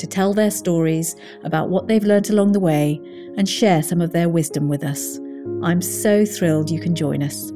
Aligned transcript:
to 0.00 0.06
tell 0.06 0.34
their 0.34 0.50
stories 0.50 1.14
about 1.44 1.70
what 1.70 1.86
they've 1.86 2.04
learnt 2.04 2.30
along 2.30 2.52
the 2.52 2.60
way 2.60 3.00
and 3.36 3.48
share 3.48 3.82
some 3.82 4.00
of 4.00 4.12
their 4.12 4.28
wisdom 4.28 4.68
with 4.68 4.82
us. 4.82 5.18
I'm 5.62 5.80
so 5.80 6.24
thrilled 6.24 6.70
you 6.70 6.80
can 6.80 6.94
join 6.94 7.22
us. 7.22 7.52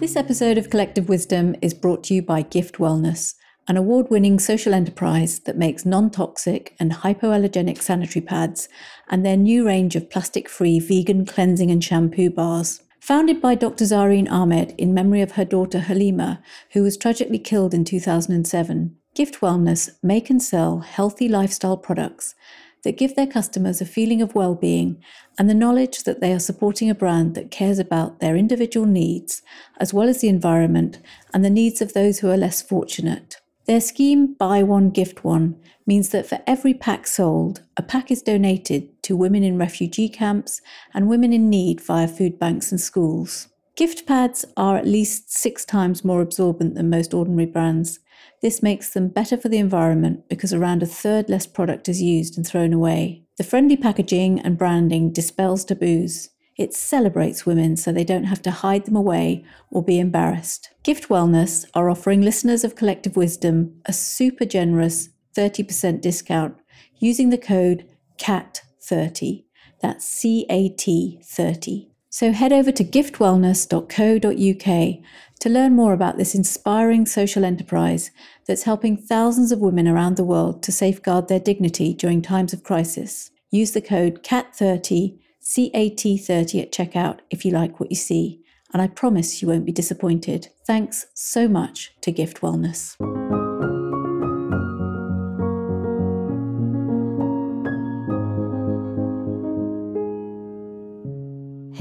This 0.00 0.16
episode 0.16 0.58
of 0.58 0.70
Collective 0.70 1.08
Wisdom 1.08 1.54
is 1.62 1.74
brought 1.74 2.02
to 2.04 2.14
you 2.14 2.22
by 2.22 2.42
Gift 2.42 2.78
Wellness, 2.78 3.34
an 3.68 3.76
award 3.76 4.10
winning 4.10 4.38
social 4.38 4.74
enterprise 4.74 5.40
that 5.40 5.56
makes 5.56 5.86
non 5.86 6.10
toxic 6.10 6.74
and 6.80 6.92
hypoallergenic 6.92 7.80
sanitary 7.80 8.24
pads 8.24 8.68
and 9.08 9.24
their 9.24 9.36
new 9.36 9.64
range 9.66 9.94
of 9.94 10.10
plastic 10.10 10.48
free 10.48 10.80
vegan 10.80 11.24
cleansing 11.24 11.70
and 11.70 11.84
shampoo 11.84 12.30
bars. 12.30 12.82
Founded 13.00 13.40
by 13.40 13.56
Dr. 13.56 13.84
Zareen 13.84 14.30
Ahmed 14.30 14.74
in 14.78 14.94
memory 14.94 15.22
of 15.22 15.32
her 15.32 15.44
daughter 15.44 15.80
Halima, 15.80 16.40
who 16.70 16.82
was 16.82 16.96
tragically 16.96 17.38
killed 17.38 17.74
in 17.74 17.84
2007, 17.84 18.96
Gift 19.14 19.40
Wellness 19.40 19.90
make 20.02 20.30
and 20.30 20.42
sell 20.42 20.80
healthy 20.80 21.28
lifestyle 21.28 21.76
products 21.76 22.34
that 22.82 22.96
give 22.96 23.14
their 23.14 23.26
customers 23.26 23.80
a 23.80 23.86
feeling 23.86 24.22
of 24.22 24.34
well 24.34 24.54
being 24.54 25.02
and 25.38 25.50
the 25.50 25.54
knowledge 25.54 26.04
that 26.04 26.20
they 26.20 26.32
are 26.32 26.40
supporting 26.40 26.88
a 26.88 26.94
brand 26.94 27.34
that 27.34 27.50
cares 27.50 27.78
about 27.78 28.20
their 28.20 28.36
individual 28.36 28.86
needs, 28.86 29.42
as 29.78 29.92
well 29.92 30.08
as 30.08 30.20
the 30.20 30.28
environment 30.28 30.98
and 31.34 31.44
the 31.44 31.50
needs 31.50 31.82
of 31.82 31.92
those 31.92 32.18
who 32.20 32.30
are 32.30 32.38
less 32.38 32.62
fortunate. 32.62 33.36
Their 33.66 33.80
scheme, 33.82 34.34
Buy 34.34 34.62
One, 34.62 34.90
Gift 34.90 35.24
One, 35.24 35.60
means 35.86 36.08
that 36.08 36.26
for 36.26 36.40
every 36.46 36.74
pack 36.74 37.06
sold, 37.06 37.62
a 37.76 37.82
pack 37.82 38.10
is 38.10 38.22
donated 38.22 39.02
to 39.04 39.16
women 39.16 39.44
in 39.44 39.58
refugee 39.58 40.08
camps 40.08 40.60
and 40.94 41.08
women 41.08 41.32
in 41.32 41.50
need 41.50 41.80
via 41.80 42.08
food 42.08 42.38
banks 42.38 42.72
and 42.72 42.80
schools. 42.80 43.48
Gift 43.76 44.06
pads 44.06 44.44
are 44.56 44.76
at 44.76 44.86
least 44.86 45.32
six 45.32 45.64
times 45.64 46.04
more 46.04 46.20
absorbent 46.20 46.74
than 46.74 46.90
most 46.90 47.14
ordinary 47.14 47.46
brands. 47.46 48.00
This 48.42 48.62
makes 48.62 48.90
them 48.90 49.08
better 49.08 49.36
for 49.36 49.48
the 49.48 49.58
environment 49.58 50.28
because 50.28 50.52
around 50.52 50.82
a 50.82 50.86
third 50.86 51.30
less 51.30 51.46
product 51.46 51.88
is 51.88 52.02
used 52.02 52.36
and 52.36 52.46
thrown 52.46 52.72
away. 52.72 53.22
The 53.38 53.44
friendly 53.44 53.76
packaging 53.76 54.40
and 54.40 54.58
branding 54.58 55.12
dispels 55.12 55.64
taboos. 55.64 56.30
It 56.58 56.74
celebrates 56.74 57.46
women 57.46 57.76
so 57.76 57.92
they 57.92 58.04
don't 58.04 58.24
have 58.24 58.42
to 58.42 58.50
hide 58.50 58.84
them 58.84 58.96
away 58.96 59.44
or 59.70 59.82
be 59.82 59.98
embarrassed. 59.98 60.68
Gift 60.82 61.08
Wellness 61.08 61.64
are 61.72 61.88
offering 61.88 62.20
listeners 62.20 62.64
of 62.64 62.76
Collective 62.76 63.16
Wisdom 63.16 63.80
a 63.86 63.92
super 63.92 64.44
generous 64.44 65.08
30% 65.34 66.00
discount 66.00 66.56
using 66.98 67.30
the 67.30 67.38
code 67.38 67.88
CAT30. 68.18 69.44
That's 69.80 70.04
C 70.04 70.46
A 70.50 70.68
T 70.68 71.20
30. 71.24 71.88
So 72.10 72.32
head 72.32 72.52
over 72.52 72.70
to 72.70 72.84
giftwellness.co.uk 72.84 75.02
to 75.42 75.48
learn 75.48 75.74
more 75.74 75.92
about 75.92 76.18
this 76.18 76.36
inspiring 76.36 77.04
social 77.04 77.44
enterprise 77.44 78.12
that's 78.46 78.62
helping 78.62 78.96
thousands 78.96 79.50
of 79.50 79.58
women 79.58 79.88
around 79.88 80.16
the 80.16 80.22
world 80.22 80.62
to 80.62 80.70
safeguard 80.70 81.26
their 81.26 81.40
dignity 81.40 81.92
during 81.92 82.22
times 82.22 82.52
of 82.52 82.62
crisis. 82.62 83.32
Use 83.50 83.72
the 83.72 83.80
code 83.80 84.22
CAT30 84.22 85.18
CAT30 85.42 86.62
at 86.62 86.72
checkout 86.72 87.18
if 87.28 87.44
you 87.44 87.50
like 87.50 87.80
what 87.80 87.90
you 87.90 87.96
see, 87.96 88.40
and 88.72 88.80
I 88.80 88.86
promise 88.86 89.42
you 89.42 89.48
won't 89.48 89.66
be 89.66 89.72
disappointed. 89.72 90.46
Thanks 90.64 91.06
so 91.12 91.48
much 91.48 91.92
to 92.02 92.12
Gift 92.12 92.40
Wellness. 92.40 92.94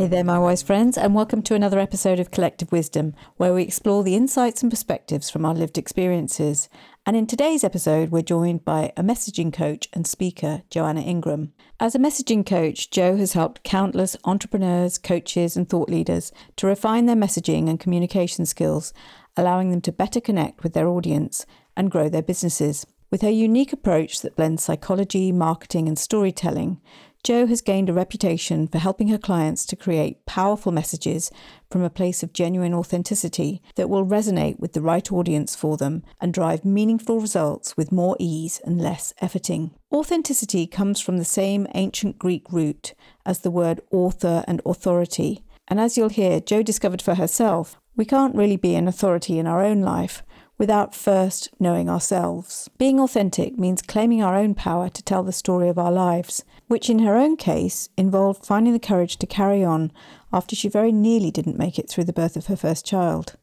Hey 0.01 0.07
there, 0.07 0.23
my 0.23 0.39
wise 0.39 0.63
friends, 0.63 0.97
and 0.97 1.13
welcome 1.13 1.43
to 1.43 1.53
another 1.53 1.77
episode 1.77 2.19
of 2.19 2.31
Collective 2.31 2.71
Wisdom, 2.71 3.13
where 3.37 3.53
we 3.53 3.61
explore 3.61 4.01
the 4.01 4.15
insights 4.15 4.63
and 4.63 4.71
perspectives 4.71 5.29
from 5.29 5.45
our 5.45 5.53
lived 5.53 5.77
experiences. 5.77 6.69
And 7.05 7.15
in 7.15 7.27
today's 7.27 7.63
episode, 7.63 8.09
we're 8.09 8.23
joined 8.23 8.65
by 8.65 8.93
a 8.97 9.03
messaging 9.03 9.53
coach 9.53 9.87
and 9.93 10.07
speaker, 10.07 10.63
Joanna 10.71 11.01
Ingram. 11.01 11.53
As 11.79 11.93
a 11.93 11.99
messaging 11.99 12.43
coach, 12.43 12.89
Jo 12.89 13.15
has 13.17 13.33
helped 13.33 13.61
countless 13.61 14.17
entrepreneurs, 14.23 14.97
coaches, 14.97 15.55
and 15.55 15.69
thought 15.69 15.87
leaders 15.87 16.31
to 16.55 16.65
refine 16.65 17.05
their 17.05 17.15
messaging 17.15 17.69
and 17.69 17.79
communication 17.79 18.47
skills, 18.47 18.93
allowing 19.37 19.69
them 19.69 19.81
to 19.81 19.91
better 19.91 20.19
connect 20.19 20.63
with 20.63 20.73
their 20.73 20.87
audience 20.87 21.45
and 21.77 21.91
grow 21.91 22.09
their 22.09 22.23
businesses. 22.23 22.87
With 23.11 23.21
her 23.21 23.29
unique 23.29 23.73
approach 23.73 24.21
that 24.21 24.37
blends 24.37 24.63
psychology, 24.63 25.31
marketing, 25.33 25.87
and 25.89 25.99
storytelling, 25.99 26.81
Jo 27.23 27.45
has 27.45 27.61
gained 27.61 27.87
a 27.87 27.93
reputation 27.93 28.67
for 28.67 28.79
helping 28.79 29.09
her 29.09 29.17
clients 29.19 29.63
to 29.67 29.75
create 29.75 30.25
powerful 30.25 30.71
messages 30.71 31.29
from 31.69 31.83
a 31.83 31.89
place 31.89 32.23
of 32.23 32.33
genuine 32.33 32.73
authenticity 32.73 33.61
that 33.75 33.89
will 33.89 34.05
resonate 34.05 34.59
with 34.59 34.73
the 34.73 34.81
right 34.81 35.11
audience 35.11 35.55
for 35.55 35.77
them 35.77 36.01
and 36.19 36.33
drive 36.33 36.65
meaningful 36.65 37.19
results 37.19 37.77
with 37.77 37.91
more 37.91 38.15
ease 38.19 38.59
and 38.65 38.81
less 38.81 39.13
efforting. 39.21 39.69
Authenticity 39.93 40.65
comes 40.65 40.99
from 40.99 41.17
the 41.17 41.25
same 41.25 41.67
ancient 41.75 42.17
Greek 42.17 42.51
root 42.51 42.95
as 43.23 43.41
the 43.41 43.51
word 43.51 43.81
author 43.91 44.43
and 44.47 44.59
authority. 44.65 45.43
And 45.67 45.79
as 45.79 45.97
you'll 45.97 46.09
hear, 46.09 46.39
Jo 46.39 46.63
discovered 46.63 47.03
for 47.03 47.15
herself, 47.15 47.77
we 47.95 48.05
can't 48.05 48.35
really 48.35 48.57
be 48.57 48.73
an 48.73 48.87
authority 48.87 49.37
in 49.37 49.45
our 49.45 49.63
own 49.63 49.81
life 49.81 50.23
without 50.61 50.93
first 50.93 51.49
knowing 51.59 51.89
ourselves. 51.89 52.69
Being 52.77 52.99
authentic 52.99 53.57
means 53.57 53.81
claiming 53.81 54.21
our 54.21 54.35
own 54.35 54.53
power 54.53 54.89
to 54.89 55.01
tell 55.01 55.23
the 55.23 55.31
story 55.31 55.67
of 55.69 55.79
our 55.79 55.91
lives, 55.91 56.43
which 56.67 56.87
in 56.87 56.99
her 56.99 57.17
own 57.17 57.35
case 57.35 57.89
involved 57.97 58.45
finding 58.45 58.71
the 58.71 58.77
courage 58.77 59.17
to 59.17 59.25
carry 59.25 59.63
on 59.63 59.91
after 60.31 60.55
she 60.55 60.69
very 60.69 60.91
nearly 60.91 61.31
didn't 61.31 61.57
make 61.57 61.79
it 61.79 61.89
through 61.89 62.03
the 62.03 62.13
birth 62.13 62.35
of 62.35 62.45
her 62.45 62.55
first 62.55 62.85
child. 62.85 63.37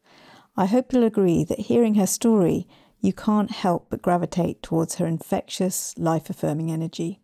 I 0.56 0.67
hope 0.67 0.93
you'll 0.93 1.03
agree 1.03 1.43
that 1.43 1.59
hearing 1.59 1.97
her 1.97 2.06
story, 2.06 2.69
you 3.01 3.12
can't 3.12 3.50
help 3.50 3.89
but 3.91 4.00
gravitate 4.00 4.62
towards 4.62 4.95
her 4.95 5.06
infectious, 5.06 5.99
life 5.99 6.31
affirming 6.31 6.71
energy. 6.71 7.19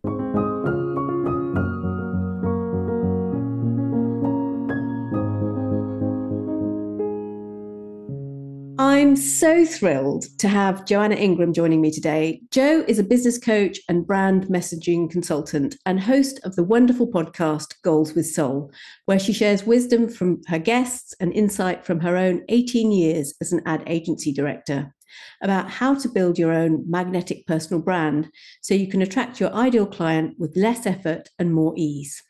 I'm 9.04 9.16
so 9.16 9.66
thrilled 9.66 10.25
to 10.38 10.48
have 10.48 10.87
Joanna 10.87 11.16
Ingram 11.16 11.53
joining 11.53 11.82
me 11.82 11.91
today. 11.91 12.41
Jo 12.50 12.87
is 12.88 12.98
a 12.98 13.04
business 13.04 13.37
coach 13.37 13.78
and 13.87 14.06
brand 14.06 14.44
messaging 14.44 15.10
consultant 15.10 15.76
and 15.84 16.00
host 16.00 16.41
of 16.42 16.56
the 16.56 16.65
wonderful 16.65 17.06
podcast 17.06 17.75
Goals 17.82 18.14
with 18.14 18.26
Soul, 18.26 18.72
where 19.04 19.19
she 19.19 19.34
shares 19.34 19.66
wisdom 19.66 20.09
from 20.09 20.41
her 20.47 20.59
guests 20.59 21.14
and 21.20 21.34
insight 21.34 21.84
from 21.84 22.00
her 22.00 22.16
own 22.16 22.44
18 22.48 22.93
years 22.93 23.34
as 23.43 23.53
an 23.53 23.60
ad 23.66 23.82
agency 23.87 24.32
director 24.32 24.94
about 25.43 25.70
how 25.70 25.94
to 25.94 26.09
build 26.09 26.38
your 26.38 26.53
own 26.53 26.82
magnetic 26.88 27.47
personal 27.47 27.82
brand 27.82 28.31
so 28.62 28.75
you 28.75 28.88
can 28.88 29.03
attract 29.03 29.38
your 29.38 29.53
ideal 29.53 29.87
client 29.87 30.34
with 30.38 30.56
less 30.56 30.87
effort 30.87 31.28
and 31.38 31.53
more 31.53 31.75
ease. 31.76 32.22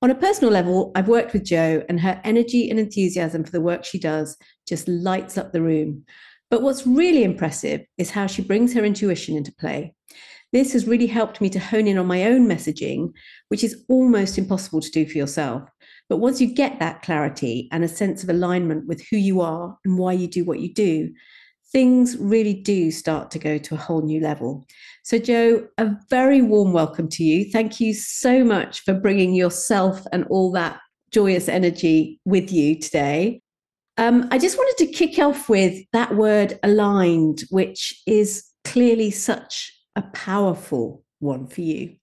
On 0.00 0.10
a 0.10 0.14
personal 0.14 0.52
level, 0.52 0.92
I've 0.94 1.08
worked 1.08 1.32
with 1.32 1.42
Jo, 1.42 1.82
and 1.88 1.98
her 2.00 2.20
energy 2.22 2.70
and 2.70 2.78
enthusiasm 2.78 3.42
for 3.42 3.50
the 3.50 3.60
work 3.60 3.84
she 3.84 3.98
does 3.98 4.36
just 4.68 4.88
lights 4.88 5.38
up 5.38 5.52
the 5.52 5.62
room. 5.62 6.04
But 6.50 6.62
what's 6.62 6.86
really 6.86 7.24
impressive 7.24 7.82
is 7.98 8.10
how 8.10 8.26
she 8.26 8.42
brings 8.42 8.72
her 8.74 8.84
intuition 8.84 9.36
into 9.36 9.52
play. 9.52 9.94
This 10.52 10.72
has 10.72 10.86
really 10.86 11.06
helped 11.06 11.42
me 11.42 11.50
to 11.50 11.58
hone 11.58 11.86
in 11.86 11.98
on 11.98 12.06
my 12.06 12.24
own 12.24 12.48
messaging, 12.48 13.12
which 13.48 13.62
is 13.62 13.84
almost 13.88 14.38
impossible 14.38 14.80
to 14.80 14.90
do 14.90 15.06
for 15.06 15.18
yourself. 15.18 15.68
But 16.08 16.18
once 16.18 16.40
you 16.40 16.46
get 16.46 16.78
that 16.78 17.02
clarity 17.02 17.68
and 17.70 17.84
a 17.84 17.88
sense 17.88 18.22
of 18.22 18.30
alignment 18.30 18.86
with 18.86 19.04
who 19.10 19.18
you 19.18 19.42
are 19.42 19.76
and 19.84 19.98
why 19.98 20.14
you 20.14 20.26
do 20.26 20.44
what 20.44 20.60
you 20.60 20.72
do, 20.72 21.12
things 21.70 22.16
really 22.16 22.54
do 22.54 22.90
start 22.90 23.30
to 23.32 23.38
go 23.38 23.58
to 23.58 23.74
a 23.74 23.78
whole 23.78 24.00
new 24.00 24.20
level. 24.20 24.66
So, 25.02 25.18
Jo, 25.18 25.68
a 25.76 25.90
very 26.08 26.40
warm 26.40 26.72
welcome 26.72 27.08
to 27.10 27.24
you. 27.24 27.44
Thank 27.50 27.78
you 27.78 27.92
so 27.92 28.42
much 28.42 28.80
for 28.80 28.94
bringing 28.94 29.34
yourself 29.34 30.06
and 30.12 30.24
all 30.30 30.50
that 30.52 30.80
joyous 31.10 31.46
energy 31.48 32.20
with 32.24 32.50
you 32.50 32.78
today. 32.78 33.42
Um, 33.98 34.28
I 34.30 34.38
just 34.38 34.56
wanted 34.56 34.86
to 34.86 34.92
kick 34.92 35.18
off 35.18 35.48
with 35.48 35.84
that 35.92 36.14
word 36.14 36.58
aligned, 36.62 37.44
which 37.50 38.00
is 38.06 38.44
clearly 38.64 39.10
such 39.10 39.72
a 39.96 40.02
powerful 40.02 41.02
one 41.18 41.48
for 41.48 41.62
you. 41.62 41.96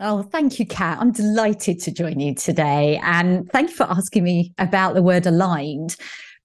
Oh, 0.00 0.22
thank 0.22 0.58
you, 0.58 0.66
Kat. 0.66 0.98
I'm 1.00 1.12
delighted 1.12 1.80
to 1.82 1.92
join 1.92 2.18
you 2.18 2.34
today. 2.34 3.00
And 3.04 3.48
thank 3.52 3.70
you 3.70 3.76
for 3.76 3.84
asking 3.84 4.24
me 4.24 4.52
about 4.58 4.94
the 4.94 5.02
word 5.02 5.26
aligned 5.26 5.96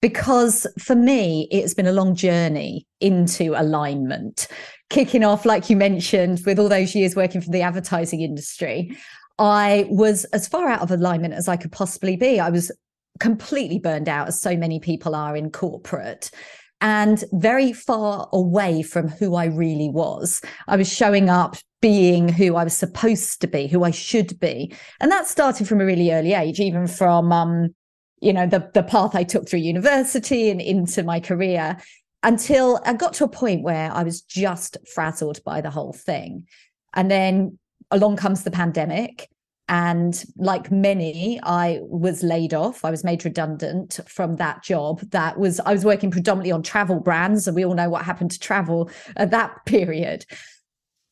because 0.01 0.67
for 0.77 0.95
me, 0.95 1.47
it's 1.51 1.73
been 1.73 1.87
a 1.87 1.91
long 1.91 2.15
journey 2.15 2.85
into 2.99 3.59
alignment. 3.59 4.47
Kicking 4.91 5.23
off, 5.23 5.45
like 5.45 5.69
you 5.69 5.77
mentioned, 5.77 6.41
with 6.45 6.59
all 6.59 6.69
those 6.69 6.93
years 6.93 7.15
working 7.15 7.41
for 7.41 7.49
the 7.49 7.61
advertising 7.61 8.21
industry, 8.21 8.95
I 9.39 9.87
was 9.89 10.25
as 10.25 10.47
far 10.47 10.67
out 10.67 10.81
of 10.81 10.91
alignment 10.91 11.33
as 11.33 11.47
I 11.47 11.57
could 11.57 11.71
possibly 11.71 12.15
be. 12.17 12.39
I 12.39 12.49
was 12.49 12.71
completely 13.19 13.79
burned 13.79 14.09
out, 14.09 14.27
as 14.27 14.39
so 14.41 14.55
many 14.57 14.79
people 14.79 15.15
are 15.15 15.35
in 15.35 15.51
corporate 15.51 16.31
and 16.81 17.23
very 17.31 17.73
far 17.73 18.29
away 18.33 18.81
from 18.81 19.07
who 19.07 19.35
I 19.35 19.45
really 19.45 19.89
was. 19.89 20.41
I 20.67 20.75
was 20.75 20.91
showing 20.91 21.29
up 21.29 21.55
being 21.81 22.27
who 22.29 22.55
I 22.55 22.63
was 22.63 22.75
supposed 22.75 23.41
to 23.41 23.47
be, 23.47 23.67
who 23.67 23.83
I 23.83 23.91
should 23.91 24.39
be. 24.39 24.73
And 24.99 25.11
that 25.11 25.27
started 25.27 25.67
from 25.67 25.81
a 25.81 25.85
really 25.85 26.11
early 26.11 26.33
age, 26.33 26.59
even 26.59 26.87
from 26.87 27.31
um, 27.31 27.73
you 28.21 28.33
know, 28.33 28.47
the 28.47 28.69
the 28.73 28.83
path 28.83 29.15
I 29.15 29.23
took 29.23 29.47
through 29.47 29.59
university 29.59 30.49
and 30.49 30.61
into 30.61 31.03
my 31.03 31.19
career 31.19 31.77
until 32.23 32.81
I 32.85 32.93
got 32.93 33.13
to 33.13 33.23
a 33.23 33.29
point 33.29 33.63
where 33.63 33.91
I 33.91 34.03
was 34.03 34.21
just 34.21 34.77
frazzled 34.93 35.43
by 35.43 35.61
the 35.61 35.69
whole 35.69 35.93
thing. 35.93 36.47
And 36.93 37.11
then 37.11 37.59
along 37.91 38.17
comes 38.17 38.43
the 38.43 38.51
pandemic 38.51 39.29
and 39.67 40.23
like 40.37 40.71
many, 40.71 41.39
I 41.41 41.79
was 41.81 42.21
laid 42.21 42.53
off. 42.53 42.85
I 42.85 42.91
was 42.91 43.03
made 43.03 43.25
redundant 43.25 43.99
from 44.07 44.35
that 44.35 44.63
job. 44.63 45.01
That 45.09 45.39
was, 45.39 45.59
I 45.59 45.73
was 45.73 45.83
working 45.83 46.11
predominantly 46.11 46.51
on 46.51 46.61
travel 46.61 46.99
brands. 46.99 47.47
And 47.47 47.55
we 47.55 47.65
all 47.65 47.73
know 47.73 47.89
what 47.89 48.05
happened 48.05 48.31
to 48.31 48.39
travel 48.39 48.91
at 49.15 49.31
that 49.31 49.65
period. 49.65 50.25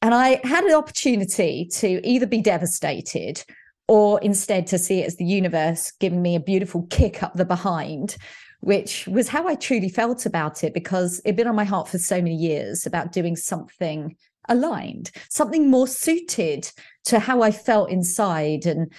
And 0.03 0.13
I 0.13 0.39
had 0.43 0.65
an 0.65 0.75
opportunity 0.75 1.67
to 1.73 2.05
either 2.07 2.27
be 2.27 2.41
devastated 2.41 3.43
or 3.87 4.19
instead 4.21 4.67
to 4.67 4.77
see 4.77 4.99
it 4.99 5.07
as 5.07 5.15
the 5.15 5.25
universe 5.25 5.91
giving 5.99 6.21
me 6.21 6.35
a 6.35 6.39
beautiful 6.39 6.85
kick 6.89 7.23
up 7.23 7.33
the 7.33 7.45
behind, 7.45 8.17
which 8.59 9.07
was 9.07 9.29
how 9.29 9.47
I 9.47 9.55
truly 9.55 9.89
felt 9.89 10.25
about 10.25 10.63
it 10.63 10.73
because 10.73 11.21
it'd 11.25 11.37
been 11.37 11.47
on 11.47 11.55
my 11.55 11.63
heart 11.63 11.87
for 11.87 11.97
so 11.97 12.17
many 12.17 12.35
years 12.35 12.85
about 12.85 13.11
doing 13.11 13.35
something 13.35 14.15
aligned, 14.49 15.11
something 15.29 15.69
more 15.69 15.87
suited 15.87 16.71
to 17.05 17.19
how 17.19 17.41
I 17.41 17.51
felt 17.51 17.89
inside 17.89 18.65
and 18.65 18.91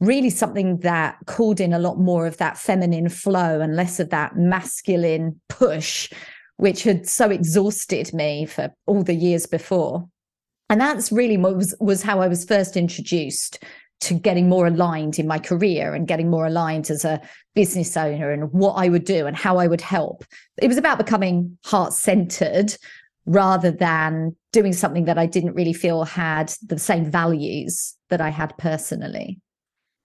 really 0.00 0.30
something 0.30 0.78
that 0.78 1.16
called 1.26 1.60
in 1.60 1.72
a 1.72 1.78
lot 1.78 1.98
more 1.98 2.26
of 2.26 2.36
that 2.36 2.56
feminine 2.56 3.08
flow 3.08 3.60
and 3.60 3.74
less 3.74 3.98
of 3.98 4.10
that 4.10 4.36
masculine 4.36 5.40
push, 5.48 6.10
which 6.56 6.84
had 6.84 7.08
so 7.08 7.30
exhausted 7.30 8.12
me 8.14 8.46
for 8.46 8.72
all 8.86 9.02
the 9.02 9.14
years 9.14 9.46
before. 9.46 10.08
And 10.70 10.80
that's 10.80 11.10
really 11.10 11.36
was, 11.36 11.74
was 11.80 12.02
how 12.02 12.20
I 12.20 12.28
was 12.28 12.44
first 12.44 12.76
introduced 12.76 13.64
to 14.00 14.14
getting 14.14 14.48
more 14.48 14.66
aligned 14.66 15.18
in 15.18 15.26
my 15.26 15.38
career 15.38 15.94
and 15.94 16.06
getting 16.06 16.30
more 16.30 16.46
aligned 16.46 16.90
as 16.90 17.04
a 17.04 17.20
business 17.54 17.96
owner 17.96 18.30
and 18.30 18.52
what 18.52 18.74
I 18.74 18.88
would 18.88 19.04
do 19.04 19.26
and 19.26 19.36
how 19.36 19.58
I 19.58 19.66
would 19.66 19.80
help. 19.80 20.24
It 20.62 20.68
was 20.68 20.76
about 20.76 20.98
becoming 20.98 21.58
heart 21.64 21.92
centered 21.92 22.76
rather 23.28 23.70
than 23.70 24.34
doing 24.52 24.72
something 24.72 25.04
that 25.04 25.18
I 25.18 25.26
didn't 25.26 25.54
really 25.54 25.74
feel 25.74 26.04
had 26.04 26.52
the 26.66 26.78
same 26.78 27.08
values 27.08 27.94
that 28.08 28.20
I 28.20 28.30
had 28.30 28.56
personally. 28.56 29.38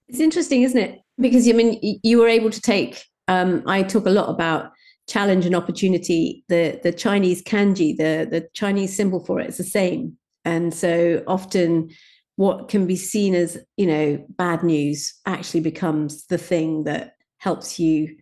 It's 0.08 0.20
interesting, 0.20 0.62
isn't 0.62 0.78
it? 0.78 1.00
Because 1.18 1.48
I 1.48 1.52
mean, 1.52 1.80
you 2.02 2.18
were 2.18 2.28
able 2.28 2.50
to 2.50 2.60
take. 2.60 3.02
Um, 3.26 3.62
I 3.66 3.82
talk 3.82 4.04
a 4.04 4.10
lot 4.10 4.28
about 4.28 4.70
challenge 5.08 5.46
and 5.46 5.56
opportunity. 5.56 6.44
The 6.48 6.78
the 6.82 6.92
Chinese 6.92 7.42
kanji, 7.42 7.96
the 7.96 8.28
the 8.30 8.46
Chinese 8.52 8.94
symbol 8.94 9.24
for 9.24 9.40
it 9.40 9.48
is 9.48 9.56
the 9.56 9.64
same, 9.64 10.18
and 10.44 10.74
so 10.74 11.22
often 11.26 11.90
what 12.36 12.68
can 12.68 12.86
be 12.86 12.96
seen 12.96 13.34
as 13.34 13.56
you 13.78 13.86
know 13.86 14.24
bad 14.30 14.62
news 14.62 15.14
actually 15.24 15.60
becomes 15.60 16.26
the 16.26 16.38
thing 16.38 16.84
that 16.84 17.14
helps 17.38 17.78
you. 17.78 18.14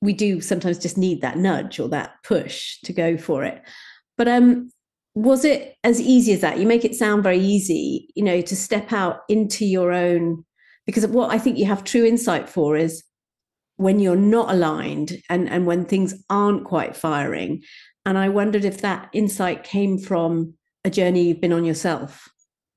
We 0.00 0.14
do 0.14 0.40
sometimes 0.40 0.80
just 0.80 0.98
need 0.98 1.20
that 1.20 1.38
nudge 1.38 1.78
or 1.78 1.88
that 1.90 2.14
push 2.24 2.80
to 2.80 2.92
go 2.92 3.16
for 3.16 3.44
it. 3.44 3.62
But 4.16 4.28
um, 4.28 4.70
was 5.14 5.44
it 5.44 5.76
as 5.84 6.00
easy 6.00 6.32
as 6.32 6.40
that? 6.40 6.58
You 6.58 6.66
make 6.66 6.84
it 6.84 6.94
sound 6.94 7.22
very 7.22 7.38
easy, 7.38 8.08
you 8.14 8.22
know, 8.22 8.40
to 8.40 8.56
step 8.56 8.92
out 8.92 9.20
into 9.28 9.64
your 9.64 9.92
own. 9.92 10.44
Because 10.86 11.06
what 11.06 11.30
I 11.30 11.38
think 11.38 11.58
you 11.58 11.66
have 11.66 11.84
true 11.84 12.04
insight 12.04 12.48
for 12.48 12.76
is 12.76 13.04
when 13.76 14.00
you're 14.00 14.16
not 14.16 14.50
aligned 14.50 15.18
and 15.28 15.48
and 15.48 15.66
when 15.66 15.84
things 15.84 16.14
aren't 16.30 16.64
quite 16.64 16.96
firing. 16.96 17.62
And 18.04 18.18
I 18.18 18.28
wondered 18.28 18.64
if 18.64 18.80
that 18.80 19.08
insight 19.12 19.64
came 19.64 19.98
from 19.98 20.54
a 20.84 20.90
journey 20.90 21.22
you've 21.22 21.40
been 21.40 21.52
on 21.52 21.64
yourself. 21.64 22.28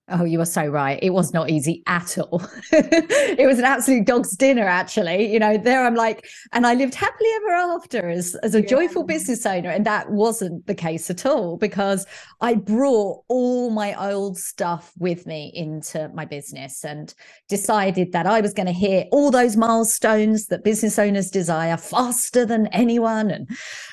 Oh, 0.07 0.24
you 0.24 0.40
are 0.40 0.46
so 0.46 0.68
right. 0.68 1.00
It 1.02 1.13
was 1.13 1.34
not 1.34 1.50
easy 1.50 1.81
at 1.88 2.16
all. 2.19 2.40
it 2.72 3.48
was 3.48 3.57
an 3.57 3.66
absolute 3.66 4.06
dog's 4.06 4.38
dinner, 4.38 4.66
actually. 4.66 5.34
You 5.34 5.40
know, 5.40 5.57
there 5.57 5.84
I'm 5.84 5.96
like, 5.96 6.28
and 6.54 6.68
I 6.68 6.75
lived 6.75 6.94
happily 6.94 7.30
ever 7.38 7.50
after 7.50 8.10
as, 8.10 8.36
as 8.44 8.54
a 8.54 8.62
yeah. 8.62 8.68
joyful 8.68 9.04
business 9.04 9.48
owner. 9.48 9.72
And 9.72 9.84
that 9.88 10.12
wasn't 10.12 10.68
the 10.68 10.75
case 10.75 11.10
at 11.10 11.25
all 11.25 11.57
because 11.57 12.06
I 12.40 12.54
brought 12.54 13.24
all 13.30 13.72
my 13.72 13.96
old 13.96 14.38
stuff 14.38 14.92
with 15.00 15.25
me 15.25 15.52
into 15.56 16.08
my 16.10 16.25
business 16.25 16.86
and 16.86 17.12
decided 17.50 18.12
that 18.12 18.28
I 18.28 18.42
was 18.42 18.54
going 18.54 18.68
to 18.68 18.74
hit 18.74 19.08
all 19.12 19.31
those 19.31 19.58
milestones 19.58 20.46
that 20.48 20.63
business 20.63 21.00
owners 21.00 21.31
desire 21.31 21.78
faster 21.78 22.46
than 22.46 22.68
anyone. 22.68 23.31
And 23.31 23.50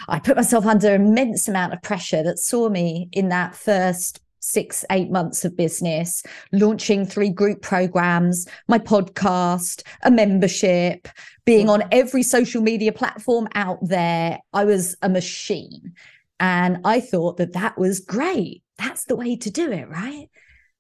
I 0.09 0.19
put 0.19 0.37
myself 0.37 0.67
under 0.67 0.95
immense 0.95 1.49
amount 1.49 1.73
of 1.73 1.81
pressure 1.81 2.23
that 2.23 2.39
saw 2.39 2.69
me 2.69 3.09
in 3.13 3.31
that 3.31 3.57
first 3.57 4.21
six, 4.43 4.85
eight 4.91 5.11
months 5.11 5.45
of 5.45 5.57
business, 5.57 6.23
launching 6.51 7.07
three 7.07 7.31
group 7.31 7.63
programs, 7.63 8.47
my 8.69 8.79
podcast, 8.79 9.83
a 10.03 10.11
membership, 10.11 11.09
being 11.45 11.71
on 11.71 11.81
mm. 11.81 11.89
every 11.93 12.23
social 12.23 12.61
media 12.61 12.93
platform 12.93 13.49
out 13.55 13.79
there. 13.83 14.39
I 14.53 14.65
was 14.65 14.97
a 15.01 15.09
machine. 15.09 15.95
And 16.41 16.79
I 16.85 17.01
thought 17.01 17.37
that 17.37 17.53
that 17.53 17.79
was 17.79 18.01
great. 18.01 18.63
That's 18.77 19.05
the 19.05 19.17
way 19.17 19.37
to 19.37 19.51
do 19.51 19.71
it, 19.71 19.89
right? 19.89 20.29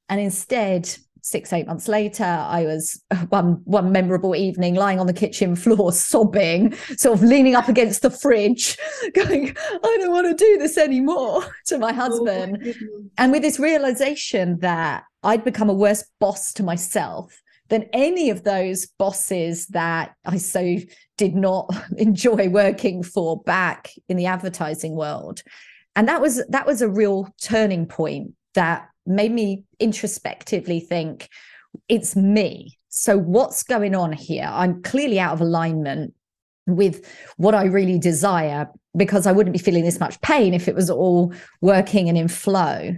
And 0.09 0.21
instead, 0.21 0.95
six 1.23 1.53
eight 1.53 1.67
months 1.67 1.89
later 1.89 2.25
i 2.25 2.65
was 2.65 3.03
one 3.29 3.61
one 3.65 3.91
memorable 3.91 4.37
evening 4.37 4.75
lying 4.75 5.01
on 5.01 5.07
the 5.07 5.13
kitchen 5.13 5.57
floor 5.57 5.93
sobbing 6.11 6.75
sort 6.97 7.17
of 7.17 7.25
leaning 7.25 7.55
up 7.55 7.69
against 7.69 8.03
the 8.03 8.11
fridge 8.11 8.77
going 9.15 9.57
i 9.71 9.97
don't 10.01 10.13
want 10.13 10.27
to 10.27 10.35
do 10.35 10.59
this 10.59 10.77
anymore 10.77 11.43
to 11.67 11.79
my 11.79 11.93
husband 11.93 12.59
oh 12.61 12.67
my 12.67 12.75
and 13.19 13.33
with 13.33 13.43
this 13.43 13.59
realization 13.59 14.59
that 14.59 15.05
i'd 15.23 15.45
become 15.45 15.71
a 15.71 15.75
worse 15.75 16.05
boss 16.21 16.53
to 16.53 16.63
myself 16.63 17.41
than 17.69 17.89
any 17.95 18.29
of 18.29 18.45
those 18.45 18.87
bosses 18.99 19.67
that 19.69 20.15
i 20.27 20.37
so 20.37 20.77
did 21.23 21.37
not 21.37 21.73
enjoy 21.99 22.49
working 22.49 23.01
for 23.01 23.41
back 23.43 23.93
in 24.09 24.17
the 24.17 24.27
advertising 24.27 24.97
world. 24.97 25.41
And 25.95 26.09
that 26.09 26.21
was 26.21 26.45
that 26.49 26.67
was 26.67 26.83
a 26.83 26.89
real 26.89 27.33
turning 27.41 27.87
point 27.87 28.33
that 28.55 28.89
made 29.07 29.33
me 29.33 29.65
introspectively 29.81 30.81
think 30.81 31.29
it's 31.89 32.15
me. 32.17 32.79
So, 32.89 33.17
what's 33.17 33.63
going 33.63 33.95
on 33.95 34.13
here? 34.13 34.49
I'm 34.51 34.83
clearly 34.83 35.19
out 35.19 35.33
of 35.33 35.41
alignment 35.41 36.15
with 36.67 37.07
what 37.37 37.55
I 37.55 37.65
really 37.65 37.99
desire 37.99 38.69
because 38.97 39.27
I 39.27 39.33
wouldn't 39.33 39.55
be 39.55 39.59
feeling 39.59 39.85
this 39.85 40.01
much 40.01 40.21
pain 40.21 40.55
if 40.55 40.69
it 40.69 40.75
was 40.75 40.91
all 40.91 41.33
working 41.61 42.09
and 42.09 42.19
in 42.19 42.29
flow. 42.29 42.95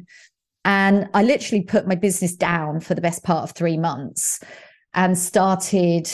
And 0.65 1.09
I 1.15 1.23
literally 1.23 1.63
put 1.63 1.87
my 1.87 1.95
business 1.95 2.35
down 2.35 2.81
for 2.81 2.95
the 2.95 3.01
best 3.01 3.23
part 3.23 3.45
of 3.45 3.53
three 3.53 3.77
months 3.77 4.41
and 4.95 5.19
started 5.19 6.11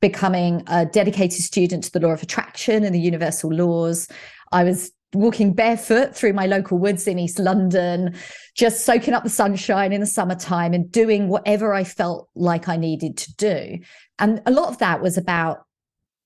becoming 0.00 0.62
a 0.66 0.84
dedicated 0.84 1.42
student 1.42 1.84
to 1.84 1.92
the 1.92 2.00
law 2.00 2.12
of 2.12 2.22
attraction 2.22 2.84
and 2.84 2.94
the 2.94 3.00
universal 3.00 3.50
laws. 3.50 4.06
I 4.52 4.62
was 4.62 4.92
walking 5.14 5.52
barefoot 5.52 6.14
through 6.14 6.32
my 6.32 6.46
local 6.46 6.78
woods 6.78 7.06
in 7.06 7.18
East 7.18 7.38
London, 7.38 8.14
just 8.54 8.84
soaking 8.84 9.14
up 9.14 9.24
the 9.24 9.30
sunshine 9.30 9.92
in 9.92 10.00
the 10.00 10.06
summertime 10.06 10.72
and 10.72 10.90
doing 10.90 11.28
whatever 11.28 11.72
I 11.72 11.84
felt 11.84 12.28
like 12.34 12.68
I 12.68 12.76
needed 12.76 13.16
to 13.18 13.34
do. 13.36 13.78
And 14.18 14.42
a 14.46 14.50
lot 14.50 14.68
of 14.68 14.78
that 14.78 15.00
was 15.00 15.16
about 15.16 15.64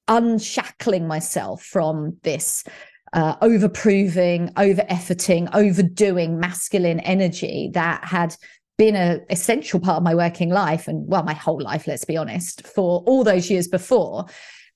unshackling 0.09 1.07
myself 1.07 1.63
from 1.63 2.17
this 2.23 2.65
uh, 3.13 3.37
over 3.41 3.69
proving, 3.69 4.53
over 4.57 4.83
efforting, 4.83 5.49
overdoing 5.55 6.39
masculine 6.39 7.01
energy 7.01 7.71
that 7.75 8.05
had 8.05 8.37
been 8.79 8.95
an 8.95 9.25
essential 9.29 9.81
part 9.81 9.97
of 9.97 10.03
my 10.03 10.15
working 10.15 10.51
life 10.51 10.87
and 10.87 11.07
well 11.09 11.25
my 11.25 11.35
whole 11.35 11.61
life 11.61 11.89
let's 11.89 12.05
be 12.05 12.17
honest 12.17 12.65
for 12.65 13.03
all 13.07 13.25
those 13.25 13.51
years 13.51 13.67
before 13.67 14.25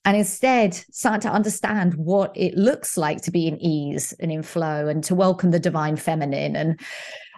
and 0.05 0.17
instead 0.17 0.73
start 0.73 1.21
to 1.21 1.31
understand 1.31 1.93
what 1.95 2.31
it 2.35 2.55
looks 2.55 2.97
like 2.97 3.21
to 3.21 3.31
be 3.31 3.47
in 3.47 3.57
ease 3.61 4.13
and 4.19 4.31
in 4.31 4.43
flow 4.43 4.87
and 4.87 5.03
to 5.05 5.15
welcome 5.15 5.51
the 5.51 5.59
divine 5.59 5.95
feminine 5.95 6.55
and 6.55 6.79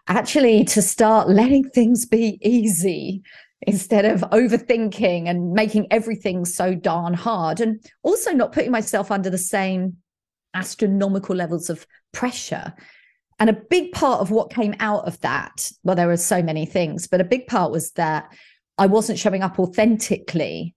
actually 0.07 0.63
to 0.63 0.81
start 0.81 1.29
letting 1.29 1.63
things 1.69 2.05
be 2.05 2.39
easy 2.41 3.21
instead 3.61 4.05
of 4.05 4.21
overthinking 4.31 5.27
and 5.27 5.53
making 5.53 5.87
everything 5.91 6.45
so 6.45 6.75
darn 6.75 7.13
hard 7.13 7.59
and 7.59 7.83
also 8.03 8.31
not 8.31 8.51
putting 8.51 8.71
myself 8.71 9.11
under 9.11 9.29
the 9.29 9.37
same 9.37 9.97
astronomical 10.53 11.35
levels 11.35 11.69
of 11.69 11.85
pressure. 12.13 12.73
And 13.39 13.49
a 13.49 13.61
big 13.69 13.91
part 13.91 14.21
of 14.21 14.31
what 14.31 14.53
came 14.53 14.75
out 14.79 15.05
of 15.05 15.19
that 15.21 15.69
well 15.83 15.95
there 15.95 16.07
were 16.07 16.17
so 16.17 16.41
many 16.41 16.65
things 16.65 17.05
but 17.05 17.19
a 17.19 17.25
big 17.25 17.47
part 17.47 17.69
was 17.69 17.91
that 17.91 18.31
i 18.77 18.87
wasn't 18.87 19.19
showing 19.19 19.43
up 19.43 19.59
authentically 19.59 20.73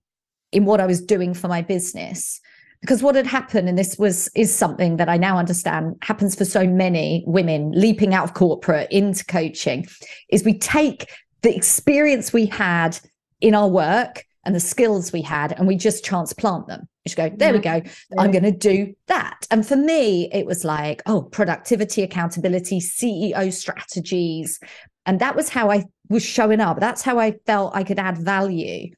in 0.51 0.65
what 0.65 0.81
I 0.81 0.85
was 0.85 1.01
doing 1.01 1.33
for 1.33 1.47
my 1.47 1.61
business. 1.61 2.39
Because 2.81 3.03
what 3.03 3.15
had 3.15 3.27
happened 3.27 3.67
and 3.67 3.77
this 3.77 3.97
was 3.97 4.29
is 4.35 4.53
something 4.53 4.97
that 4.97 5.09
i 5.09 5.17
now 5.17 5.37
understand 5.37 5.97
happens 6.01 6.33
for 6.33 6.45
so 6.45 6.65
many 6.65 7.25
women 7.27 7.73
leaping 7.73 8.13
out 8.13 8.23
of 8.23 8.33
corporate 8.33 8.89
into 8.89 9.25
coaching 9.25 9.85
is 10.29 10.45
we 10.45 10.57
take 10.57 11.11
the 11.41 11.53
experience 11.53 12.31
we 12.31 12.45
had 12.45 12.97
in 13.41 13.53
our 13.53 13.67
work 13.67 14.25
and 14.45 14.55
the 14.55 14.59
skills 14.59 15.11
we 15.11 15.21
had 15.21 15.51
and 15.51 15.67
we 15.67 15.75
just 15.75 16.03
transplant 16.05 16.67
them. 16.67 16.87
Just 17.05 17.17
go 17.17 17.29
there 17.29 17.53
we 17.53 17.59
mm-hmm. 17.59 17.85
go. 17.85 17.91
Yeah. 18.11 18.21
i'm 18.21 18.31
going 18.31 18.43
to 18.43 18.51
do 18.51 18.93
that. 19.07 19.45
And 19.51 19.67
for 19.67 19.75
me 19.75 20.29
it 20.31 20.45
was 20.45 20.63
like 20.63 21.01
oh 21.05 21.21
productivity 21.23 22.03
accountability 22.03 22.79
ceo 22.79 23.51
strategies. 23.51 24.59
And 25.05 25.19
that 25.19 25.35
was 25.35 25.49
how 25.49 25.69
i 25.69 25.83
was 26.09 26.23
showing 26.23 26.61
up. 26.61 26.79
That's 26.79 27.01
how 27.01 27.19
i 27.19 27.33
felt 27.45 27.75
i 27.75 27.83
could 27.83 27.99
add 27.99 28.17
value 28.17 28.89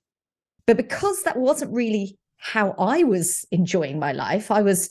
but 0.65 0.77
because 0.77 1.23
that 1.23 1.37
wasn't 1.37 1.73
really 1.73 2.17
how 2.37 2.73
I 2.79 3.03
was 3.03 3.45
enjoying 3.51 3.99
my 3.99 4.11
life. 4.13 4.49
I 4.49 4.63
was 4.63 4.89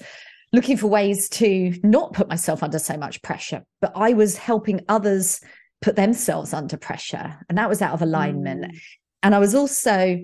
looking 0.53 0.77
for 0.77 0.87
ways 0.87 1.29
to 1.29 1.75
not 1.83 2.13
put 2.13 2.29
myself 2.29 2.63
under 2.63 2.79
so 2.79 2.97
much 2.97 3.21
pressure, 3.23 3.65
but 3.81 3.93
I 3.95 4.13
was 4.13 4.37
helping 4.37 4.81
others 4.89 5.41
put 5.83 5.97
themselves 5.97 6.53
under 6.53 6.77
pressure. 6.77 7.39
And 7.49 7.59
that 7.59 7.69
was 7.69 7.83
out 7.83 7.95
of 7.95 8.03
alignment. 8.03 8.65
Mm. 8.65 8.81
And 9.23 9.35
I 9.35 9.39
was 9.39 9.55
also 9.55 10.21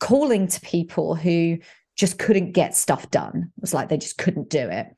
calling 0.00 0.48
to 0.48 0.60
people 0.60 1.14
who 1.14 1.58
just 1.96 2.18
couldn't 2.18 2.52
get 2.52 2.76
stuff 2.76 3.10
done. 3.10 3.52
It 3.56 3.60
was 3.60 3.72
like 3.72 3.88
they 3.88 3.96
just 3.96 4.18
couldn't 4.18 4.50
do 4.50 4.68
it. 4.68 4.88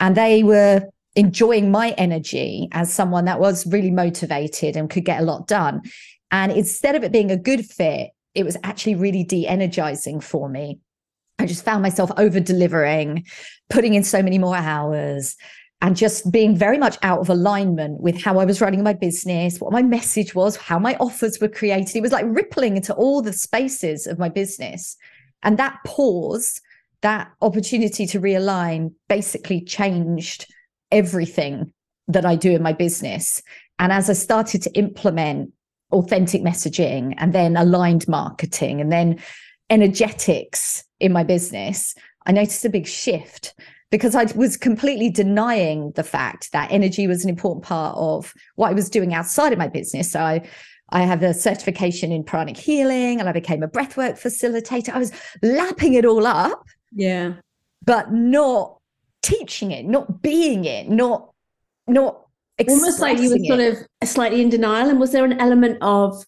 And 0.00 0.16
they 0.16 0.42
were 0.42 0.82
enjoying 1.14 1.70
my 1.70 1.90
energy 1.98 2.68
as 2.72 2.92
someone 2.92 3.26
that 3.26 3.40
was 3.40 3.66
really 3.66 3.90
motivated 3.90 4.76
and 4.76 4.88
could 4.88 5.04
get 5.04 5.20
a 5.20 5.24
lot 5.24 5.46
done. 5.46 5.82
And 6.30 6.52
instead 6.52 6.94
of 6.94 7.04
it 7.04 7.12
being 7.12 7.30
a 7.30 7.36
good 7.36 7.66
fit, 7.66 8.10
it 8.34 8.44
was 8.44 8.56
actually 8.62 8.94
really 8.94 9.24
de 9.24 9.46
energizing 9.46 10.20
for 10.20 10.48
me 10.48 10.80
I 11.38 11.46
just 11.46 11.64
found 11.64 11.82
myself 11.82 12.10
over 12.16 12.40
delivering, 12.40 13.24
putting 13.70 13.94
in 13.94 14.02
so 14.02 14.22
many 14.22 14.38
more 14.38 14.56
hours, 14.56 15.36
and 15.80 15.96
just 15.96 16.30
being 16.32 16.56
very 16.56 16.78
much 16.78 16.98
out 17.02 17.20
of 17.20 17.30
alignment 17.30 18.00
with 18.00 18.20
how 18.20 18.40
I 18.40 18.44
was 18.44 18.60
running 18.60 18.82
my 18.82 18.92
business, 18.92 19.60
what 19.60 19.72
my 19.72 19.82
message 19.82 20.34
was, 20.34 20.56
how 20.56 20.78
my 20.80 20.96
offers 20.96 21.38
were 21.40 21.48
created. 21.48 21.94
It 21.94 22.02
was 22.02 22.10
like 22.10 22.24
rippling 22.26 22.76
into 22.76 22.92
all 22.94 23.22
the 23.22 23.32
spaces 23.32 24.08
of 24.08 24.18
my 24.18 24.28
business. 24.28 24.96
And 25.44 25.56
that 25.58 25.78
pause, 25.86 26.60
that 27.02 27.30
opportunity 27.40 28.06
to 28.06 28.20
realign 28.20 28.92
basically 29.08 29.60
changed 29.60 30.52
everything 30.90 31.72
that 32.08 32.26
I 32.26 32.34
do 32.34 32.50
in 32.50 32.62
my 32.62 32.72
business. 32.72 33.40
And 33.78 33.92
as 33.92 34.10
I 34.10 34.14
started 34.14 34.62
to 34.62 34.72
implement 34.72 35.52
authentic 35.92 36.42
messaging 36.42 37.14
and 37.18 37.32
then 37.32 37.56
aligned 37.56 38.06
marketing 38.08 38.80
and 38.80 38.92
then 38.92 39.18
energetics 39.70 40.84
in 41.00 41.12
my 41.12 41.22
business, 41.22 41.94
I 42.26 42.32
noticed 42.32 42.64
a 42.64 42.70
big 42.70 42.86
shift 42.86 43.54
because 43.90 44.14
I 44.14 44.24
was 44.34 44.56
completely 44.56 45.10
denying 45.10 45.92
the 45.92 46.02
fact 46.02 46.52
that 46.52 46.70
energy 46.70 47.06
was 47.06 47.24
an 47.24 47.30
important 47.30 47.64
part 47.64 47.96
of 47.96 48.34
what 48.56 48.68
I 48.68 48.74
was 48.74 48.90
doing 48.90 49.14
outside 49.14 49.52
of 49.52 49.58
my 49.58 49.68
business. 49.68 50.12
So 50.12 50.20
I 50.20 50.48
I 50.90 51.02
have 51.02 51.22
a 51.22 51.34
certification 51.34 52.12
in 52.12 52.24
pranic 52.24 52.56
healing 52.56 53.20
and 53.20 53.28
I 53.28 53.32
became 53.32 53.62
a 53.62 53.68
breathwork 53.68 54.18
facilitator. 54.18 54.90
I 54.94 54.98
was 54.98 55.12
lapping 55.42 55.94
it 55.94 56.06
all 56.06 56.26
up. 56.26 56.64
Yeah. 56.92 57.34
But 57.84 58.12
not 58.12 58.78
teaching 59.22 59.70
it, 59.70 59.84
not 59.84 60.22
being 60.22 60.64
it, 60.64 60.88
not 60.88 61.30
not 61.86 62.27
almost 62.66 63.00
like 63.00 63.18
you 63.18 63.30
were 63.30 63.44
sort 63.44 63.60
of 63.60 64.08
slightly 64.08 64.42
in 64.42 64.48
denial. 64.48 64.88
And 64.88 64.98
was 64.98 65.12
there 65.12 65.24
an 65.24 65.40
element 65.40 65.78
of 65.80 66.24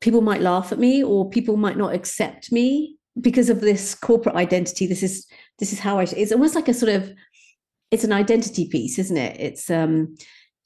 people 0.00 0.22
might 0.22 0.40
laugh 0.40 0.72
at 0.72 0.78
me 0.78 1.02
or 1.04 1.28
people 1.28 1.56
might 1.56 1.76
not 1.76 1.94
accept 1.94 2.50
me 2.50 2.96
because 3.20 3.50
of 3.50 3.60
this 3.60 3.94
corporate 3.94 4.36
identity? 4.36 4.86
This 4.86 5.02
is 5.02 5.26
this 5.58 5.72
is 5.72 5.78
how 5.78 5.98
i 5.98 6.04
it's 6.04 6.32
almost 6.32 6.54
like 6.54 6.68
a 6.68 6.74
sort 6.74 6.92
of 6.92 7.12
it's 7.90 8.04
an 8.04 8.12
identity 8.12 8.68
piece 8.68 8.98
isn't 8.98 9.16
it? 9.16 9.38
It's 9.38 9.70
um 9.70 10.16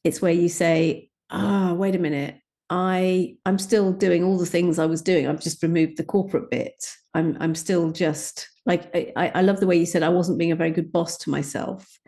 it's 0.05 0.23
where 0.23 0.33
you 0.33 0.49
say 0.49 1.11
ah 1.31 1.71
oh, 1.71 1.75
wait 1.75 1.97
a 1.97 1.99
minute. 1.99 2.37
I 2.71 3.37
i'm 3.45 3.59
still 3.59 3.93
doing 3.93 4.25
all 4.25 4.39
the 4.39 4.47
things 4.47 4.79
i 4.79 4.87
was 4.87 5.03
doing. 5.03 5.27
I've 5.27 5.41
just 5.41 5.63
removed 5.63 5.97
the 5.97 6.05
corporate 6.05 6.51
bit. 6.51 6.85
I'm 7.15 7.37
i'm 7.41 7.55
still 7.55 7.91
just 7.91 8.49
like 8.65 8.91
i 8.95 9.33
i 9.35 9.43
love 9.43 9.61
the 9.61 9.67
way 9.67 9.77
you 9.77 9.87
said 9.87 10.03
i 10.03 10.09
wasn't 10.09 10.39
being 10.39 10.53
a 10.53 10.57
very 10.57 10.71
good 10.71 10.93
boss 10.93 11.17
to 11.19 11.31
myself. 11.31 11.99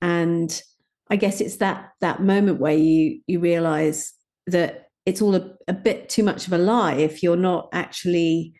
And 0.00 0.62
i 1.10 1.16
guess 1.16 1.40
it's 1.40 1.56
that 1.56 1.90
that 2.00 2.22
moment 2.22 2.60
where 2.60 2.76
you 2.76 3.20
you 3.26 3.40
realize 3.40 4.12
that 4.46 4.86
it's 5.06 5.22
all 5.22 5.34
a, 5.36 5.50
a 5.68 5.72
bit 5.72 6.08
too 6.08 6.22
much 6.22 6.46
of 6.46 6.52
a 6.52 6.58
lie 6.58 6.94
if 6.94 7.22
you're 7.22 7.36
not 7.36 7.68
actually 7.72 8.52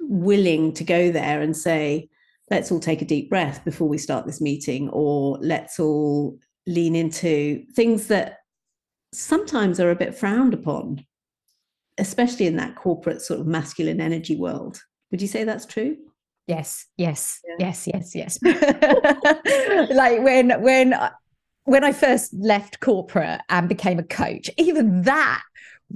willing 0.00 0.72
to 0.74 0.84
go 0.84 1.10
there 1.12 1.40
and 1.40 1.56
say, 1.56 2.08
let's 2.50 2.72
all 2.72 2.80
take 2.80 3.02
a 3.02 3.06
deep 3.06 3.30
breath 3.30 3.64
before 3.64 3.88
we 3.88 3.98
start 3.98 4.26
this 4.26 4.40
meeting, 4.40 4.88
or 4.90 5.38
let's 5.40 5.78
all 5.78 6.38
lean 6.66 6.96
into 6.96 7.64
things 7.74 8.08
that 8.08 8.38
sometimes 9.12 9.80
are 9.80 9.90
a 9.90 9.96
bit 9.96 10.14
frowned 10.14 10.54
upon, 10.54 11.04
especially 11.98 12.46
in 12.46 12.56
that 12.56 12.76
corporate 12.76 13.22
sort 13.22 13.40
of 13.40 13.46
masculine 13.46 14.00
energy 14.00 14.36
world. 14.36 14.80
Would 15.10 15.22
you 15.22 15.28
say 15.28 15.44
that's 15.44 15.66
true? 15.66 15.96
Yes, 16.46 16.86
yes, 16.96 17.40
yeah. 17.46 17.66
yes, 17.66 17.86
yes, 17.86 18.14
yes. 18.14 18.38
like 19.90 20.20
when 20.22 20.60
when 20.62 20.94
when 21.70 21.84
I 21.84 21.92
first 21.92 22.34
left 22.34 22.80
corporate 22.80 23.40
and 23.48 23.68
became 23.68 23.98
a 23.98 24.04
coach, 24.04 24.50
even 24.58 25.02
that 25.02 25.42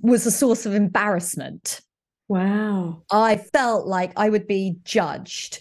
was 0.01 0.27
a 0.27 0.31
source 0.31 0.67
of 0.67 0.75
embarrassment 0.75 1.81
Wow. 2.29 3.03
I 3.11 3.37
felt 3.37 3.87
like 3.87 4.13
I 4.17 4.31
would 4.31 4.47
be 4.47 4.77
judged 4.85 5.61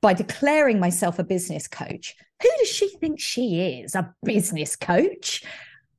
by 0.00 0.14
declaring 0.14 0.78
myself 0.78 1.18
a 1.18 1.24
business 1.24 1.66
coach. 1.66 2.14
Who 2.42 2.48
does 2.58 2.68
she 2.68 2.88
think 2.88 3.18
she 3.18 3.80
is? 3.80 3.94
A 3.94 4.14
business 4.24 4.76
coach? 4.76 5.42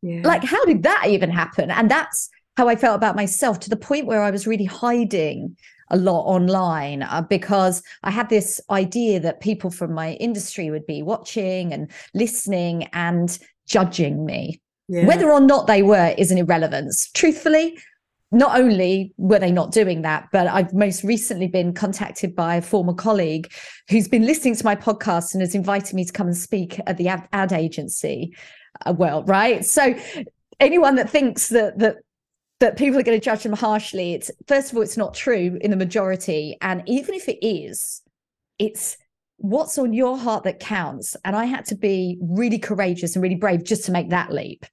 Yeah. 0.02 0.22
Like, 0.24 0.44
how 0.44 0.64
did 0.66 0.84
that 0.84 1.08
even 1.08 1.30
happen? 1.30 1.72
And 1.72 1.92
that's 1.92 2.30
how 2.56 2.68
I 2.68 2.76
felt 2.76 2.96
about 2.96 3.16
myself 3.16 3.60
to 3.62 3.70
the 3.70 3.76
point 3.76 4.06
where 4.06 4.22
I 4.22 4.32
was 4.32 4.48
really 4.48 4.66
hiding 4.66 5.58
a 5.89 5.98
lot 5.98 6.24
online 6.24 7.03
uh, 7.03 7.22
because 7.22 7.82
I 8.03 8.12
had 8.12 8.29
this 8.29 8.60
idea 8.70 9.20
that 9.22 9.39
people 9.39 9.72
from 9.72 9.94
my 9.94 10.13
industry 10.13 10.70
would 10.70 10.86
be 10.86 11.01
watching 11.01 11.74
and 11.74 11.89
listening 12.13 12.86
and 12.94 13.38
judging 13.65 14.25
me. 14.25 14.62
Yeah. 14.88 15.06
Whether 15.06 15.32
or 15.32 15.41
not 15.41 15.67
they 15.67 15.84
were 15.84 16.13
is 16.17 16.32
an 16.32 16.38
irrelevance. 16.38 17.10
Truthfully, 17.12 17.77
not 18.32 18.60
only 18.60 19.13
were 19.17 19.39
they 19.39 19.51
not 19.51 19.72
doing 19.72 20.01
that, 20.01 20.27
but 20.32 20.48
I've 20.48 20.74
most 20.74 21.03
recently 21.03 21.48
been 21.48 21.74
contacted 21.74 22.36
by 22.36 22.56
a 22.56 22.62
former 22.62 22.94
colleague 22.94 23.51
who's 23.89 24.08
been 24.08 24.25
listening 24.25 24.56
to 24.56 24.65
my 24.65 24.75
podcast 24.75 25.34
and 25.34 25.41
has 25.41 25.56
invited 25.56 25.94
me 25.94 26.03
to 26.06 26.12
come 26.12 26.27
and 26.27 26.38
speak 26.38 26.79
at 26.88 26.98
the 26.98 27.08
ad, 27.08 27.27
ad 27.32 27.53
agency 27.53 28.36
uh, 28.86 28.94
world, 28.94 29.29
right? 29.29 29.63
So 29.65 29.96
anyone 30.60 30.96
that 30.96 31.10
thinks 31.10 31.50
that 31.50 31.79
that 31.79 31.98
that 32.60 32.78
people 32.78 33.00
are 33.00 33.04
going 33.04 33.20
to 33.20 33.24
judge 33.24 33.44
them 33.44 33.54
harshly, 33.54 34.14
it's 34.14 34.32
first 34.48 34.72
of 34.72 34.78
all, 34.78 34.84
it's 34.84 34.98
not 34.98 35.14
true 35.14 35.58
in 35.62 35.72
the 35.72 35.78
majority. 35.78 36.58
And 36.62 36.84
even 36.88 37.16
if 37.16 37.30
it 37.30 37.46
is, 37.46 38.02
it's 38.58 38.98
what's 39.38 39.78
on 39.78 39.94
your 39.94 40.18
heart 40.18 40.44
that 40.46 40.60
counts. 40.60 41.16
And 41.24 41.36
I 41.36 41.46
had 41.46 41.66
to 41.66 41.76
be 41.76 42.18
really 42.22 42.60
courageous 42.60 43.16
and 43.16 43.24
really 43.24 43.36
brave 43.36 43.64
just 43.64 43.86
to 43.86 43.92
make 43.92 44.10
that 44.10 44.32
leap. 44.32 44.66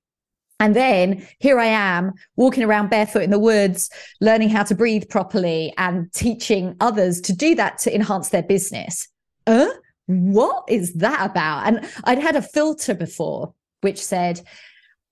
And 0.60 0.74
then 0.74 1.26
here 1.40 1.58
I 1.58 1.66
am 1.66 2.12
walking 2.36 2.62
around 2.62 2.88
barefoot 2.88 3.24
in 3.24 3.30
the 3.30 3.38
woods, 3.38 3.90
learning 4.20 4.48
how 4.48 4.62
to 4.62 4.74
breathe 4.74 5.08
properly 5.10 5.74
and 5.76 6.10
teaching 6.12 6.76
others 6.80 7.20
to 7.22 7.32
do 7.34 7.54
that 7.56 7.78
to 7.78 7.94
enhance 7.94 8.30
their 8.30 8.42
business. 8.42 9.08
Uh, 9.46 9.66
what 10.06 10.64
is 10.68 10.94
that 10.94 11.28
about? 11.28 11.66
And 11.66 11.86
I'd 12.04 12.18
had 12.18 12.36
a 12.36 12.42
filter 12.42 12.94
before 12.94 13.52
which 13.80 14.02
said, 14.02 14.40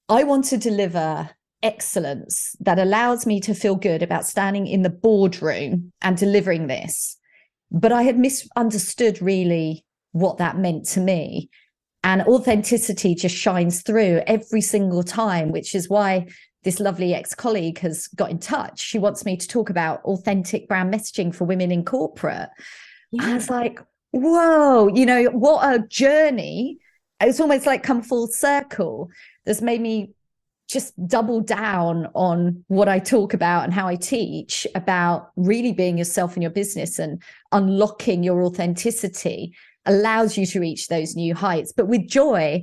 I 0.09 0.25
want 0.25 0.47
to 0.47 0.57
deliver 0.57 1.29
excellence 1.63 2.57
that 2.61 2.79
allows 2.79 3.27
me 3.27 3.41
to 3.41 3.55
feel 3.55 3.77
good 3.77 4.03
about 4.03 4.27
standing 4.27 4.67
in 4.67 4.83
the 4.83 4.91
boardroom 4.91 5.93
and 6.03 6.17
delivering 6.17 6.67
this. 6.67 7.17
But 7.71 7.93
I 7.93 8.03
had 8.03 8.19
misunderstood 8.19 9.23
really 9.23 9.85
what 10.13 10.39
that 10.39 10.59
meant 10.59 10.87
to 10.89 11.01
me. 11.01 11.51
And 12.05 12.23
authenticity 12.23 13.15
just 13.15 13.37
shines 13.37 13.83
through 13.83 14.23
every 14.27 14.61
single 14.61 15.03
time 15.03 15.53
which 15.53 15.75
is 15.75 15.89
why 15.89 16.27
this 16.65 16.81
lovely 16.81 17.15
ex-colleague 17.15 17.79
has 17.79 18.09
got 18.09 18.31
in 18.31 18.39
touch. 18.39 18.81
She 18.81 18.99
wants 18.99 19.25
me 19.25 19.37
to 19.37 19.49
talk 19.49 19.71
about 19.71 20.03
authentic 20.03 20.69
brand 20.69 20.93
messaging 20.93 21.35
for 21.35 21.45
women 21.45 21.73
in 21.73 21.85
corporate. 21.85 22.49
Yeah. 23.11 23.31
i 23.31 23.35
was 23.35 23.51
like 23.51 23.79
whoa 24.13 24.89
you 24.89 25.07
know 25.07 25.25
what 25.27 25.63
a 25.75 25.87
journey. 25.87 26.79
It's 27.21 27.41
almost 27.41 27.67
like 27.67 27.83
come 27.83 28.03
full 28.03 28.27
circle. 28.27 29.09
That's 29.45 29.63
made 29.63 29.81
me 29.81 30.13
just 30.73 30.95
double 31.07 31.41
down 31.41 32.09
on 32.15 32.65
what 32.69 32.89
I 32.89 32.99
talk 32.99 33.35
about 33.35 33.65
and 33.65 33.73
how 33.73 33.87
I 33.87 33.97
teach 33.97 34.67
about 34.75 35.31
really 35.37 35.73
being 35.73 35.99
yourself 35.99 36.37
in 36.37 36.43
your 36.43 36.51
business 36.51 36.99
and 36.99 37.23
unlocking 37.53 38.23
your 38.23 38.43
authenticity 38.43 39.55
allows 39.85 40.37
you 40.37 40.47
to 40.47 40.61
reach 40.61 40.89
those 40.89 41.15
new 41.15 41.35
heights, 41.35 41.73
but 41.73 41.89
with 41.89 42.09
joy. 42.09 42.63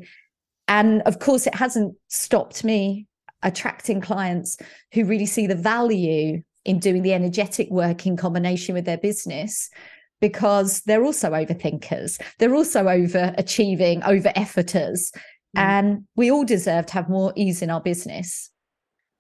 And 0.67 1.01
of 1.03 1.19
course, 1.19 1.47
it 1.47 1.55
hasn't 1.55 1.95
stopped 2.07 2.63
me 2.63 3.07
attracting 3.43 4.01
clients 4.01 4.57
who 4.93 5.05
really 5.05 5.25
see 5.25 5.47
the 5.47 5.55
value 5.55 6.41
in 6.65 6.79
doing 6.79 7.03
the 7.03 7.13
energetic 7.13 7.69
work 7.69 8.05
in 8.05 8.17
combination 8.17 8.75
with 8.75 8.85
their 8.85 8.97
business. 8.97 9.69
because 10.21 10.81
they're 10.81 11.03
also 11.03 11.31
overthinkers. 11.31 12.21
They're 12.37 12.55
also 12.55 12.85
overachieving, 12.85 14.05
over 14.07 14.29
efforters. 14.29 15.11
Mm. 15.57 15.61
And 15.61 16.03
we 16.15 16.31
all 16.31 16.45
deserve 16.45 16.85
to 16.87 16.93
have 16.93 17.09
more 17.09 17.33
ease 17.35 17.61
in 17.61 17.69
our 17.69 17.81
business. 17.81 18.49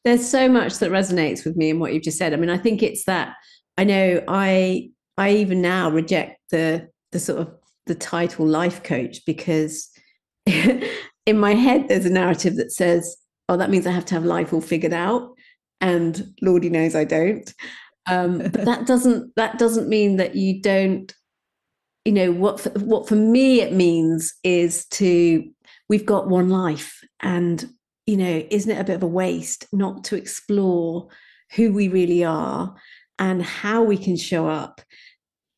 There's 0.05 0.27
so 0.27 0.47
much 0.47 0.79
that 0.79 0.91
resonates 0.91 1.43
with 1.43 1.55
me 1.55 1.69
in 1.69 1.79
what 1.79 1.93
you've 1.93 2.03
just 2.03 2.17
said. 2.17 2.33
I 2.33 2.37
mean, 2.37 2.49
I 2.49 2.57
think 2.57 2.81
it's 2.81 3.05
that 3.05 3.35
I 3.77 3.83
know 3.83 4.23
I 4.27 4.89
I 5.17 5.31
even 5.31 5.61
now 5.61 5.89
reject 5.89 6.39
the 6.51 6.89
the 7.11 7.19
sort 7.19 7.39
of 7.39 7.51
the 7.85 7.95
title 7.95 8.45
life 8.45 8.83
coach 8.83 9.25
because 9.25 9.89
in 10.45 11.39
my 11.39 11.53
head 11.53 11.87
there's 11.87 12.05
a 12.05 12.09
narrative 12.09 12.55
that 12.55 12.71
says, 12.71 13.17
oh, 13.49 13.57
that 13.57 13.69
means 13.69 13.85
I 13.85 13.91
have 13.91 14.05
to 14.05 14.15
have 14.15 14.25
life 14.25 14.53
all 14.53 14.61
figured 14.61 14.93
out. 14.93 15.31
And 15.81 16.33
Lordy 16.41 16.69
knows 16.69 16.95
I 16.95 17.03
don't. 17.03 17.53
Um, 18.05 18.39
but 18.39 18.65
that 18.65 18.85
doesn't 18.87 19.35
that 19.35 19.57
doesn't 19.59 19.89
mean 19.89 20.17
that 20.17 20.35
you 20.35 20.61
don't 20.61 21.13
you 22.05 22.13
know 22.13 22.31
what 22.31 22.59
for, 22.59 22.69
what 22.79 23.07
for 23.07 23.15
me 23.15 23.61
it 23.61 23.73
means 23.73 24.33
is 24.43 24.85
to 24.87 25.43
we've 25.89 26.05
got 26.05 26.29
one 26.29 26.49
life. 26.49 27.01
And 27.21 27.67
you 28.05 28.17
know 28.17 28.43
isn't 28.49 28.71
it 28.71 28.79
a 28.79 28.83
bit 28.83 28.95
of 28.95 29.03
a 29.03 29.07
waste 29.07 29.67
not 29.71 30.03
to 30.05 30.15
explore 30.15 31.09
who 31.55 31.73
we 31.73 31.87
really 31.87 32.23
are 32.23 32.75
and 33.17 33.43
how 33.43 33.83
we 33.83 33.97
can 33.97 34.15
show 34.15 34.47
up? 34.47 34.81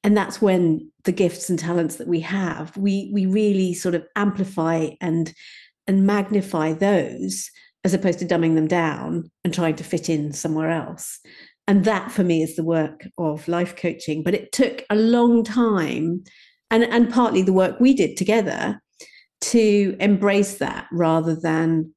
And 0.04 0.18
that's 0.18 0.42
when 0.42 0.92
the 1.04 1.12
gifts 1.12 1.50
and 1.50 1.60
talents 1.60 1.98
that 1.98 2.08
we 2.08 2.22
have 2.22 2.76
we 2.78 3.12
we 3.14 3.26
really 3.26 3.74
sort 3.74 3.96
of 3.96 4.06
amplify 4.16 4.90
and 5.00 5.34
and 5.88 6.06
magnify 6.06 6.74
those 6.74 7.50
as 7.84 7.94
opposed 7.94 8.20
to 8.20 8.26
dumbing 8.26 8.56
them 8.56 8.68
down 8.68 9.30
and 9.44 9.54
trying 9.54 9.76
to 9.76 9.84
fit 9.84 10.10
in 10.10 10.32
somewhere 10.32 10.70
else. 10.70 11.20
And 11.68 11.86
that 11.86 12.12
for 12.12 12.24
me 12.24 12.44
is 12.44 12.56
the 12.56 12.64
work 12.64 13.08
of 13.18 13.48
life 13.48 13.76
coaching. 13.76 14.24
But 14.24 14.34
it 14.34 14.52
took 14.52 14.84
a 14.90 14.96
long 14.96 15.44
time 15.44 16.24
and 16.70 16.84
and 16.84 17.12
partly 17.12 17.42
the 17.42 17.54
work 17.54 17.80
we 17.80 17.94
did 17.94 18.18
together 18.18 18.82
to 19.42 19.96
embrace 20.00 20.60
that 20.60 20.88
rather 20.92 21.36
than 21.36 21.94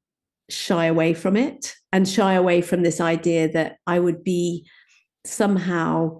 shy 0.49 0.85
away 0.85 1.13
from 1.13 1.35
it 1.37 1.75
and 1.91 2.07
shy 2.07 2.33
away 2.33 2.61
from 2.61 2.83
this 2.83 2.99
idea 2.99 3.51
that 3.51 3.77
I 3.87 3.99
would 3.99 4.23
be 4.23 4.67
somehow 5.25 6.19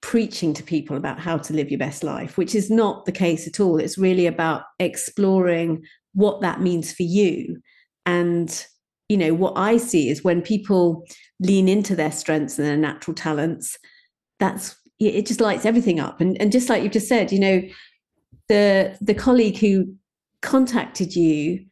preaching 0.00 0.54
to 0.54 0.62
people 0.62 0.96
about 0.96 1.18
how 1.18 1.36
to 1.36 1.52
live 1.52 1.70
your 1.70 1.78
best 1.78 2.02
life, 2.02 2.38
which 2.38 2.54
is 2.54 2.70
not 2.70 3.04
the 3.04 3.12
case 3.12 3.46
at 3.46 3.60
all. 3.60 3.78
It's 3.78 3.98
really 3.98 4.26
about 4.26 4.62
exploring 4.78 5.84
what 6.14 6.40
that 6.40 6.60
means 6.60 6.92
for 6.92 7.02
you. 7.02 7.60
And, 8.06 8.66
you 9.08 9.16
know, 9.16 9.34
what 9.34 9.54
I 9.56 9.76
see 9.76 10.08
is 10.08 10.24
when 10.24 10.40
people 10.40 11.04
lean 11.40 11.68
into 11.68 11.94
their 11.94 12.12
strengths 12.12 12.58
and 12.58 12.66
their 12.66 12.76
natural 12.76 13.14
talents, 13.14 13.76
that's 14.38 14.76
it 15.00 15.26
just 15.26 15.40
lights 15.40 15.64
everything 15.64 16.00
up. 16.00 16.20
And, 16.20 16.40
and 16.40 16.50
just 16.50 16.68
like 16.68 16.82
you've 16.82 16.92
just 16.92 17.08
said, 17.08 17.30
you 17.30 17.38
know, 17.38 17.62
the 18.48 18.96
the 19.00 19.14
colleague 19.14 19.58
who 19.58 19.94
contacted 20.42 21.14
you 21.14 21.64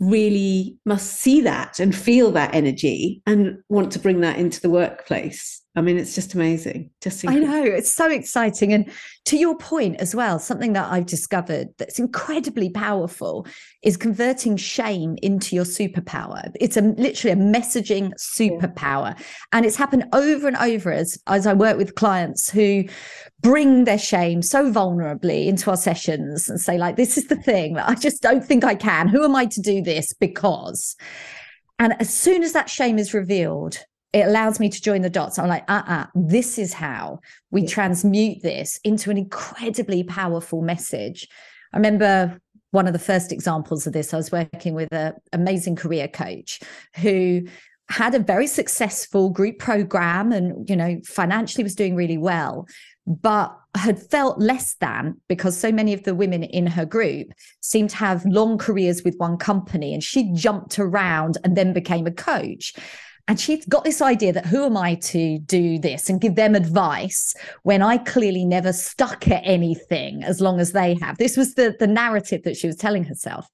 really 0.00 0.76
must 0.84 1.12
see 1.12 1.40
that 1.40 1.78
and 1.78 1.94
feel 1.94 2.30
that 2.32 2.54
energy 2.54 3.22
and 3.26 3.56
want 3.68 3.92
to 3.92 3.98
bring 3.98 4.20
that 4.20 4.38
into 4.38 4.60
the 4.60 4.70
workplace 4.70 5.62
I 5.76 5.80
mean, 5.80 5.98
it's 5.98 6.14
just 6.14 6.34
amazing. 6.34 6.90
Just 7.00 7.24
incredible. 7.24 7.52
I 7.52 7.58
know 7.58 7.64
it's 7.64 7.90
so 7.90 8.08
exciting. 8.08 8.72
And 8.72 8.88
to 9.24 9.36
your 9.36 9.56
point 9.56 9.96
as 9.96 10.14
well, 10.14 10.38
something 10.38 10.72
that 10.74 10.90
I've 10.92 11.06
discovered 11.06 11.68
that's 11.78 11.98
incredibly 11.98 12.70
powerful 12.70 13.44
is 13.82 13.96
converting 13.96 14.56
shame 14.56 15.18
into 15.20 15.56
your 15.56 15.64
superpower. 15.64 16.52
It's 16.60 16.76
a 16.76 16.82
literally 16.82 17.32
a 17.32 17.42
messaging 17.42 18.12
superpower, 18.14 19.18
yeah. 19.18 19.26
and 19.52 19.66
it's 19.66 19.74
happened 19.74 20.04
over 20.12 20.46
and 20.46 20.56
over 20.58 20.92
as 20.92 21.18
as 21.26 21.44
I 21.44 21.54
work 21.54 21.76
with 21.76 21.96
clients 21.96 22.48
who 22.48 22.84
bring 23.40 23.82
their 23.84 23.98
shame 23.98 24.42
so 24.42 24.70
vulnerably 24.70 25.46
into 25.46 25.70
our 25.70 25.76
sessions 25.76 26.48
and 26.48 26.60
say 26.60 26.78
like, 26.78 26.94
"This 26.94 27.18
is 27.18 27.26
the 27.26 27.36
thing 27.36 27.74
that 27.74 27.88
I 27.88 27.96
just 27.96 28.22
don't 28.22 28.44
think 28.44 28.62
I 28.62 28.76
can. 28.76 29.08
Who 29.08 29.24
am 29.24 29.34
I 29.34 29.46
to 29.46 29.60
do 29.60 29.82
this 29.82 30.12
because?" 30.12 30.94
And 31.80 32.00
as 32.00 32.14
soon 32.14 32.44
as 32.44 32.52
that 32.52 32.70
shame 32.70 33.00
is 33.00 33.12
revealed, 33.12 33.78
it 34.14 34.28
allows 34.28 34.60
me 34.60 34.68
to 34.70 34.80
join 34.80 35.02
the 35.02 35.10
dots. 35.10 35.38
I'm 35.38 35.48
like, 35.48 35.64
uh 35.68 35.82
uh-uh, 35.86 35.92
uh 35.92 36.06
this 36.14 36.56
is 36.56 36.72
how 36.72 37.18
we 37.50 37.62
yeah. 37.62 37.68
transmute 37.68 38.42
this 38.42 38.78
into 38.84 39.10
an 39.10 39.18
incredibly 39.18 40.04
powerful 40.04 40.62
message. 40.62 41.28
I 41.72 41.76
remember 41.76 42.38
one 42.70 42.86
of 42.86 42.92
the 42.92 42.98
first 43.00 43.32
examples 43.32 43.86
of 43.86 43.92
this, 43.92 44.14
I 44.14 44.16
was 44.16 44.32
working 44.32 44.74
with 44.74 44.92
an 44.92 45.14
amazing 45.32 45.76
career 45.76 46.06
coach 46.08 46.60
who 46.96 47.42
had 47.90 48.14
a 48.14 48.20
very 48.20 48.46
successful 48.46 49.30
group 49.30 49.58
program 49.58 50.32
and, 50.32 50.68
you 50.70 50.76
know, 50.76 51.00
financially 51.04 51.64
was 51.64 51.74
doing 51.74 51.96
really 51.96 52.16
well, 52.16 52.66
but 53.06 53.54
had 53.74 54.00
felt 54.10 54.38
less 54.38 54.74
than 54.80 55.20
because 55.28 55.56
so 55.56 55.70
many 55.72 55.92
of 55.92 56.04
the 56.04 56.14
women 56.14 56.44
in 56.44 56.66
her 56.66 56.86
group 56.86 57.28
seemed 57.60 57.90
to 57.90 57.96
have 57.96 58.24
long 58.24 58.58
careers 58.58 59.02
with 59.04 59.16
one 59.18 59.36
company 59.36 59.92
and 59.92 60.02
she 60.02 60.32
jumped 60.32 60.78
around 60.78 61.36
and 61.44 61.56
then 61.56 61.72
became 61.72 62.06
a 62.06 62.12
coach 62.12 62.74
and 63.26 63.40
she's 63.40 63.64
got 63.66 63.84
this 63.84 64.02
idea 64.02 64.32
that 64.32 64.46
who 64.46 64.64
am 64.64 64.76
I 64.76 64.96
to 64.96 65.38
do 65.38 65.78
this 65.78 66.10
and 66.10 66.20
give 66.20 66.34
them 66.34 66.54
advice 66.54 67.34
when 67.62 67.80
I 67.80 67.98
clearly 67.98 68.44
never 68.44 68.72
stuck 68.72 69.28
at 69.28 69.42
anything 69.44 70.22
as 70.22 70.40
long 70.40 70.60
as 70.60 70.72
they 70.72 70.96
have. 71.00 71.16
This 71.16 71.36
was 71.36 71.54
the, 71.54 71.74
the 71.78 71.86
narrative 71.86 72.42
that 72.42 72.56
she 72.56 72.66
was 72.66 72.76
telling 72.76 73.04
herself. 73.04 73.48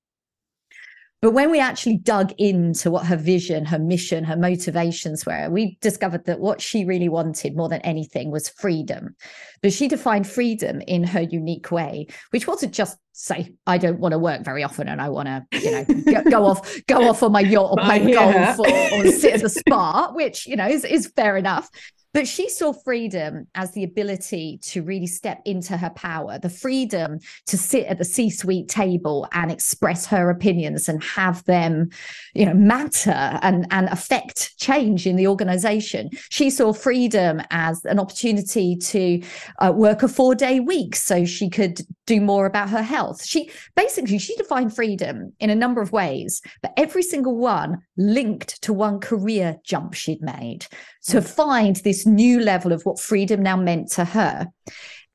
But 1.23 1.33
when 1.33 1.51
we 1.51 1.61
actually 1.61 1.99
dug 1.99 2.33
into 2.39 2.91
what 2.91 3.05
her 3.07 3.17
vision, 3.17 3.67
her 3.67 3.79
mission, 3.79 4.25
her 4.25 4.37
motivations 4.37 5.27
were, 5.27 5.51
we 5.51 5.77
discovered 5.83 6.25
that 6.25 6.41
what 6.41 6.63
she 6.63 6.87
really 6.87 7.11
wanted 7.11 7.55
more 7.55 7.69
than 7.69 7.83
anything 7.83 8.31
was 8.31 8.49
freedom. 8.49 9.15
But 9.61 9.75
she 9.75 9.87
defined 9.87 10.27
freedom 10.27 10.81
in 10.81 11.05
her 11.05 11.21
unique 11.21 11.71
way, 11.71 12.07
which 12.31 12.47
wasn't 12.47 12.73
just 12.73 12.97
say, 13.13 13.53
I 13.67 13.77
don't 13.77 14.01
want 14.01 14.13
to 14.13 14.19
work 14.19 14.45
very 14.45 14.65
often 14.65 14.89
and 14.89 15.03
I 15.03 15.11
want 15.11 15.29
to, 15.29 15.45
you 15.59 15.71
know, 15.71 15.85
go, 15.85 16.31
go, 16.31 16.45
off, 16.47 16.87
go 16.87 17.09
off 17.11 17.23
on 17.23 17.33
my 17.33 17.41
yacht 17.41 17.71
or 17.73 17.85
play 17.85 18.03
yeah. 18.03 18.57
golf 18.57 18.61
or, 18.61 18.95
or 18.95 19.13
sit 19.13 19.35
at 19.35 19.43
the 19.43 19.51
spa, 19.51 20.13
which, 20.15 20.47
you 20.47 20.57
know, 20.57 20.69
is, 20.69 20.87
is 20.87 21.13
fair 21.15 21.37
enough. 21.37 21.69
But 22.13 22.27
she 22.27 22.49
saw 22.49 22.73
freedom 22.73 23.47
as 23.55 23.71
the 23.73 23.85
ability 23.85 24.59
to 24.63 24.83
really 24.83 25.07
step 25.07 25.41
into 25.45 25.77
her 25.77 25.91
power, 25.91 26.39
the 26.39 26.49
freedom 26.49 27.21
to 27.47 27.57
sit 27.57 27.87
at 27.87 27.99
the 27.99 28.05
C 28.05 28.31
suite 28.31 28.69
table 28.69 29.29
and 29.33 29.53
express 29.53 30.07
her 30.07 30.29
opinions 30.29 30.89
and 30.89 31.03
have 31.05 31.45
them, 31.45 31.91
you 32.35 32.47
know, 32.47 32.55
matter 32.55 33.39
and, 33.43 33.67
and 33.71 33.89
affect 33.89 34.57
change 34.59 35.07
in 35.07 35.17
the 35.17 35.29
organization. 35.29 36.11
She 36.31 36.51
saw 36.51 36.73
freedom 36.73 37.43
as 37.51 37.85
an 37.85 38.01
opportunity 38.01 38.77
to 38.77 39.23
uh, 39.61 39.73
work 39.73 40.03
a 40.03 40.09
four 40.09 40.35
day 40.35 40.59
week 40.59 40.97
so 40.97 41.25
she 41.25 41.49
could 41.49 41.81
do 42.11 42.21
more 42.21 42.47
about 42.47 42.71
her 42.71 42.83
health. 42.83 43.25
She 43.25 43.51
basically, 43.77 44.19
she 44.19 44.35
defined 44.35 44.75
freedom 44.75 45.33
in 45.39 45.49
a 45.49 45.55
number 45.55 45.81
of 45.81 45.93
ways, 45.93 46.43
but 46.61 46.73
every 46.77 47.05
single 47.05 47.37
one 47.37 47.79
linked 47.97 48.61
to 48.63 48.73
one 48.73 48.99
career 48.99 49.57
jump 49.65 49.95
she'd 49.95 50.21
made 50.21 50.67
to 51.07 51.19
mm. 51.19 51.25
find 51.25 51.77
this 51.77 52.07
new 52.07 52.41
level 52.41 52.73
of 52.73 52.83
what 52.83 52.99
freedom 52.99 53.45
now 53.45 53.57
meant 53.57 53.93
to 53.93 54.05
her. 54.05 54.49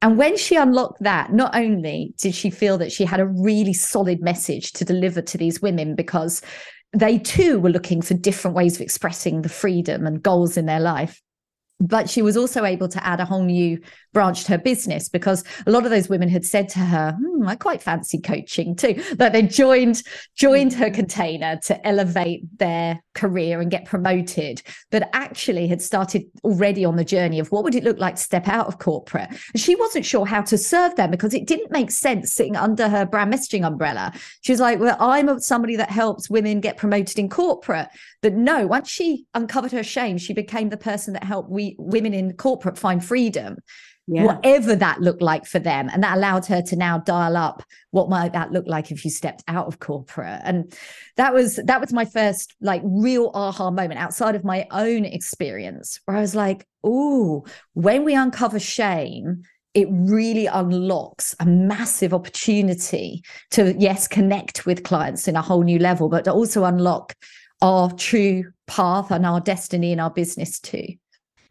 And 0.02 0.18
when 0.18 0.38
she 0.38 0.56
unlocked 0.56 1.04
that, 1.04 1.34
not 1.34 1.54
only 1.54 2.14
did 2.18 2.34
she 2.34 2.50
feel 2.50 2.78
that 2.78 2.94
she 2.94 3.04
had 3.04 3.20
a 3.20 3.28
really 3.28 3.74
solid 3.74 4.22
message 4.22 4.72
to 4.74 4.86
deliver 4.86 5.22
to 5.22 5.38
these 5.38 5.62
women 5.62 5.96
because 5.96 6.42
they 6.94 7.18
too 7.18 7.60
were 7.60 7.72
looking 7.72 8.02
for 8.02 8.14
different 8.14 8.56
ways 8.56 8.76
of 8.76 8.82
expressing 8.82 9.42
the 9.42 9.50
freedom 9.50 10.08
and 10.08 10.24
goals 10.24 10.56
in 10.56 10.66
their 10.66 10.80
life, 10.80 11.22
but 11.80 12.10
she 12.10 12.22
was 12.22 12.38
also 12.38 12.64
able 12.64 12.88
to 12.88 13.06
add 13.06 13.20
a 13.20 13.26
whole 13.26 13.44
new 13.44 13.80
branch 14.14 14.46
to 14.46 14.52
her 14.54 14.58
business 14.58 15.10
because 15.10 15.44
a 15.68 15.72
lot 15.72 15.84
of 15.84 15.92
those 15.92 16.08
women 16.08 16.30
had 16.30 16.46
said 16.46 16.70
to 16.70 16.80
her 16.80 17.18
hmm, 17.20 17.48
i 17.48 17.56
quite 17.56 17.82
fancy 17.82 18.20
coaching 18.20 18.76
too 18.76 18.94
that 19.16 19.34
they 19.34 19.42
joined 19.42 20.02
joined 20.36 20.74
her 20.74 20.90
container 20.90 21.60
to 21.64 21.86
elevate 21.86 22.44
their 22.58 23.02
career 23.14 23.62
and 23.62 23.72
get 23.72 23.86
promoted 23.86 24.62
but 24.92 25.10
actually 25.14 25.68
had 25.68 25.82
started 25.82 26.24
already 26.44 26.86
on 26.86 26.96
the 26.96 27.04
journey 27.04 27.40
of 27.40 27.52
what 27.52 27.64
would 27.64 27.76
it 27.76 27.84
look 27.84 28.00
like 28.00 28.16
to 28.16 28.22
step 28.22 28.48
out 28.48 28.68
of 28.68 28.80
corporate. 28.80 29.30
And 29.30 29.62
she 29.62 29.76
wasn't 29.76 30.06
sure 30.06 30.26
how 30.26 30.42
to 30.44 30.58
serve 30.58 30.96
them 30.96 31.12
because 31.12 31.34
it 31.34 31.48
didn't 31.48 31.72
make 31.72 31.92
sense 31.92 32.32
sitting 32.32 32.56
under 32.56 32.88
her 32.88 33.06
brand 33.06 33.34
messaging 33.34 33.66
umbrella. 33.66 34.14
She 34.42 34.52
was 34.52 34.60
like 34.60 34.80
well 34.80 34.98
i'm 35.00 35.40
somebody 35.40 35.76
that 35.76 35.90
helps 35.90 36.30
women 36.30 36.60
get 36.60 36.78
promoted 36.78 37.18
in 37.18 37.30
corporate. 37.30 37.88
But 38.22 38.34
no 38.34 38.68
once 38.68 38.90
she 38.90 39.26
uncovered 39.34 39.72
her 39.72 39.84
shame 39.84 40.18
she 40.18 40.34
became 40.34 40.70
the 40.70 40.78
person 40.78 41.14
that 41.14 41.24
helped 41.24 41.50
we 41.50 41.65
women 41.80 42.14
in 42.14 42.34
corporate 42.34 42.78
find 42.78 43.04
freedom 43.04 43.58
yeah. 44.08 44.26
whatever 44.26 44.76
that 44.76 45.02
looked 45.02 45.22
like 45.22 45.46
for 45.46 45.60
them. 45.60 45.90
And 45.92 46.04
that 46.04 46.18
allowed 46.18 46.46
her 46.48 46.62
to 46.64 46.76
now 46.76 47.00
dial 47.00 47.36
up 47.36 47.64
what 47.92 48.10
might 48.10 48.34
that 48.34 48.52
look 48.52 48.66
like 48.68 48.92
if 48.92 49.04
you 49.04 49.12
stepped 49.12 49.44
out 49.48 49.68
of 49.68 49.80
corporate. 49.80 50.42
And 50.44 50.72
that 51.18 51.34
was 51.34 51.58
that 51.66 51.82
was 51.82 51.92
my 51.92 52.06
first 52.06 52.56
like 52.62 52.82
real 52.84 53.32
aha 53.34 53.72
moment 53.72 54.00
outside 54.00 54.36
of 54.36 54.44
my 54.44 54.68
own 54.72 55.06
experience, 55.06 56.00
where 56.06 56.18
I 56.18 56.22
was 56.22 56.36
like, 56.36 56.68
oh, 56.84 57.46
when 57.74 58.04
we 58.04 58.14
uncover 58.14 58.60
shame, 58.60 59.44
it 59.74 59.88
really 59.90 60.46
unlocks 60.46 61.36
a 61.40 61.46
massive 61.46 62.14
opportunity 62.14 63.24
to 63.52 63.76
yes 63.78 64.08
connect 64.08 64.66
with 64.66 64.84
clients 64.84 65.28
in 65.28 65.36
a 65.36 65.42
whole 65.42 65.64
new 65.64 65.80
level 65.80 66.08
but 66.08 66.24
to 66.24 66.32
also 66.32 66.64
unlock 66.64 67.14
our 67.62 67.92
true 67.92 68.46
path 68.68 69.12
and 69.12 69.26
our 69.26 69.42
destiny 69.42 69.92
in 69.92 70.00
our 70.00 70.10
business 70.10 70.62
too 70.62 70.88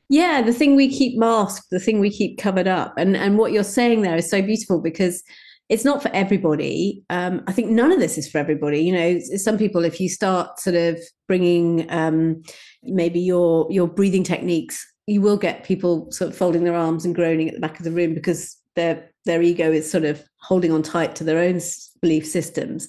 Yeah, 0.09 0.43
the 0.43 0.53
thing 0.53 0.77
we 0.77 0.89
keep 0.89 1.19
masked, 1.19 1.69
the 1.71 1.81
thing 1.81 2.01
we 2.01 2.11
keep 2.11 2.39
covered 2.39 2.69
up. 2.69 2.95
And, 2.97 3.17
and 3.17 3.39
what 3.39 3.53
you're 3.53 3.65
saying 3.65 4.03
there 4.03 4.17
is 4.17 4.31
so 4.31 4.43
beautiful 4.43 4.81
because 4.81 5.23
it's 5.69 5.85
not 5.85 6.03
for 6.03 6.11
everybody. 6.13 7.03
Um, 7.09 7.43
I 7.47 7.53
think 7.53 7.71
none 7.71 7.91
of 7.91 7.99
this 7.99 8.19
is 8.19 8.31
for 8.31 8.39
everybody. 8.39 8.81
You 8.81 8.93
know, 8.93 9.19
some 9.37 9.57
people, 9.57 9.85
if 9.85 10.01
you 10.01 10.09
start 10.09 10.61
sort 10.61 10.77
of 10.77 10.99
bringing 11.27 11.91
um, 11.91 12.43
maybe 12.83 13.21
your 13.21 13.67
your 13.71 13.89
breathing 13.89 14.25
techniques, 14.25 14.87
you 15.07 15.23
will 15.23 15.39
get 15.39 15.65
people 15.65 16.11
sort 16.13 16.31
of 16.31 16.37
folding 16.37 16.65
their 16.65 16.75
arms 16.75 17.05
and 17.05 17.15
groaning 17.15 17.49
at 17.49 17.55
the 17.55 17.61
back 17.61 17.79
of 17.79 17.85
the 17.85 17.91
room 17.91 18.15
because 18.15 18.57
their 18.77 19.11
their 19.25 19.41
ego 19.41 19.73
is 19.73 19.91
sort 19.91 20.05
of 20.05 20.23
holding 20.41 20.71
on 20.71 20.83
tight 20.83 21.17
to 21.17 21.25
their 21.25 21.39
own 21.39 21.61
belief 22.03 22.27
systems. 22.27 22.89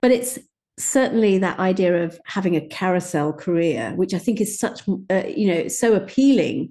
But 0.00 0.12
it's 0.12 0.38
certainly 0.78 1.38
that 1.38 1.58
idea 1.58 2.04
of 2.04 2.18
having 2.26 2.56
a 2.56 2.66
carousel 2.68 3.32
career, 3.32 3.92
which 3.96 4.14
I 4.14 4.18
think 4.18 4.40
is 4.40 4.58
such, 4.58 4.82
uh, 5.10 5.22
you 5.26 5.52
know, 5.52 5.68
so 5.68 5.94
appealing, 5.94 6.70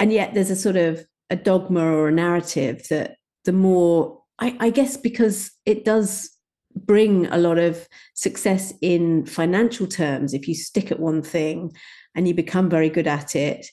and 0.00 0.12
yet 0.12 0.34
there's 0.34 0.50
a 0.50 0.56
sort 0.56 0.76
of 0.76 1.04
a 1.30 1.36
dogma 1.36 1.84
or 1.84 2.08
a 2.08 2.12
narrative 2.12 2.86
that 2.90 3.16
the 3.44 3.52
more 3.52 4.20
I, 4.38 4.56
I 4.60 4.70
guess 4.70 4.96
because 4.96 5.50
it 5.64 5.84
does 5.84 6.30
bring 6.74 7.26
a 7.26 7.38
lot 7.38 7.58
of 7.58 7.88
success 8.14 8.72
in 8.82 9.24
financial 9.24 9.86
terms 9.86 10.34
if 10.34 10.46
you 10.46 10.54
stick 10.54 10.92
at 10.92 11.00
one 11.00 11.22
thing 11.22 11.74
and 12.14 12.28
you 12.28 12.34
become 12.34 12.68
very 12.68 12.90
good 12.90 13.06
at 13.06 13.34
it 13.34 13.66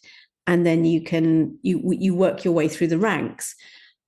and 0.47 0.65
then 0.65 0.85
you 0.85 1.01
can 1.01 1.57
you 1.63 1.81
you 1.91 2.15
work 2.15 2.45
your 2.45 2.53
way 2.53 2.67
through 2.67 2.87
the 2.87 2.97
ranks. 2.97 3.55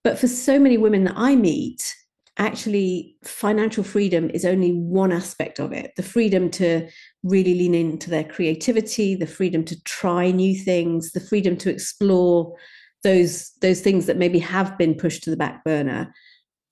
But 0.03 0.19
for 0.19 0.27
so 0.27 0.59
many 0.59 0.77
women 0.77 1.05
that 1.05 1.15
i 1.17 1.35
meet 1.35 1.95
actually 2.37 3.15
financial 3.23 3.83
freedom 3.83 4.29
is 4.31 4.45
only 4.45 4.71
one 4.71 5.11
aspect 5.11 5.59
of 5.59 5.71
it. 5.71 5.93
The 5.95 6.03
freedom 6.03 6.49
to 6.51 6.87
really 7.23 7.55
lean 7.55 7.73
into 7.73 8.09
their 8.09 8.23
creativity 8.23 9.15
the 9.15 9.27
freedom 9.27 9.63
to 9.65 9.81
try 9.83 10.31
new 10.31 10.55
things 10.55 11.11
the 11.11 11.19
freedom 11.19 11.57
to 11.57 11.69
explore 11.69 12.55
those 13.03 13.51
those 13.61 13.81
things 13.81 14.05
that 14.05 14.17
maybe 14.17 14.39
have 14.39 14.77
been 14.77 14.93
pushed 14.93 15.23
to 15.23 15.29
the 15.29 15.37
back 15.37 15.63
burner 15.63 16.13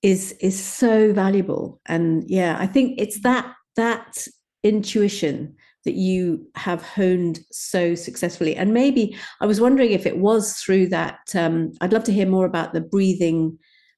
is 0.01 0.33
is 0.41 0.61
so 0.61 1.13
valuable. 1.13 1.81
And 1.85 2.23
yeah 2.27 2.57
i 2.59 2.67
think 2.67 2.99
it's 2.99 3.21
that 3.21 3.53
that 3.75 4.27
intuition 4.63 5.55
that 5.85 5.95
you 5.95 6.47
have 6.55 6.81
honed 6.81 7.41
so 7.51 7.93
successfully. 7.93 8.55
And 8.55 8.73
maybe 8.73 9.17
i 9.41 9.45
was 9.45 9.61
wondering 9.61 9.91
if 9.91 10.05
it 10.05 10.17
was 10.17 10.53
through 10.57 10.87
that 10.87 11.19
um, 11.35 11.71
i'd 11.81 11.93
love 11.93 12.03
to 12.05 12.13
hear 12.13 12.27
more 12.27 12.45
about 12.45 12.73
the 12.73 12.81
breathing 12.81 13.57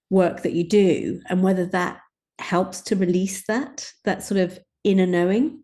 work 0.10 0.44
that 0.44 0.54
you 0.54 0.64
do 0.64 1.22
and 1.30 1.44
whether 1.44 1.66
that 1.66 2.00
helps 2.40 2.82
to 2.82 2.96
release 2.96 3.46
that 3.48 3.92
that 4.04 4.24
sort 4.24 4.40
of 4.40 4.60
inner 4.84 5.06
knowing 5.06 5.64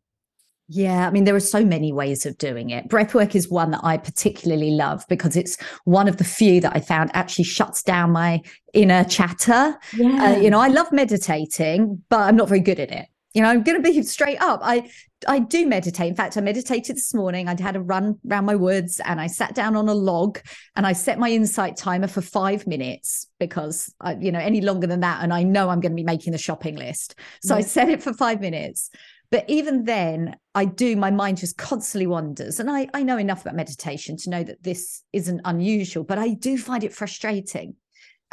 yeah, 0.73 1.05
I 1.05 1.11
mean, 1.11 1.25
there 1.25 1.35
are 1.35 1.41
so 1.41 1.65
many 1.65 1.91
ways 1.91 2.25
of 2.25 2.37
doing 2.37 2.69
it. 2.69 2.87
Breathwork 2.87 3.35
is 3.35 3.49
one 3.49 3.71
that 3.71 3.81
I 3.83 3.97
particularly 3.97 4.71
love 4.71 5.03
because 5.09 5.35
it's 5.35 5.57
one 5.83 6.07
of 6.07 6.15
the 6.15 6.23
few 6.23 6.61
that 6.61 6.73
I 6.73 6.79
found 6.79 7.11
actually 7.13 7.43
shuts 7.43 7.83
down 7.83 8.11
my 8.11 8.41
inner 8.73 9.03
chatter. 9.03 9.77
Yeah. 9.91 10.23
Uh, 10.23 10.37
you 10.37 10.49
know, 10.49 10.61
I 10.61 10.69
love 10.69 10.89
meditating, 10.93 12.01
but 12.07 12.21
I'm 12.21 12.37
not 12.37 12.47
very 12.47 12.61
good 12.61 12.79
at 12.79 12.89
it. 12.89 13.07
You 13.33 13.41
know, 13.41 13.49
I'm 13.49 13.63
going 13.63 13.83
to 13.83 13.91
be 13.91 14.01
straight 14.03 14.41
up. 14.41 14.61
I 14.63 14.89
I 15.27 15.39
do 15.39 15.67
meditate. 15.67 16.07
In 16.07 16.15
fact, 16.15 16.37
I 16.37 16.41
meditated 16.41 16.95
this 16.95 17.13
morning. 17.13 17.47
I'd 17.47 17.59
had 17.59 17.75
a 17.75 17.81
run 17.81 18.17
around 18.29 18.45
my 18.45 18.55
woods 18.55 18.99
and 19.05 19.21
I 19.21 19.27
sat 19.27 19.53
down 19.53 19.75
on 19.75 19.87
a 19.87 19.93
log 19.93 20.39
and 20.75 20.85
I 20.87 20.93
set 20.93 21.19
my 21.19 21.29
insight 21.29 21.77
timer 21.77 22.07
for 22.07 22.21
five 22.21 22.65
minutes 22.65 23.27
because 23.39 23.93
I, 24.01 24.15
you 24.15 24.31
know, 24.31 24.39
any 24.39 24.61
longer 24.61 24.87
than 24.87 25.01
that, 25.01 25.23
and 25.23 25.33
I 25.33 25.43
know 25.43 25.69
I'm 25.69 25.79
going 25.79 25.91
to 25.91 25.95
be 25.95 26.03
making 26.03 26.31
the 26.31 26.37
shopping 26.37 26.75
list. 26.75 27.15
So 27.43 27.55
I 27.55 27.61
set 27.61 27.89
it 27.89 28.01
for 28.01 28.13
five 28.13 28.41
minutes. 28.41 28.89
But 29.31 29.45
even 29.47 29.85
then, 29.85 30.35
I 30.55 30.65
do, 30.65 30.97
my 30.97 31.09
mind 31.09 31.37
just 31.37 31.57
constantly 31.57 32.05
wanders. 32.05 32.59
And 32.59 32.69
I, 32.69 32.89
I 32.93 33.01
know 33.01 33.17
enough 33.17 33.41
about 33.41 33.55
meditation 33.55 34.17
to 34.17 34.29
know 34.29 34.43
that 34.43 34.61
this 34.61 35.03
isn't 35.13 35.39
unusual, 35.45 36.03
but 36.03 36.19
I 36.19 36.33
do 36.33 36.57
find 36.57 36.83
it 36.83 36.93
frustrating. 36.93 37.75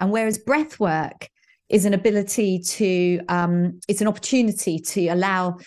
And 0.00 0.10
whereas 0.10 0.38
breath 0.38 0.80
work 0.80 1.30
is 1.68 1.84
an 1.84 1.94
ability 1.94 2.60
to, 2.60 3.20
um, 3.28 3.78
it's 3.86 4.00
an 4.00 4.08
opportunity 4.08 4.80
to 4.80 5.06
allow 5.08 5.58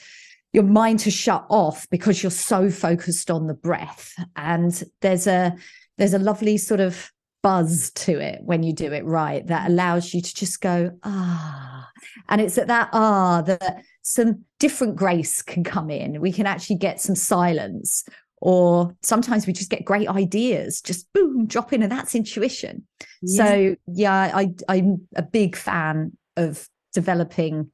your 0.53 0.63
mind 0.63 0.99
to 0.99 1.11
shut 1.11 1.45
off 1.49 1.87
because 1.89 2.21
you're 2.21 2.31
so 2.31 2.69
focused 2.69 3.31
on 3.31 3.47
the 3.47 3.53
breath. 3.53 4.13
And 4.35 4.83
there's 5.01 5.27
a, 5.27 5.55
there's 5.97 6.13
a 6.13 6.19
lovely 6.19 6.57
sort 6.57 6.79
of 6.79 7.11
buzz 7.43 7.89
to 7.91 8.19
it 8.19 8.39
when 8.43 8.61
you 8.61 8.71
do 8.73 8.93
it 8.93 9.03
right 9.03 9.47
that 9.47 9.69
allows 9.69 10.13
you 10.13 10.21
to 10.21 10.35
just 10.35 10.61
go, 10.61 10.91
ah. 11.03 11.89
And 12.29 12.41
it's 12.41 12.57
at 12.57 12.67
that 12.67 12.89
ah 12.93 13.41
that 13.41 13.83
some 14.01 14.43
different 14.59 14.95
grace 14.95 15.41
can 15.41 15.63
come 15.63 15.89
in. 15.89 16.19
We 16.21 16.31
can 16.31 16.45
actually 16.45 16.77
get 16.77 16.99
some 16.99 17.15
silence, 17.15 18.03
or 18.41 18.95
sometimes 19.01 19.45
we 19.45 19.53
just 19.53 19.69
get 19.69 19.85
great 19.85 20.07
ideas, 20.07 20.81
just 20.81 21.11
boom, 21.13 21.45
drop 21.45 21.73
in, 21.73 21.83
and 21.83 21.91
that's 21.91 22.15
intuition. 22.15 22.87
Yeah. 23.21 23.45
So 23.45 23.75
yeah, 23.87 24.31
I 24.33 24.53
I'm 24.67 25.07
a 25.15 25.21
big 25.21 25.55
fan 25.55 26.17
of 26.37 26.67
developing 26.93 27.71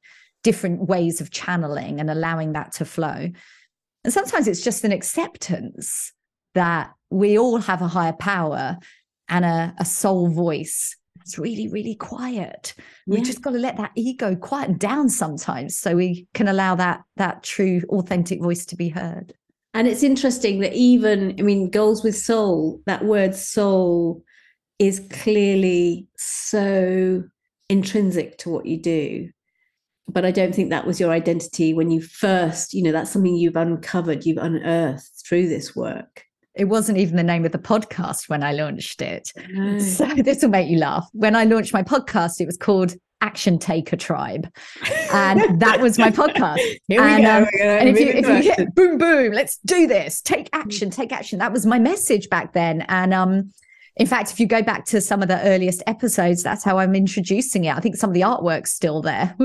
different 0.48 0.88
ways 0.88 1.20
of 1.20 1.30
channeling 1.30 2.00
and 2.00 2.08
allowing 2.10 2.52
that 2.54 2.72
to 2.72 2.84
flow. 2.84 3.30
And 4.04 4.12
sometimes 4.12 4.48
it's 4.48 4.64
just 4.64 4.84
an 4.84 4.92
acceptance 4.92 6.12
that 6.54 6.90
we 7.10 7.38
all 7.38 7.58
have 7.58 7.82
a 7.82 7.88
higher 7.88 8.14
power 8.14 8.78
and 9.28 9.44
a, 9.44 9.74
a 9.78 9.84
soul 9.84 10.28
voice 10.28 10.96
it's 11.28 11.38
really, 11.38 11.68
really 11.68 11.94
quiet. 11.94 12.72
Yeah. 13.06 13.16
We 13.16 13.20
just 13.20 13.42
got 13.42 13.50
to 13.50 13.58
let 13.58 13.76
that 13.76 13.90
ego 13.94 14.34
quiet 14.34 14.78
down 14.78 15.10
sometimes 15.10 15.76
so 15.76 15.94
we 15.94 16.26
can 16.32 16.48
allow 16.48 16.74
that 16.76 17.02
that 17.16 17.42
true 17.42 17.82
authentic 17.90 18.40
voice 18.40 18.64
to 18.66 18.76
be 18.76 18.88
heard. 18.88 19.34
And 19.74 19.86
it's 19.86 20.02
interesting 20.02 20.60
that 20.60 20.72
even, 20.72 21.34
I 21.38 21.42
mean, 21.42 21.68
goals 21.68 22.02
with 22.02 22.16
soul, 22.16 22.80
that 22.86 23.04
word 23.04 23.34
soul 23.34 24.22
is 24.78 25.02
clearly 25.10 26.06
so 26.16 27.24
intrinsic 27.68 28.38
to 28.38 28.48
what 28.48 28.64
you 28.64 28.80
do. 28.80 29.28
But 30.08 30.24
I 30.24 30.30
don't 30.30 30.54
think 30.54 30.70
that 30.70 30.86
was 30.86 30.98
your 30.98 31.10
identity 31.10 31.74
when 31.74 31.90
you 31.90 32.00
first, 32.00 32.72
you 32.72 32.82
know, 32.82 32.92
that's 32.92 33.10
something 33.10 33.34
you've 33.34 33.56
uncovered, 33.56 34.24
you've 34.24 34.38
unearthed 34.38 35.10
through 35.26 35.48
this 35.48 35.76
work 35.76 36.24
it 36.58 36.64
wasn't 36.64 36.98
even 36.98 37.16
the 37.16 37.22
name 37.22 37.46
of 37.46 37.52
the 37.52 37.58
podcast 37.58 38.28
when 38.28 38.42
I 38.42 38.52
launched 38.52 39.00
it. 39.00 39.32
No. 39.48 39.78
So 39.78 40.06
this 40.16 40.42
will 40.42 40.50
make 40.50 40.68
you 40.68 40.78
laugh. 40.78 41.08
When 41.12 41.36
I 41.36 41.44
launched 41.44 41.72
my 41.72 41.84
podcast, 41.84 42.40
it 42.40 42.46
was 42.46 42.56
called 42.56 42.94
Action 43.20 43.58
Taker 43.58 43.96
Tribe. 43.96 44.52
And 45.12 45.60
that 45.60 45.80
was 45.80 45.98
my 45.98 46.10
podcast. 46.10 46.58
Here 46.88 47.00
and, 47.00 47.16
we 47.16 47.22
go. 47.22 47.36
Um, 47.38 47.46
and 47.78 47.88
if 47.88 48.00
you, 48.00 48.06
if 48.08 48.26
you 48.28 48.42
get 48.42 48.74
boom, 48.74 48.98
boom, 48.98 49.32
let's 49.32 49.58
do 49.64 49.86
this. 49.86 50.20
Take 50.20 50.50
action, 50.52 50.90
take 50.90 51.12
action. 51.12 51.38
That 51.38 51.52
was 51.52 51.64
my 51.64 51.78
message 51.78 52.28
back 52.28 52.52
then. 52.52 52.82
And 52.88 53.14
um, 53.14 53.52
in 53.96 54.06
fact, 54.06 54.32
if 54.32 54.40
you 54.40 54.46
go 54.46 54.62
back 54.62 54.84
to 54.86 55.00
some 55.00 55.22
of 55.22 55.28
the 55.28 55.40
earliest 55.42 55.82
episodes, 55.86 56.42
that's 56.42 56.64
how 56.64 56.78
I'm 56.78 56.94
introducing 56.94 57.64
it. 57.64 57.76
I 57.76 57.80
think 57.80 57.96
some 57.96 58.10
of 58.10 58.14
the 58.14 58.22
artwork's 58.22 58.72
still 58.72 59.00
there. 59.00 59.36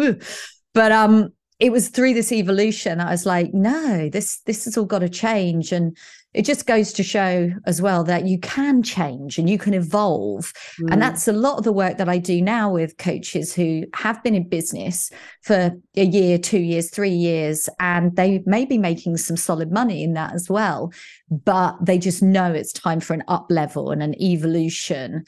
But 0.73 0.91
um, 0.91 1.31
it 1.59 1.71
was 1.71 1.89
through 1.89 2.13
this 2.13 2.31
evolution 2.31 2.99
I 2.99 3.11
was 3.11 3.25
like, 3.25 3.53
no, 3.53 4.09
this 4.09 4.39
this 4.45 4.65
has 4.65 4.77
all 4.77 4.85
got 4.85 4.99
to 4.99 5.09
change. 5.09 5.71
And 5.71 5.95
it 6.33 6.45
just 6.45 6.65
goes 6.65 6.91
to 6.93 7.03
show 7.03 7.51
as 7.67 7.81
well 7.81 8.03
that 8.05 8.25
you 8.25 8.39
can 8.39 8.81
change 8.81 9.37
and 9.37 9.47
you 9.49 9.59
can 9.59 9.73
evolve. 9.73 10.51
Mm. 10.81 10.91
And 10.91 11.01
that's 11.01 11.27
a 11.27 11.31
lot 11.31 11.59
of 11.59 11.63
the 11.63 11.71
work 11.71 11.97
that 11.99 12.09
I 12.09 12.17
do 12.17 12.41
now 12.41 12.71
with 12.73 12.97
coaches 12.97 13.53
who 13.53 13.85
have 13.93 14.21
been 14.23 14.33
in 14.33 14.49
business 14.49 15.11
for 15.43 15.71
a 15.95 16.03
year, 16.03 16.39
two 16.39 16.59
years, 16.59 16.89
three 16.89 17.11
years, 17.11 17.69
and 17.79 18.15
they 18.15 18.41
may 18.45 18.65
be 18.65 18.79
making 18.79 19.17
some 19.17 19.37
solid 19.37 19.71
money 19.71 20.03
in 20.03 20.13
that 20.13 20.33
as 20.33 20.49
well. 20.49 20.91
But 21.29 21.77
they 21.85 21.99
just 21.99 22.23
know 22.23 22.51
it's 22.51 22.73
time 22.73 22.99
for 22.99 23.13
an 23.13 23.23
up 23.27 23.45
level 23.49 23.91
and 23.91 24.01
an 24.01 24.19
evolution 24.21 25.23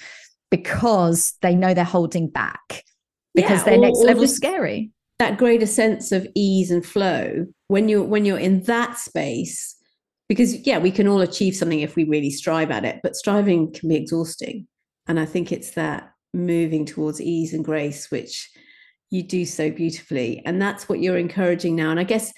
because 0.50 1.34
they 1.42 1.56
know 1.56 1.74
they're 1.74 1.84
holding 1.84 2.30
back 2.30 2.84
because 3.36 3.60
yeah, 3.60 3.66
their 3.66 3.76
or, 3.76 3.82
next 3.82 4.00
level 4.00 4.24
is 4.24 4.36
scary. 4.36 4.92
That 5.20 5.38
greater 5.38 5.66
sense 5.66 6.12
of 6.12 6.28
ease 6.36 6.72
and 6.72 6.86
flow 6.86 7.46
when 7.68 7.88
you're 7.90 8.04
when 8.04 8.26
you're 8.26 8.38
in 8.38 8.64
that 8.64 8.98
space 8.98 9.76
because 10.28 10.56
yeah 10.68 10.78
we 10.78 10.92
can 10.92 11.08
all 11.08 11.22
achieve 11.22 11.56
something 11.56 11.80
if 11.80 11.96
we 11.96 12.04
really 12.04 12.32
strive 12.32 12.72
at 12.72 12.86
it 12.86 13.00
but 13.04 13.16
striving 13.16 13.72
can 13.72 13.90
be 13.90 13.96
exhausting. 13.96 14.68
And 15.08 15.20
i 15.20 15.26
think 15.26 15.52
it's 15.52 15.72
that 15.72 16.12
moving 16.34 16.86
towards 16.86 17.22
ease 17.22 17.54
and 17.54 17.64
grace 17.64 18.12
which 18.12 18.52
you 19.12 19.24
do 19.24 19.46
so 19.46 19.72
beautifully. 19.72 20.42
And 20.46 20.62
that's 20.62 20.90
what 20.90 21.00
you're 21.00 21.18
encouraging 21.18 21.76
now. 21.76 21.92
And 21.92 22.00
i 22.00 22.04
guess 22.04 22.34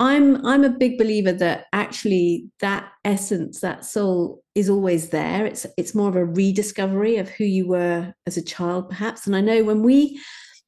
i'm 0.00 0.44
i'm 0.44 0.64
a 0.64 0.70
big 0.70 0.98
believer 0.98 1.30
that 1.30 1.66
actually 1.72 2.50
that 2.58 2.90
essence 3.04 3.60
that 3.60 3.84
soul 3.84 4.42
is 4.54 4.70
always 4.70 5.10
there. 5.10 5.46
It's 5.46 5.66
it's 5.76 5.94
more 5.94 6.08
of 6.08 6.16
a 6.16 6.24
rediscovery 6.24 7.16
of 7.18 7.28
who 7.28 7.44
you 7.44 7.68
were 7.68 8.14
as 8.26 8.36
a 8.36 8.42
child 8.42 8.88
perhaps. 8.88 9.26
And 9.26 9.36
i 9.36 9.40
know 9.40 9.62
when 9.62 9.82
we 9.82 10.20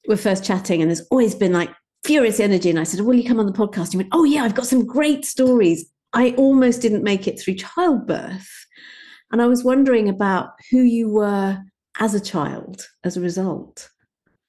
were 0.09 0.17
first 0.17 0.45
chatting 0.45 0.81
and 0.81 0.91
there's 0.91 1.07
always 1.11 1.35
been 1.35 1.53
like 1.53 1.71
furious 2.05 2.39
energy 2.39 2.71
and 2.71 2.79
i 2.79 2.85
said 2.85 3.01
will 3.01 3.15
you 3.15 3.27
come 3.27 3.41
on 3.41 3.47
the 3.47 3.53
podcast 3.53 3.93
you 3.93 3.99
went 3.99 4.09
oh 4.13 4.25
yeah 4.25 4.43
i've 4.45 4.55
got 4.55 4.67
some 4.67 4.87
great 4.87 5.25
stories 5.25 5.91
I 6.17 6.31
almost 6.39 6.81
didn't 6.81 7.03
make 7.03 7.29
it 7.29 7.39
through 7.39 7.55
childbirth. 7.55 8.49
And 9.31 9.43
I 9.43 9.47
was 9.47 9.63
wondering 9.63 10.09
about 10.09 10.51
who 10.71 10.79
you 10.79 11.11
were 11.11 11.63
as 12.01 12.15
a 12.15 12.21
child 12.21 12.87
as 13.05 13.19
a 13.19 13.21
result. 13.21 13.91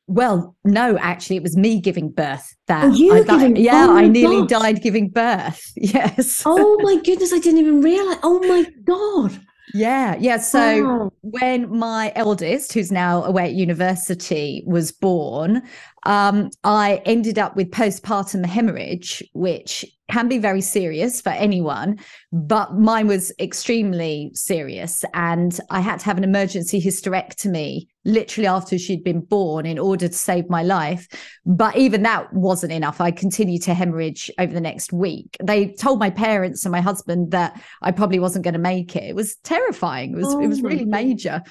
Well, 0.08 0.56
no, 0.63 0.98
actually, 0.98 1.36
it 1.36 1.43
was 1.43 1.58
me 1.58 1.82
giving 1.82 2.10
birth. 2.10 2.56
That 2.67 2.86
oh, 2.86 2.93
you 2.93 3.13
I, 3.13 3.24
giving, 3.24 3.58
yeah, 3.58 3.88
oh 3.89 3.98
I 3.98 4.08
nearly 4.08 4.48
gosh. 4.48 4.62
died 4.62 4.82
giving 4.82 5.10
birth. 5.10 5.62
Yes. 5.76 6.43
oh 6.46 6.78
my 6.82 7.02
goodness, 7.04 7.34
I 7.34 7.39
didn't 7.39 7.60
even 7.60 7.82
realize. 7.82 8.20
Oh 8.24 8.39
my 8.39 8.65
god. 8.86 9.46
Yeah, 9.73 10.15
yeah. 10.19 10.38
So 10.38 10.60
oh. 10.60 11.13
when 11.21 11.75
my 11.77 12.12
eldest, 12.15 12.73
who's 12.73 12.91
now 12.91 13.23
away 13.23 13.45
at 13.45 13.53
university, 13.53 14.63
was 14.65 14.91
born, 14.91 15.62
um, 16.06 16.49
I 16.63 17.01
ended 17.06 17.38
up 17.38 17.56
with 17.56 17.71
postpartum 17.71 18.45
hemorrhage, 18.45 19.21
which 19.34 19.86
can 20.10 20.28
be 20.28 20.38
very 20.38 20.62
serious 20.62 21.20
for 21.22 21.30
anyone, 21.30 22.00
but 22.32 22.76
mine 22.76 23.08
was 23.08 23.32
extremely 23.39 24.32
serious. 24.34 25.04
And 25.13 25.60
I 25.70 25.82
had 25.82 26.00
to 26.00 26.06
have 26.06 26.17
an 26.17 26.24
emergency 26.24 26.82
hysterectomy 26.82 27.88
literally 28.06 28.48
after 28.48 28.78
she'd 28.78 29.04
been 29.04 29.20
born 29.20 29.65
in 29.65 29.78
order 29.78 30.08
to 30.08 30.13
save 30.13 30.50
my 30.50 30.63
life. 30.63 31.08
But 31.46 31.76
even 31.76 32.04
that 32.04 32.32
wasn't 32.34 32.72
enough. 32.72 33.02
I 33.02 33.12
continued 33.12 33.63
to 33.63 33.74
hemorrhage 33.74 34.32
over 34.39 34.54
the 34.54 34.62
next 34.62 34.93
week. 34.93 35.36
They 35.43 35.74
told 35.74 36.00
my 36.00 36.10
parents 36.10 36.63
and 36.65 36.72
my 36.72 36.82
husband 36.82 37.32
that 37.32 37.62
I 37.82 37.91
probably 37.91 38.20
wasn't 38.20 38.46
going 38.46 38.54
to 38.54 38.60
make 38.60 38.96
it. 38.96 39.04
It 39.04 39.15
was 39.15 39.36
terrifying. 39.43 40.13
It 40.13 40.17
was 40.17 40.34
oh 40.34 40.39
it 40.39 40.48
was 40.48 40.62
really 40.62 40.86
major. 40.86 41.43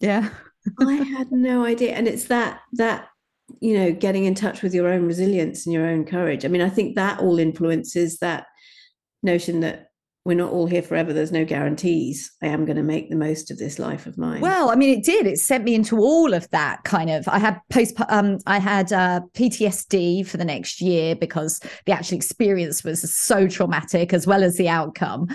Yeah. 0.00 0.28
I 0.80 0.94
had 0.94 1.30
no 1.30 1.64
idea. 1.64 1.92
And 1.94 2.08
it's 2.08 2.24
that 2.24 2.60
that 2.72 3.08
you 3.60 3.78
know 3.78 3.92
getting 3.92 4.24
in 4.24 4.34
touch 4.34 4.62
with 4.62 4.74
your 4.74 4.88
own 4.88 5.06
resilience 5.06 5.66
and 5.66 5.72
your 5.72 5.86
own 5.86 6.04
courage. 6.04 6.44
I 6.44 6.48
mean 6.48 6.62
i 6.62 6.68
think 6.68 6.96
that 6.96 7.20
all 7.20 7.38
influences 7.38 8.18
that 8.18 8.46
notion 9.22 9.60
that 9.60 9.90
we're 10.24 10.36
not 10.36 10.50
all 10.50 10.66
here 10.66 10.82
forever 10.82 11.12
there's 11.12 11.30
no 11.30 11.44
guarantees 11.44 12.32
i 12.42 12.46
am 12.46 12.64
going 12.64 12.76
to 12.76 12.82
make 12.82 13.08
the 13.08 13.16
most 13.16 13.52
of 13.52 13.58
this 13.58 13.78
life 13.78 14.06
of 14.06 14.18
mine. 14.18 14.40
Well 14.40 14.70
i 14.70 14.74
mean 14.74 14.98
it 14.98 15.04
did. 15.04 15.26
It 15.26 15.38
sent 15.38 15.64
me 15.64 15.74
into 15.74 15.98
all 15.98 16.34
of 16.34 16.50
that 16.50 16.82
kind 16.84 17.10
of 17.10 17.28
i 17.28 17.38
had 17.38 17.60
post 17.70 17.94
um 18.08 18.38
i 18.46 18.58
had 18.58 18.92
uh 18.92 19.20
ptsd 19.34 20.26
for 20.26 20.36
the 20.36 20.44
next 20.44 20.80
year 20.80 21.14
because 21.14 21.60
the 21.86 21.92
actual 21.92 22.16
experience 22.16 22.82
was 22.82 23.12
so 23.12 23.46
traumatic 23.46 24.12
as 24.12 24.26
well 24.26 24.42
as 24.42 24.56
the 24.56 24.68
outcome 24.68 25.28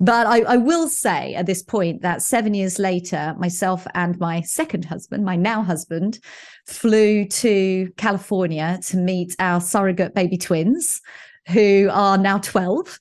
but 0.00 0.26
I, 0.26 0.40
I, 0.42 0.56
will 0.56 0.88
say 0.88 1.34
at 1.34 1.46
this 1.46 1.62
point 1.62 2.02
that 2.02 2.22
seven 2.22 2.54
years 2.54 2.78
later, 2.78 3.34
myself 3.36 3.84
and 3.94 4.18
my 4.20 4.42
second 4.42 4.84
husband, 4.84 5.24
my 5.24 5.34
now 5.34 5.62
husband, 5.62 6.20
flew 6.66 7.24
to 7.24 7.90
California 7.96 8.78
to 8.86 8.96
meet 8.96 9.34
our 9.40 9.60
surrogate 9.60 10.14
baby 10.14 10.36
twins, 10.36 11.00
who 11.48 11.88
are 11.92 12.16
now 12.16 12.38
12. 12.38 12.98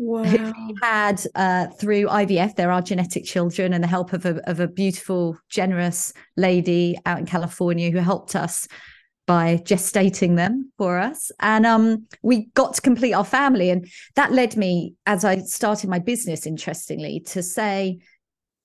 Wow. 0.00 0.22
Who 0.22 0.74
had 0.80 1.20
uh, 1.34 1.66
through 1.80 2.06
IVF, 2.06 2.54
there 2.54 2.70
are 2.70 2.80
genetic 2.80 3.24
children, 3.24 3.72
and 3.72 3.82
the 3.82 3.88
help 3.88 4.12
of 4.12 4.24
a, 4.24 4.48
of 4.48 4.60
a 4.60 4.68
beautiful, 4.68 5.36
generous 5.50 6.12
lady 6.36 6.96
out 7.04 7.18
in 7.18 7.26
California 7.26 7.90
who 7.90 7.98
helped 7.98 8.36
us 8.36 8.68
by 9.28 9.58
gestating 9.58 10.36
them 10.36 10.72
for 10.78 10.98
us. 10.98 11.30
And 11.38 11.66
um, 11.66 12.06
we 12.22 12.46
got 12.54 12.72
to 12.74 12.80
complete 12.80 13.12
our 13.12 13.26
family. 13.26 13.68
And 13.68 13.86
that 14.16 14.32
led 14.32 14.56
me, 14.56 14.94
as 15.04 15.22
I 15.22 15.40
started 15.40 15.90
my 15.90 15.98
business, 15.98 16.46
interestingly, 16.46 17.20
to 17.26 17.42
say, 17.42 17.98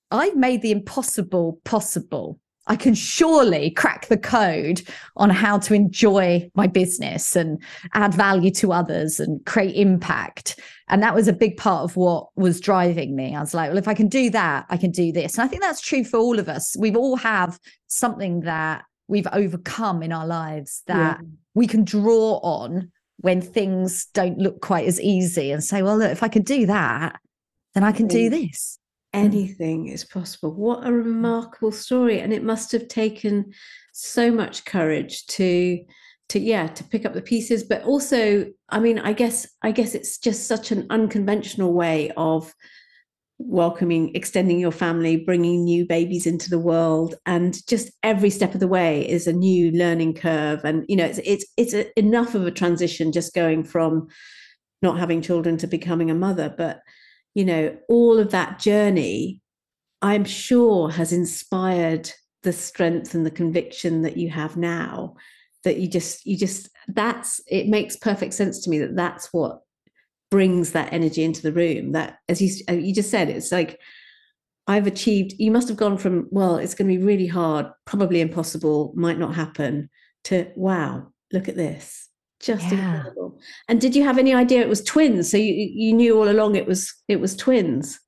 I've 0.09 0.37
made 0.37 0.61
the 0.61 0.71
impossible 0.71 1.59
possible. 1.65 2.39
I 2.65 2.77
can 2.77 2.93
surely 2.93 3.71
crack 3.71 4.07
the 4.07 4.17
code 4.17 4.83
on 5.17 5.29
how 5.29 5.59
to 5.59 5.73
enjoy 5.73 6.49
my 6.55 6.67
business 6.67 7.35
and 7.35 7.61
add 7.93 8.13
value 8.13 8.51
to 8.51 8.71
others 8.71 9.19
and 9.19 9.45
create 9.45 9.75
impact. 9.75 10.61
And 10.87 11.03
that 11.03 11.13
was 11.13 11.27
a 11.27 11.33
big 11.33 11.57
part 11.57 11.83
of 11.83 11.97
what 11.97 12.27
was 12.37 12.61
driving 12.61 13.17
me. 13.17 13.35
I 13.35 13.41
was 13.41 13.53
like, 13.53 13.67
well, 13.67 13.77
if 13.77 13.89
I 13.89 13.93
can 13.93 14.07
do 14.07 14.29
that, 14.29 14.65
I 14.69 14.77
can 14.77 14.91
do 14.91 15.11
this. 15.11 15.37
And 15.37 15.43
I 15.43 15.49
think 15.49 15.61
that's 15.61 15.81
true 15.81 16.05
for 16.05 16.17
all 16.17 16.39
of 16.39 16.47
us. 16.47 16.73
We 16.79 16.95
all 16.95 17.17
have 17.17 17.59
something 17.87 18.41
that 18.41 18.85
we've 19.07 19.27
overcome 19.31 20.03
in 20.03 20.11
our 20.11 20.25
lives 20.25 20.83
that 20.87 21.19
yeah. 21.19 21.27
we 21.53 21.67
can 21.67 21.83
draw 21.83 22.39
on 22.43 22.91
when 23.17 23.41
things 23.41 24.05
don't 24.13 24.37
look 24.37 24.61
quite 24.61 24.87
as 24.87 24.99
easy 24.99 25.51
and 25.51 25.63
say, 25.63 25.81
well, 25.81 25.97
look, 25.97 26.11
if 26.11 26.23
I 26.23 26.27
can 26.27 26.43
do 26.43 26.65
that, 26.65 27.19
then 27.73 27.83
I 27.83 27.91
can 27.91 28.07
do 28.07 28.29
this. 28.29 28.79
Anything 29.13 29.87
is 29.87 30.03
possible. 30.03 30.53
What 30.53 30.85
a 30.85 30.91
remarkable 30.91 31.71
story. 31.71 32.19
And 32.19 32.33
it 32.33 32.43
must 32.43 32.71
have 32.71 32.87
taken 32.87 33.53
so 33.93 34.31
much 34.31 34.65
courage 34.65 35.25
to 35.27 35.79
to 36.29 36.39
yeah 36.39 36.67
to 36.67 36.83
pick 36.85 37.05
up 37.05 37.13
the 37.13 37.21
pieces 37.21 37.63
but 37.63 37.83
also 37.83 38.45
i 38.69 38.79
mean 38.79 38.97
i 38.97 39.13
guess 39.13 39.45
i 39.61 39.71
guess 39.71 39.93
it's 39.93 40.17
just 40.17 40.47
such 40.47 40.71
an 40.71 40.87
unconventional 40.89 41.73
way 41.73 42.11
of 42.17 42.53
welcoming, 43.47 44.13
extending 44.15 44.59
your 44.59 44.71
family, 44.71 45.17
bringing 45.17 45.63
new 45.63 45.85
babies 45.85 46.25
into 46.25 46.49
the 46.49 46.59
world, 46.59 47.15
and 47.25 47.65
just 47.67 47.91
every 48.03 48.29
step 48.29 48.53
of 48.53 48.59
the 48.59 48.67
way 48.67 49.07
is 49.07 49.27
a 49.27 49.33
new 49.33 49.71
learning 49.71 50.13
curve. 50.13 50.63
And 50.63 50.85
you 50.87 50.95
know, 50.95 51.05
it's 51.05 51.19
it's 51.23 51.45
it's 51.57 51.73
a, 51.73 51.99
enough 51.99 52.35
of 52.35 52.45
a 52.45 52.51
transition 52.51 53.11
just 53.11 53.33
going 53.33 53.63
from 53.63 54.07
not 54.81 54.99
having 54.99 55.21
children 55.21 55.57
to 55.57 55.67
becoming 55.67 56.11
a 56.11 56.15
mother, 56.15 56.53
but 56.55 56.81
you 57.35 57.45
know, 57.45 57.75
all 57.89 58.19
of 58.19 58.31
that 58.31 58.59
journey, 58.59 59.41
I'm 60.01 60.25
sure, 60.25 60.89
has 60.91 61.11
inspired 61.11 62.11
the 62.43 62.53
strength 62.53 63.15
and 63.15 63.25
the 63.25 63.31
conviction 63.31 64.03
that 64.03 64.17
you 64.17 64.29
have 64.29 64.57
now. 64.57 65.15
That 65.63 65.77
you 65.77 65.87
just 65.87 66.25
you 66.25 66.37
just 66.37 66.69
that's 66.89 67.41
it 67.47 67.67
makes 67.67 67.95
perfect 67.95 68.33
sense 68.33 68.59
to 68.63 68.69
me 68.69 68.79
that 68.79 68.95
that's 68.95 69.31
what 69.31 69.61
brings 70.33 70.71
that 70.71 70.91
energy 70.91 71.23
into 71.23 71.43
the 71.43 71.51
room 71.51 71.91
that 71.91 72.17
as 72.27 72.41
you 72.41 72.49
uh, 72.67 72.73
you 72.73 72.91
just 72.91 73.11
said 73.11 73.29
it's 73.29 73.51
like 73.51 73.79
I've 74.65 74.87
achieved 74.87 75.35
you 75.37 75.51
must 75.51 75.67
have 75.67 75.77
gone 75.77 75.95
from 75.95 76.27
well 76.31 76.55
it's 76.55 76.73
going 76.73 76.89
to 76.89 76.97
be 76.97 77.03
really 77.03 77.27
hard 77.27 77.67
probably 77.85 78.19
impossible 78.19 78.93
might 78.95 79.19
not 79.19 79.35
happen 79.35 79.91
to 80.23 80.51
wow 80.55 81.05
look 81.31 81.47
at 81.47 81.55
this 81.55 82.09
just 82.39 82.65
yeah. 82.71 82.95
incredible 82.95 83.39
and 83.69 83.79
did 83.79 83.95
you 83.95 84.03
have 84.05 84.17
any 84.17 84.33
idea 84.33 84.61
it 84.61 84.67
was 84.67 84.83
twins 84.83 85.29
so 85.29 85.37
you 85.37 85.53
you 85.53 85.93
knew 85.93 86.17
all 86.17 86.27
along 86.27 86.55
it 86.55 86.65
was 86.65 86.91
it 87.07 87.19
was 87.19 87.35
twins 87.35 87.99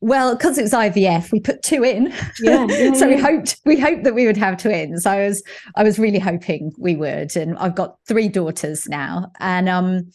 well, 0.00 0.36
because 0.36 0.58
it 0.58 0.62
was 0.62 0.72
IVF, 0.72 1.32
we 1.32 1.40
put 1.40 1.62
two 1.62 1.82
in. 1.82 2.14
Yeah, 2.40 2.66
yeah 2.70 2.92
so 2.92 3.08
yeah. 3.08 3.16
we 3.16 3.20
hoped 3.20 3.60
we 3.64 3.78
hoped 3.78 4.04
that 4.04 4.14
we 4.14 4.26
would 4.26 4.36
have 4.36 4.56
twins. 4.56 5.06
I 5.06 5.26
was 5.26 5.42
I 5.74 5.82
was 5.82 5.98
really 5.98 6.20
hoping 6.20 6.72
we 6.78 6.94
would, 6.94 7.36
and 7.36 7.58
I've 7.58 7.74
got 7.74 7.96
three 8.06 8.28
daughters 8.28 8.88
now. 8.88 9.32
And 9.40 9.68
um, 9.68 10.08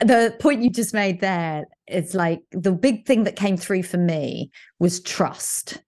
the 0.00 0.36
point 0.38 0.62
you 0.62 0.70
just 0.70 0.94
made 0.94 1.20
there 1.20 1.64
is 1.88 2.14
like 2.14 2.40
the 2.52 2.72
big 2.72 3.06
thing 3.06 3.24
that 3.24 3.36
came 3.36 3.56
through 3.56 3.82
for 3.82 3.98
me 3.98 4.50
was 4.78 5.00
trust. 5.00 5.82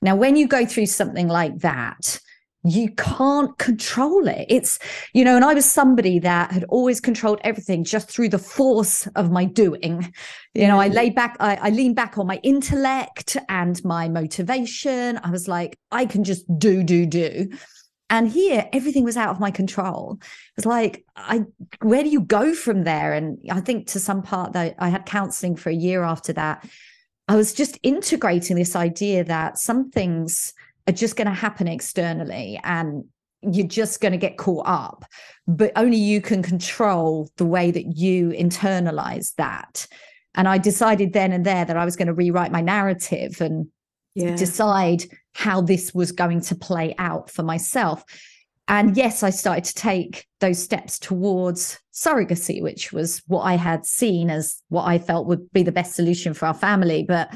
Now, 0.00 0.14
when 0.14 0.36
you 0.36 0.46
go 0.46 0.64
through 0.64 0.86
something 0.86 1.28
like 1.28 1.58
that, 1.58 2.20
you 2.64 2.90
can't 2.96 3.56
control 3.58 4.26
it. 4.28 4.46
It's, 4.48 4.78
you 5.12 5.24
know, 5.24 5.36
and 5.36 5.44
I 5.44 5.54
was 5.54 5.64
somebody 5.64 6.18
that 6.20 6.50
had 6.52 6.64
always 6.64 7.00
controlled 7.00 7.40
everything 7.42 7.84
just 7.84 8.10
through 8.10 8.28
the 8.28 8.38
force 8.38 9.06
of 9.14 9.30
my 9.30 9.44
doing. 9.44 10.12
You 10.54 10.66
know, 10.66 10.78
I 10.78 10.88
mm. 10.88 10.94
lay 10.94 11.10
back, 11.10 11.36
I, 11.40 11.56
I 11.56 11.70
lean 11.70 11.94
back 11.94 12.18
on 12.18 12.26
my 12.26 12.40
intellect 12.42 13.36
and 13.48 13.82
my 13.84 14.08
motivation. 14.08 15.18
I 15.22 15.30
was 15.30 15.48
like, 15.48 15.78
I 15.90 16.04
can 16.04 16.24
just 16.24 16.44
do, 16.58 16.82
do, 16.82 17.06
do. 17.06 17.48
And 18.10 18.28
here, 18.28 18.68
everything 18.72 19.04
was 19.04 19.16
out 19.16 19.28
of 19.28 19.40
my 19.40 19.50
control. 19.50 20.18
It 20.20 20.56
was 20.56 20.66
like, 20.66 21.04
I, 21.16 21.44
where 21.82 22.02
do 22.02 22.08
you 22.08 22.22
go 22.22 22.54
from 22.54 22.84
there? 22.84 23.12
And 23.12 23.38
I 23.50 23.60
think 23.60 23.86
to 23.88 24.00
some 24.00 24.22
part 24.22 24.54
that 24.54 24.76
I 24.78 24.88
had 24.88 25.04
counseling 25.04 25.56
for 25.56 25.68
a 25.68 25.74
year 25.74 26.02
after 26.02 26.32
that. 26.32 26.66
I 27.28 27.36
was 27.36 27.52
just 27.52 27.78
integrating 27.82 28.56
this 28.56 28.74
idea 28.74 29.24
that 29.24 29.58
some 29.58 29.90
things 29.90 30.54
are 30.86 30.94
just 30.94 31.16
going 31.16 31.26
to 31.26 31.34
happen 31.34 31.68
externally 31.68 32.58
and 32.64 33.04
you're 33.42 33.66
just 33.66 34.00
going 34.00 34.12
to 34.12 34.18
get 34.18 34.38
caught 34.38 34.66
up, 34.66 35.04
but 35.46 35.70
only 35.76 35.98
you 35.98 36.20
can 36.20 36.42
control 36.42 37.30
the 37.36 37.44
way 37.44 37.70
that 37.70 37.96
you 37.96 38.30
internalize 38.30 39.34
that. 39.36 39.86
And 40.34 40.48
I 40.48 40.58
decided 40.58 41.12
then 41.12 41.32
and 41.32 41.44
there 41.44 41.64
that 41.64 41.76
I 41.76 41.84
was 41.84 41.96
going 41.96 42.08
to 42.08 42.14
rewrite 42.14 42.52
my 42.52 42.60
narrative 42.62 43.40
and 43.40 43.68
yeah. 44.14 44.34
decide 44.34 45.04
how 45.34 45.60
this 45.60 45.94
was 45.94 46.12
going 46.12 46.40
to 46.42 46.54
play 46.54 46.94
out 46.98 47.30
for 47.30 47.42
myself. 47.42 48.04
And 48.68 48.96
yes, 48.96 49.22
I 49.22 49.30
started 49.30 49.64
to 49.64 49.74
take 49.74 50.26
those 50.40 50.62
steps 50.62 50.98
towards 50.98 51.78
surrogacy, 51.92 52.62
which 52.62 52.92
was 52.92 53.22
what 53.26 53.42
I 53.42 53.54
had 53.54 53.86
seen 53.86 54.30
as 54.30 54.62
what 54.68 54.84
I 54.84 54.98
felt 54.98 55.26
would 55.26 55.50
be 55.52 55.62
the 55.62 55.72
best 55.72 55.94
solution 55.94 56.34
for 56.34 56.46
our 56.46 56.54
family. 56.54 57.04
But 57.06 57.34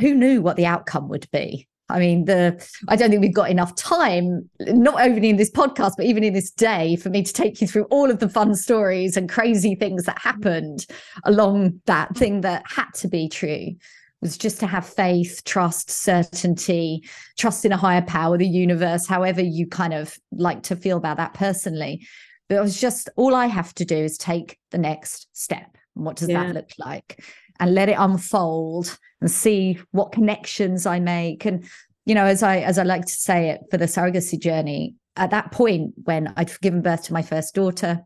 who 0.00 0.14
knew 0.14 0.42
what 0.42 0.56
the 0.56 0.66
outcome 0.66 1.08
would 1.08 1.28
be? 1.32 1.66
I 1.88 1.98
mean, 1.98 2.26
the 2.26 2.64
I 2.88 2.94
don't 2.94 3.10
think 3.10 3.22
we've 3.22 3.34
got 3.34 3.50
enough 3.50 3.74
time, 3.74 4.48
not 4.60 5.00
only 5.00 5.28
in 5.28 5.36
this 5.36 5.50
podcast, 5.50 5.94
but 5.96 6.06
even 6.06 6.22
in 6.22 6.34
this 6.34 6.50
day, 6.50 6.94
for 6.96 7.10
me 7.10 7.22
to 7.24 7.32
take 7.32 7.60
you 7.60 7.66
through 7.66 7.84
all 7.84 8.10
of 8.10 8.20
the 8.20 8.28
fun 8.28 8.54
stories 8.54 9.16
and 9.16 9.28
crazy 9.28 9.74
things 9.74 10.04
that 10.04 10.18
happened 10.18 10.86
along 11.24 11.80
that 11.86 12.14
thing 12.16 12.42
that 12.42 12.62
had 12.66 12.90
to 12.96 13.08
be 13.08 13.28
true 13.28 13.74
was 14.20 14.36
just 14.36 14.60
to 14.60 14.66
have 14.66 14.86
faith, 14.86 15.42
trust, 15.44 15.90
certainty, 15.90 17.08
trust 17.38 17.64
in 17.64 17.72
a 17.72 17.76
higher 17.76 18.02
power, 18.02 18.36
the 18.36 18.46
universe, 18.46 19.06
however 19.06 19.40
you 19.40 19.66
kind 19.66 19.94
of 19.94 20.16
like 20.32 20.62
to 20.64 20.76
feel 20.76 20.98
about 20.98 21.16
that 21.16 21.34
personally. 21.34 22.06
But 22.48 22.56
it 22.56 22.62
was 22.62 22.80
just 22.80 23.08
all 23.16 23.34
I 23.34 23.46
have 23.46 23.74
to 23.76 23.84
do 23.84 23.96
is 23.96 24.18
take 24.18 24.58
the 24.70 24.78
next 24.78 25.28
step. 25.32 25.76
And 25.96 26.04
what 26.04 26.16
does 26.16 26.28
yeah. 26.28 26.44
that 26.44 26.54
look 26.54 26.70
like? 26.78 27.24
And 27.58 27.74
let 27.74 27.88
it 27.88 27.96
unfold 27.98 28.98
and 29.20 29.30
see 29.30 29.78
what 29.92 30.12
connections 30.12 30.86
I 30.86 30.98
make. 30.98 31.44
And, 31.44 31.64
you 32.06 32.14
know, 32.14 32.24
as 32.24 32.42
I 32.42 32.58
as 32.58 32.78
I 32.78 32.82
like 32.82 33.04
to 33.04 33.12
say 33.12 33.50
it 33.50 33.62
for 33.70 33.76
the 33.76 33.84
surrogacy 33.84 34.38
journey, 34.38 34.96
at 35.16 35.30
that 35.30 35.52
point 35.52 35.92
when 36.04 36.32
I'd 36.36 36.58
given 36.60 36.82
birth 36.82 37.04
to 37.04 37.12
my 37.12 37.22
first 37.22 37.54
daughter, 37.54 38.00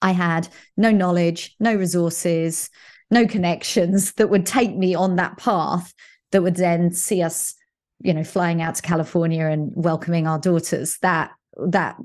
I 0.00 0.12
had 0.12 0.48
no 0.76 0.90
knowledge, 0.90 1.56
no 1.58 1.74
resources, 1.74 2.70
no 3.10 3.26
connections 3.26 4.12
that 4.14 4.30
would 4.30 4.46
take 4.46 4.76
me 4.76 4.94
on 4.94 5.16
that 5.16 5.36
path 5.38 5.94
that 6.32 6.42
would 6.42 6.56
then 6.56 6.92
see 6.92 7.22
us, 7.22 7.54
you 8.00 8.12
know, 8.12 8.24
flying 8.24 8.60
out 8.60 8.74
to 8.76 8.82
California 8.82 9.46
and 9.46 9.72
welcoming 9.74 10.26
our 10.26 10.38
daughters. 10.38 10.98
That 11.02 11.30
that 11.56 11.96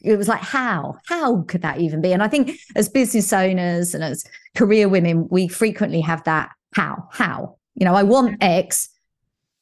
it 0.00 0.16
was 0.16 0.28
like 0.28 0.40
how? 0.40 0.98
How 1.06 1.42
could 1.42 1.62
that 1.62 1.80
even 1.80 2.00
be? 2.00 2.12
And 2.12 2.22
i 2.22 2.28
think 2.28 2.58
as 2.76 2.88
business 2.88 3.32
owners 3.32 3.94
and 3.94 4.02
as 4.02 4.24
career 4.56 4.88
women 4.88 5.28
we 5.30 5.48
frequently 5.48 6.00
have 6.00 6.24
that 6.24 6.50
how? 6.74 7.08
How? 7.12 7.56
You 7.74 7.84
know 7.84 7.94
i 7.94 8.02
want 8.02 8.42
x 8.42 8.88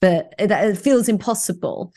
but 0.00 0.34
it 0.38 0.76
feels 0.76 1.08
impossible. 1.08 1.92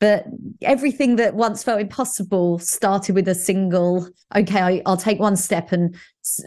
But 0.00 0.24
everything 0.62 1.16
that 1.16 1.34
once 1.34 1.62
felt 1.62 1.80
impossible 1.80 2.58
started 2.58 3.14
with 3.14 3.28
a 3.28 3.36
single 3.36 4.08
okay 4.34 4.60
I, 4.60 4.82
will 4.84 4.96
take 4.96 5.20
one 5.20 5.36
step 5.36 5.70
and 5.70 5.94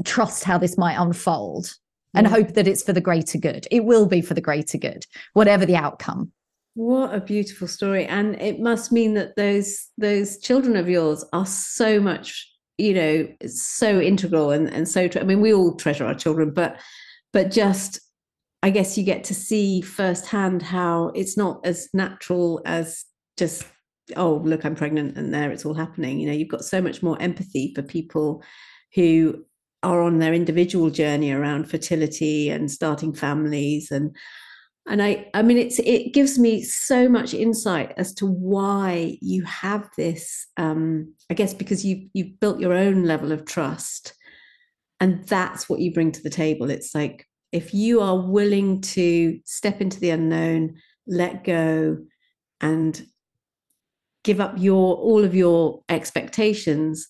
trust 0.04 0.44
how 0.44 0.58
this 0.58 0.78
might 0.78 0.98
unfold 0.98 1.74
and 2.16 2.28
mm. 2.28 2.32
hope 2.32 2.54
that 2.54 2.68
it's 2.68 2.84
for 2.84 2.94
the 2.94 3.02
greater 3.02 3.38
good 3.38 3.68
it 3.72 3.86
will 3.86 4.06
be 4.06 4.22
for 4.22 4.34
the 4.34 4.42
greater 4.42 4.78
good 4.78 5.06
whatever 5.34 5.66
the 5.66 5.76
outcome 5.76 6.32
what 6.76 7.16
a 7.16 7.22
beautiful 7.22 7.70
story. 7.70 8.06
And 8.06 8.40
it 8.42 8.60
must 8.60 8.92
mean 8.92 9.14
that 9.14 9.38
those 9.38 9.88
those 9.98 10.38
children 10.40 10.76
of 10.76 10.90
yours 10.90 11.24
are 11.32 11.46
so 11.46 12.02
much, 12.02 12.52
you 12.78 12.94
know, 12.94 13.28
so 13.48 14.00
integral 14.00 14.52
and, 14.52 14.68
and 14.68 14.88
so 14.88 15.08
I 15.16 15.24
mean, 15.24 15.40
we 15.40 15.54
all 15.54 15.76
treasure 15.76 16.06
our 16.06 16.14
children, 16.14 16.52
but 16.52 16.78
but 17.32 17.50
just 17.50 18.02
I 18.62 18.72
guess 18.72 18.98
you 18.98 19.06
get 19.06 19.24
to 19.26 19.34
see 19.34 19.80
firsthand 19.82 20.62
how 20.62 21.14
it's 21.16 21.38
not 21.38 21.66
as 21.66 21.88
natural 21.94 22.62
as 22.66 23.06
just, 23.38 23.66
oh, 24.18 24.42
look, 24.44 24.66
I'm 24.66 24.76
pregnant 24.76 25.18
and 25.18 25.34
there 25.34 25.52
it's 25.52 25.66
all 25.66 25.76
happening. 25.76 26.20
You 26.20 26.28
know, 26.28 26.34
you've 26.34 26.50
got 26.50 26.66
so 26.66 26.82
much 26.82 27.02
more 27.02 27.22
empathy 27.22 27.72
for 27.74 27.84
people 27.84 28.44
who 28.96 29.46
are 29.86 30.02
on 30.02 30.20
their 30.20 30.34
individual 30.34 30.90
journey 30.90 31.32
around 31.32 31.70
fertility 31.70 32.50
and 32.50 32.72
starting 32.72 33.14
families. 33.14 33.92
And 33.92 34.16
and 34.88 35.02
i 35.02 35.28
i 35.34 35.42
mean 35.42 35.58
it's 35.58 35.80
it 35.80 36.14
gives 36.14 36.38
me 36.38 36.62
so 36.62 37.10
much 37.10 37.34
insight 37.34 37.92
as 37.98 38.14
to 38.14 38.28
why 38.28 39.18
you 39.20 39.44
have 39.44 39.90
this 39.98 40.46
um 40.58 41.12
i 41.32 41.34
guess 41.34 41.56
because 41.56 41.84
you 41.84 42.08
you've 42.14 42.40
built 42.40 42.60
your 42.60 42.74
own 42.74 43.04
level 43.04 43.32
of 43.32 43.46
trust. 43.46 44.14
And 45.02 45.28
that's 45.28 45.68
what 45.68 45.82
you 45.82 45.94
bring 45.94 46.14
to 46.14 46.24
the 46.24 46.30
table. 46.30 46.70
It's 46.70 46.96
like 46.96 47.28
if 47.52 47.74
you 47.74 48.00
are 48.02 48.18
willing 48.18 48.82
to 48.82 49.40
step 49.44 49.82
into 49.82 50.00
the 50.00 50.10
unknown 50.10 50.76
let 51.08 51.44
go 51.44 51.98
and 52.62 53.06
give 54.24 54.40
up 54.40 54.56
your 54.58 54.96
all 54.96 55.24
of 55.24 55.36
your 55.36 55.84
expectations 55.90 57.08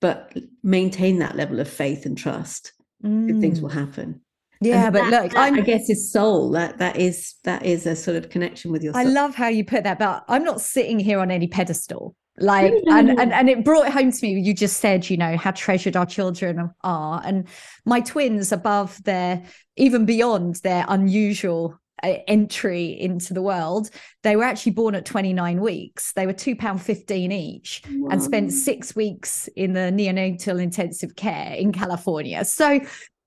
but 0.00 0.32
maintain 0.62 1.18
that 1.18 1.36
level 1.36 1.60
of 1.60 1.68
faith 1.68 2.06
and 2.06 2.16
trust 2.16 2.72
mm. 3.04 3.40
things 3.40 3.60
will 3.60 3.68
happen 3.68 4.20
yeah, 4.60 4.90
but 4.90 5.10
that, 5.10 5.22
look, 5.24 5.32
that, 5.32 5.52
i 5.52 5.60
guess 5.60 5.90
is 5.90 6.10
soul. 6.10 6.50
That 6.50 6.78
that 6.78 6.96
is 6.96 7.34
that 7.44 7.64
is 7.64 7.86
a 7.86 7.94
sort 7.94 8.16
of 8.16 8.30
connection 8.30 8.72
with 8.72 8.82
yourself. 8.82 9.06
I 9.06 9.08
love 9.08 9.34
how 9.34 9.48
you 9.48 9.64
put 9.64 9.84
that, 9.84 9.98
but 9.98 10.24
I'm 10.28 10.44
not 10.44 10.60
sitting 10.60 10.98
here 10.98 11.18
on 11.18 11.30
any 11.30 11.46
pedestal. 11.46 12.14
Like, 12.38 12.72
and, 12.86 13.18
and 13.18 13.32
and 13.32 13.48
it 13.48 13.64
brought 13.64 13.86
it 13.86 13.92
home 13.92 14.12
to 14.12 14.26
me. 14.26 14.40
You 14.40 14.54
just 14.54 14.78
said, 14.78 15.08
you 15.08 15.16
know, 15.16 15.36
how 15.36 15.52
treasured 15.52 15.96
our 15.96 16.06
children 16.06 16.70
are, 16.82 17.22
and 17.24 17.48
my 17.84 18.00
twins 18.00 18.52
above 18.52 19.02
their, 19.04 19.42
even 19.76 20.04
beyond 20.04 20.56
their 20.56 20.84
unusual 20.88 21.78
entry 22.02 22.88
into 23.00 23.32
the 23.32 23.40
world 23.40 23.90
they 24.22 24.36
were 24.36 24.44
actually 24.44 24.72
born 24.72 24.94
at 24.94 25.04
29 25.06 25.60
weeks 25.60 26.12
they 26.12 26.26
were 26.26 26.32
two 26.32 26.54
pound 26.54 26.80
15 26.80 27.32
each 27.32 27.82
wow. 27.90 28.08
and 28.10 28.22
spent 28.22 28.52
six 28.52 28.94
weeks 28.94 29.48
in 29.56 29.72
the 29.72 29.90
neonatal 29.92 30.60
intensive 30.60 31.16
care 31.16 31.54
in 31.54 31.72
california 31.72 32.44
so 32.44 32.80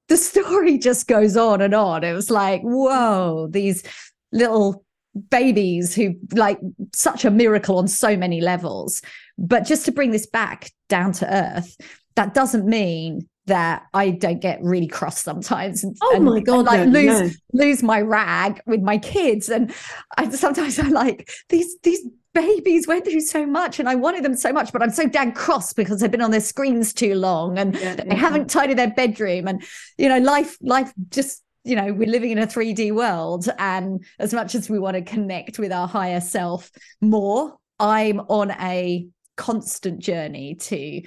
the 0.10 0.18
story 0.18 0.78
just 0.78 1.08
goes 1.08 1.38
on 1.38 1.62
and 1.62 1.74
on. 1.74 2.04
It 2.04 2.14
was 2.14 2.30
like, 2.30 2.62
whoa, 2.62 3.48
these 3.50 3.84
little 4.32 4.84
babies 5.30 5.96
who 5.96 6.16
like 6.34 6.60
such 6.94 7.26
a 7.26 7.32
miracle 7.32 7.78
on 7.78 7.88
so 7.88 8.18
many 8.18 8.42
levels. 8.42 9.02
But 9.38 9.66
just 9.66 9.86
to 9.86 9.92
bring 9.92 10.12
this 10.12 10.28
back 10.28 10.72
down 10.90 11.14
to 11.14 11.34
earth, 11.34 11.78
that 12.16 12.34
doesn't 12.34 12.66
mean 12.66 13.30
that 13.50 13.84
I 13.94 14.10
don't 14.12 14.40
get 14.40 14.64
really 14.64 14.88
cross 14.88 15.22
sometimes. 15.22 15.84
And, 15.84 15.96
oh 16.02 16.20
my 16.20 16.40
god! 16.40 16.60
And 16.60 16.66
like 16.66 16.88
no, 16.88 17.00
lose 17.00 17.38
no. 17.54 17.66
lose 17.66 17.84
my 17.84 18.02
rag 18.02 18.62
with 18.66 18.82
my 18.82 18.98
kids, 18.98 19.50
and 19.50 19.72
I 20.18 20.30
sometimes 20.30 20.80
I 20.80 20.88
like 20.88 21.30
these 21.50 21.78
these 21.84 22.02
babies 22.34 22.88
went 22.88 23.06
through 23.06 23.22
so 23.22 23.46
much 23.46 23.80
and 23.80 23.90
I 23.90 23.96
wanted 23.96 24.24
them 24.24 24.36
so 24.36 24.54
much, 24.54 24.72
but 24.72 24.82
I'm 24.82 24.92
so 24.92 25.08
damn 25.08 25.32
cross 25.32 25.74
because 25.74 26.00
they've 26.00 26.12
been 26.12 26.22
on 26.22 26.32
their 26.32 26.40
screens 26.40 26.94
too 26.94 27.16
long 27.16 27.58
and 27.58 27.76
yeah, 27.76 27.96
they 27.96 28.06
yeah. 28.06 28.16
haven't 28.16 28.50
tidied 28.50 28.78
their 28.78 28.92
bedroom. 28.92 29.48
And, 29.48 29.64
you 29.98 30.10
know, 30.10 30.20
life, 30.20 30.58
life 30.62 30.94
just, 31.10 31.44
you 31.64 31.76
know, 31.76 31.92
we're 31.92 32.10
living 32.10 32.32
in 32.32 32.40
a 32.40 32.48
3D 32.48 32.94
world. 32.94 33.50
And 33.58 34.06
as 34.20 34.34
much 34.34 34.56
as 34.56 34.70
we 34.70 34.80
want 34.80 34.96
to 34.96 35.02
connect 35.02 35.60
with 35.60 35.72
our 35.72 35.88
higher 35.88 36.22
self 36.22 36.72
more, 37.02 37.58
I'm 37.80 38.20
on 38.22 38.52
a 38.52 39.08
constant 39.36 40.00
journey 40.00 40.56
to 40.56 41.02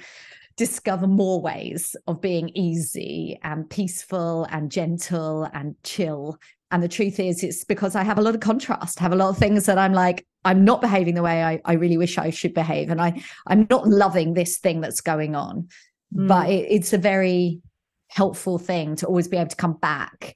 discover 0.55 1.07
more 1.07 1.41
ways 1.41 1.95
of 2.07 2.21
being 2.21 2.49
easy 2.55 3.39
and 3.43 3.69
peaceful 3.69 4.47
and 4.51 4.71
gentle 4.71 5.49
and 5.53 5.75
chill 5.83 6.39
and 6.73 6.81
the 6.81 6.87
truth 6.87 7.19
is, 7.19 7.43
it's 7.43 7.63
because 7.63 7.95
I 7.95 8.01
have 8.01 8.17
a 8.17 8.21
lot 8.21 8.33
of 8.33 8.41
contrast, 8.41 8.97
have 8.97 9.13
a 9.13 9.15
lot 9.15 9.29
of 9.29 9.37
things 9.37 9.67
that 9.67 9.77
I'm 9.77 9.93
like, 9.93 10.25
I'm 10.43 10.65
not 10.65 10.81
behaving 10.81 11.13
the 11.13 11.21
way 11.21 11.43
I, 11.43 11.61
I 11.65 11.73
really 11.73 11.97
wish 11.97 12.17
I 12.17 12.31
should 12.31 12.55
behave. 12.55 12.89
And 12.89 12.99
I, 12.99 13.21
I'm 13.45 13.67
not 13.69 13.87
loving 13.87 14.33
this 14.33 14.57
thing 14.57 14.81
that's 14.81 14.99
going 14.99 15.35
on. 15.35 15.67
Mm. 16.15 16.27
But 16.27 16.49
it, 16.49 16.65
it's 16.71 16.91
a 16.91 16.97
very 16.97 17.61
helpful 18.07 18.57
thing 18.57 18.95
to 18.97 19.05
always 19.05 19.27
be 19.27 19.37
able 19.37 19.51
to 19.51 19.55
come 19.55 19.73
back 19.73 20.35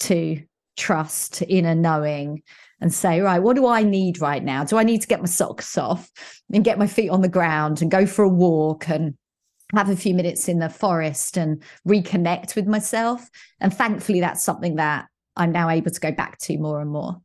to 0.00 0.44
trust, 0.76 1.42
inner 1.48 1.74
knowing, 1.74 2.44
and 2.80 2.94
say, 2.94 3.20
right, 3.20 3.42
what 3.42 3.56
do 3.56 3.66
I 3.66 3.82
need 3.82 4.20
right 4.20 4.44
now? 4.44 4.62
Do 4.62 4.78
I 4.78 4.84
need 4.84 5.00
to 5.00 5.08
get 5.08 5.22
my 5.22 5.26
socks 5.26 5.76
off 5.76 6.08
and 6.52 6.62
get 6.62 6.78
my 6.78 6.86
feet 6.86 7.08
on 7.08 7.20
the 7.20 7.28
ground 7.28 7.82
and 7.82 7.90
go 7.90 8.06
for 8.06 8.22
a 8.22 8.28
walk 8.28 8.88
and 8.88 9.16
have 9.74 9.90
a 9.90 9.96
few 9.96 10.14
minutes 10.14 10.48
in 10.48 10.58
the 10.58 10.68
forest 10.68 11.36
and 11.36 11.62
reconnect 11.86 12.56
with 12.56 12.66
myself? 12.66 13.28
And 13.60 13.72
thankfully, 13.72 14.20
that's 14.20 14.44
something 14.44 14.76
that 14.76 15.06
I'm 15.36 15.52
now 15.52 15.68
able 15.68 15.90
to 15.90 16.00
go 16.00 16.12
back 16.12 16.38
to 16.38 16.58
more 16.58 16.80
and 16.80 16.90
more. 16.90 17.20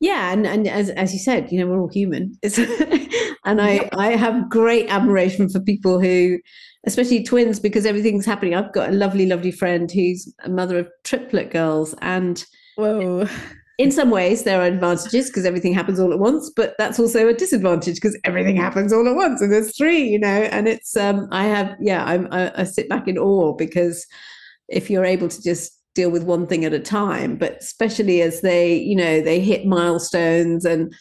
Yeah, 0.00 0.32
and, 0.32 0.46
and 0.46 0.66
as 0.66 0.90
as 0.90 1.12
you 1.12 1.20
said, 1.20 1.52
you 1.52 1.60
know, 1.60 1.68
we're 1.68 1.80
all 1.80 1.88
human. 1.88 2.36
and 2.42 3.62
I 3.62 3.88
I 3.92 4.16
have 4.16 4.50
great 4.50 4.88
admiration 4.88 5.48
for 5.48 5.60
people 5.60 6.00
who, 6.00 6.40
especially 6.86 7.22
twins, 7.22 7.60
because 7.60 7.86
everything's 7.86 8.26
happening. 8.26 8.56
I've 8.56 8.72
got 8.72 8.88
a 8.88 8.92
lovely, 8.92 9.26
lovely 9.26 9.52
friend 9.52 9.90
who's 9.90 10.32
a 10.44 10.48
mother 10.48 10.78
of 10.80 10.88
triplet 11.04 11.52
girls, 11.52 11.94
and 12.02 12.44
whoa. 12.74 13.28
In 13.78 13.90
some 13.90 14.10
ways, 14.10 14.44
there 14.44 14.60
are 14.60 14.66
advantages 14.66 15.28
because 15.28 15.44
everything 15.44 15.72
happens 15.72 15.98
all 15.98 16.12
at 16.12 16.18
once, 16.18 16.50
but 16.54 16.74
that's 16.78 17.00
also 17.00 17.28
a 17.28 17.34
disadvantage 17.34 17.96
because 17.96 18.18
everything 18.24 18.56
happens 18.56 18.92
all 18.92 19.08
at 19.08 19.16
once, 19.16 19.40
and 19.40 19.52
there's 19.52 19.76
three, 19.76 20.02
you 20.02 20.18
know. 20.18 20.28
And 20.28 20.68
it's 20.68 20.96
um, 20.96 21.26
I 21.30 21.44
have, 21.44 21.76
yeah, 21.80 22.04
I'm, 22.04 22.28
I, 22.30 22.52
I 22.60 22.64
sit 22.64 22.88
back 22.88 23.08
in 23.08 23.18
awe 23.18 23.54
because 23.54 24.06
if 24.68 24.90
you're 24.90 25.04
able 25.04 25.28
to 25.28 25.42
just 25.42 25.78
deal 25.94 26.10
with 26.10 26.24
one 26.24 26.46
thing 26.46 26.64
at 26.64 26.72
a 26.72 26.80
time 26.80 27.36
but 27.36 27.58
especially 27.60 28.22
as 28.22 28.40
they 28.40 28.74
you 28.76 28.96
know 28.96 29.20
they 29.20 29.40
hit 29.40 29.66
milestones 29.66 30.64
and 30.64 30.94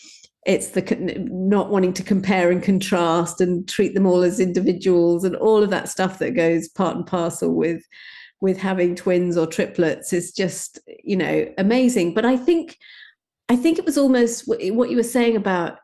it's 0.46 0.70
the 0.70 1.28
not 1.30 1.70
wanting 1.70 1.94
to 1.94 2.04
compare 2.04 2.52
and 2.52 2.64
contrast 2.64 3.40
and 3.40 3.68
treat 3.70 3.94
them 3.94 4.08
all 4.08 4.24
as 4.24 4.40
individuals 4.40 5.24
and 5.24 5.36
all 5.36 5.62
of 5.64 5.70
that 5.70 5.88
stuff 5.88 6.20
that 6.20 6.32
goes 6.32 6.68
part 6.68 6.96
and 6.96 7.06
parcel 7.06 7.54
with 7.54 7.84
with 8.42 8.58
having 8.58 8.96
twins 8.96 9.38
or 9.38 9.48
triplets 9.48 10.12
is 10.14 10.32
just 10.32 10.80
you 11.04 11.16
know 11.16 11.46
amazing. 11.58 12.14
But 12.14 12.26
i 12.26 12.36
think 12.36 12.78
i 13.50 13.56
think 13.56 13.80
it 13.80 13.86
was 13.86 13.98
almost 13.98 14.48
what 14.48 14.90
you 14.90 14.98
were 14.98 15.04
saying 15.04 15.36
about 15.36 15.78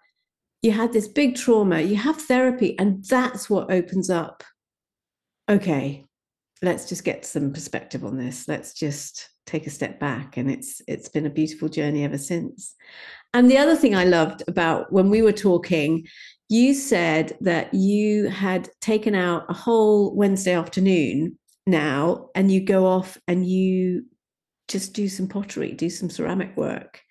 you 0.62 0.72
had 0.72 0.91
this 0.91 1.08
big 1.08 1.36
trauma 1.36 1.82
you 1.82 1.96
have 1.96 2.22
therapy 2.22 2.78
and 2.80 3.04
that's 3.06 3.50
what 3.50 3.72
opens 3.72 4.10
up. 4.10 4.43
Okay 5.50 6.04
let's 6.63 6.89
just 6.89 7.04
get 7.04 7.24
some 7.24 7.54
perspective 7.54 8.04
on 8.04 8.17
this. 8.17 8.48
Let's 8.48 8.74
just 8.74 9.30
take 9.46 9.67
a 9.67 9.70
step 9.72 10.00
back 10.00 10.38
and 10.38 10.50
it's 10.52 10.82
it's 10.88 11.08
been 11.08 11.26
a 11.26 11.30
beautiful 11.30 11.70
journey 11.70 12.04
ever 12.04 12.17
since. 12.17 12.76
And 13.34 13.52
the 13.52 13.58
other 13.58 13.76
thing 13.76 13.96
i 13.96 14.04
loved 14.04 14.43
about 14.48 14.91
when 14.91 15.10
we 15.10 15.22
were 15.22 15.32
talking 15.32 16.08
you 16.50 16.74
said 16.74 17.38
that 17.41 17.74
you 17.74 18.30
had 18.30 18.70
taken 18.80 19.13
out 19.13 19.46
a 19.50 19.54
whole 19.54 20.15
wednesday 20.15 20.54
afternoon 20.54 21.38
now 21.67 22.30
and 22.36 22.52
you 22.52 22.62
go 22.62 22.85
off 22.85 23.17
and 23.27 23.48
you 23.48 24.06
just 24.67 24.94
do 24.94 25.08
some 25.08 25.27
pottery 25.27 25.71
do 25.71 25.89
some 25.89 26.10
ceramic 26.10 26.56
work 26.58 27.02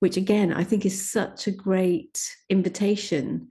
which 0.00 0.16
again 0.16 0.52
i 0.52 0.62
think 0.64 0.84
is 0.84 1.10
such 1.10 1.46
a 1.46 1.50
great 1.50 2.20
invitation 2.50 3.48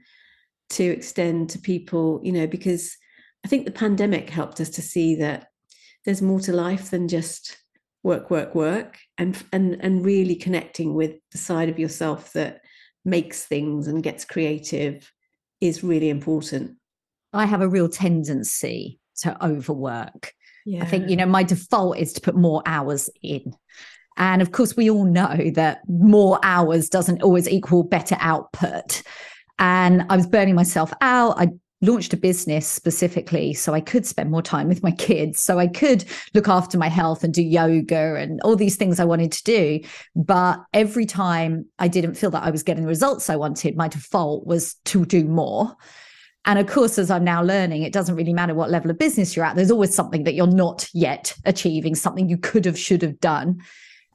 to 0.70 0.84
extend 0.84 1.50
to 1.50 1.60
people 1.60 2.20
you 2.24 2.32
know 2.32 2.48
because 2.48 2.98
I 3.46 3.48
think 3.48 3.66
the 3.66 3.72
pandemic 3.72 4.32
helped 4.32 4.60
us 4.60 4.72
to 4.72 4.82
see 4.82 5.14
that 5.18 5.50
there's 6.04 6.24
more 6.24 6.40
to 6.40 6.52
life 6.52 6.90
than 6.90 7.08
just 7.08 7.56
work, 8.02 8.32
work, 8.32 8.56
work, 8.56 8.98
and 9.20 9.38
and 9.54 9.78
and 9.82 10.04
really 10.04 10.34
connecting 10.34 10.96
with 10.96 11.18
the 11.32 11.38
side 11.38 11.70
of 11.70 11.78
yourself 11.78 12.34
that 12.34 12.62
makes 13.06 13.46
things 13.46 13.86
and 13.88 14.02
gets 14.02 14.26
creative 14.26 15.12
is 15.62 15.84
really 15.84 16.10
important. 16.10 16.78
I 17.34 17.46
have 17.46 17.62
a 17.62 17.70
real 17.70 17.88
tendency 17.88 19.00
to 19.18 19.46
overwork. 19.46 20.34
Yeah. 20.66 20.84
I 20.84 20.86
think, 20.88 21.10
you 21.10 21.16
know, 21.16 21.28
my 21.28 21.44
default 21.44 21.98
is 21.98 22.12
to 22.14 22.22
put 22.22 22.36
more 22.36 22.64
hours 22.66 23.10
in. 23.22 23.54
And 24.18 24.42
of 24.42 24.52
course, 24.52 24.76
we 24.76 24.90
all 24.90 25.06
know 25.06 25.52
that 25.54 25.82
more 25.88 26.40
hours 26.42 26.90
doesn't 26.90 27.22
always 27.22 27.48
equal 27.48 27.84
better 27.84 28.18
output. 28.20 29.04
And 29.60 30.06
I 30.10 30.16
was 30.16 30.26
burning 30.26 30.56
myself 30.56 30.92
out. 31.02 31.40
I 31.40 31.50
launched 31.82 32.14
a 32.14 32.18
business 32.18 32.66
specifically 32.68 33.54
so 33.54 33.74
I 33.74 33.82
could 33.82 34.06
spend 34.06 34.32
more 34.32 34.42
time 34.42 34.68
with 34.68 34.82
my 34.82 34.92
kids, 34.92 35.42
so 35.42 35.60
I 35.60 35.68
could 35.68 36.06
look 36.34 36.48
after 36.48 36.78
my 36.78 36.88
health 36.88 37.24
and 37.24 37.34
do 37.34 37.44
yoga 37.44 38.16
and 38.16 38.42
all 38.42 38.56
these 38.56 38.78
things 38.78 39.00
I 39.00 39.06
wanted 39.06 39.32
to 39.34 39.44
do. 39.44 39.80
But 40.16 40.64
every 40.74 41.06
time 41.06 41.66
I 41.78 41.88
didn't 41.88 42.16
feel 42.16 42.32
that 42.32 42.44
I 42.44 42.50
was 42.50 42.64
getting 42.64 42.84
the 42.84 42.90
results 42.90 43.30
I 43.30 43.36
wanted, 43.36 43.76
my 43.76 43.88
default 43.88 44.48
was 44.48 44.76
to 44.86 45.06
do 45.06 45.26
more. 45.26 45.76
And 46.46 46.60
of 46.60 46.68
course, 46.68 47.00
as 47.00 47.10
I'm 47.10 47.24
now 47.24 47.42
learning, 47.42 47.82
it 47.84 47.94
doesn't 47.94 48.16
really 48.16 48.34
matter 48.34 48.54
what 48.54 48.70
level 48.70 48.92
of 48.92 49.00
business 49.00 49.36
you're 49.36 49.46
at, 49.46 49.56
there's 49.56 49.72
always 49.72 49.96
something 49.96 50.24
that 50.24 50.36
you're 50.36 50.46
not 50.48 50.88
yet 50.94 51.34
achieving, 51.46 51.96
something 51.96 52.30
you 52.30 52.38
could 52.38 52.66
have, 52.66 52.78
should 52.78 53.02
have 53.02 53.20
done. 53.20 53.62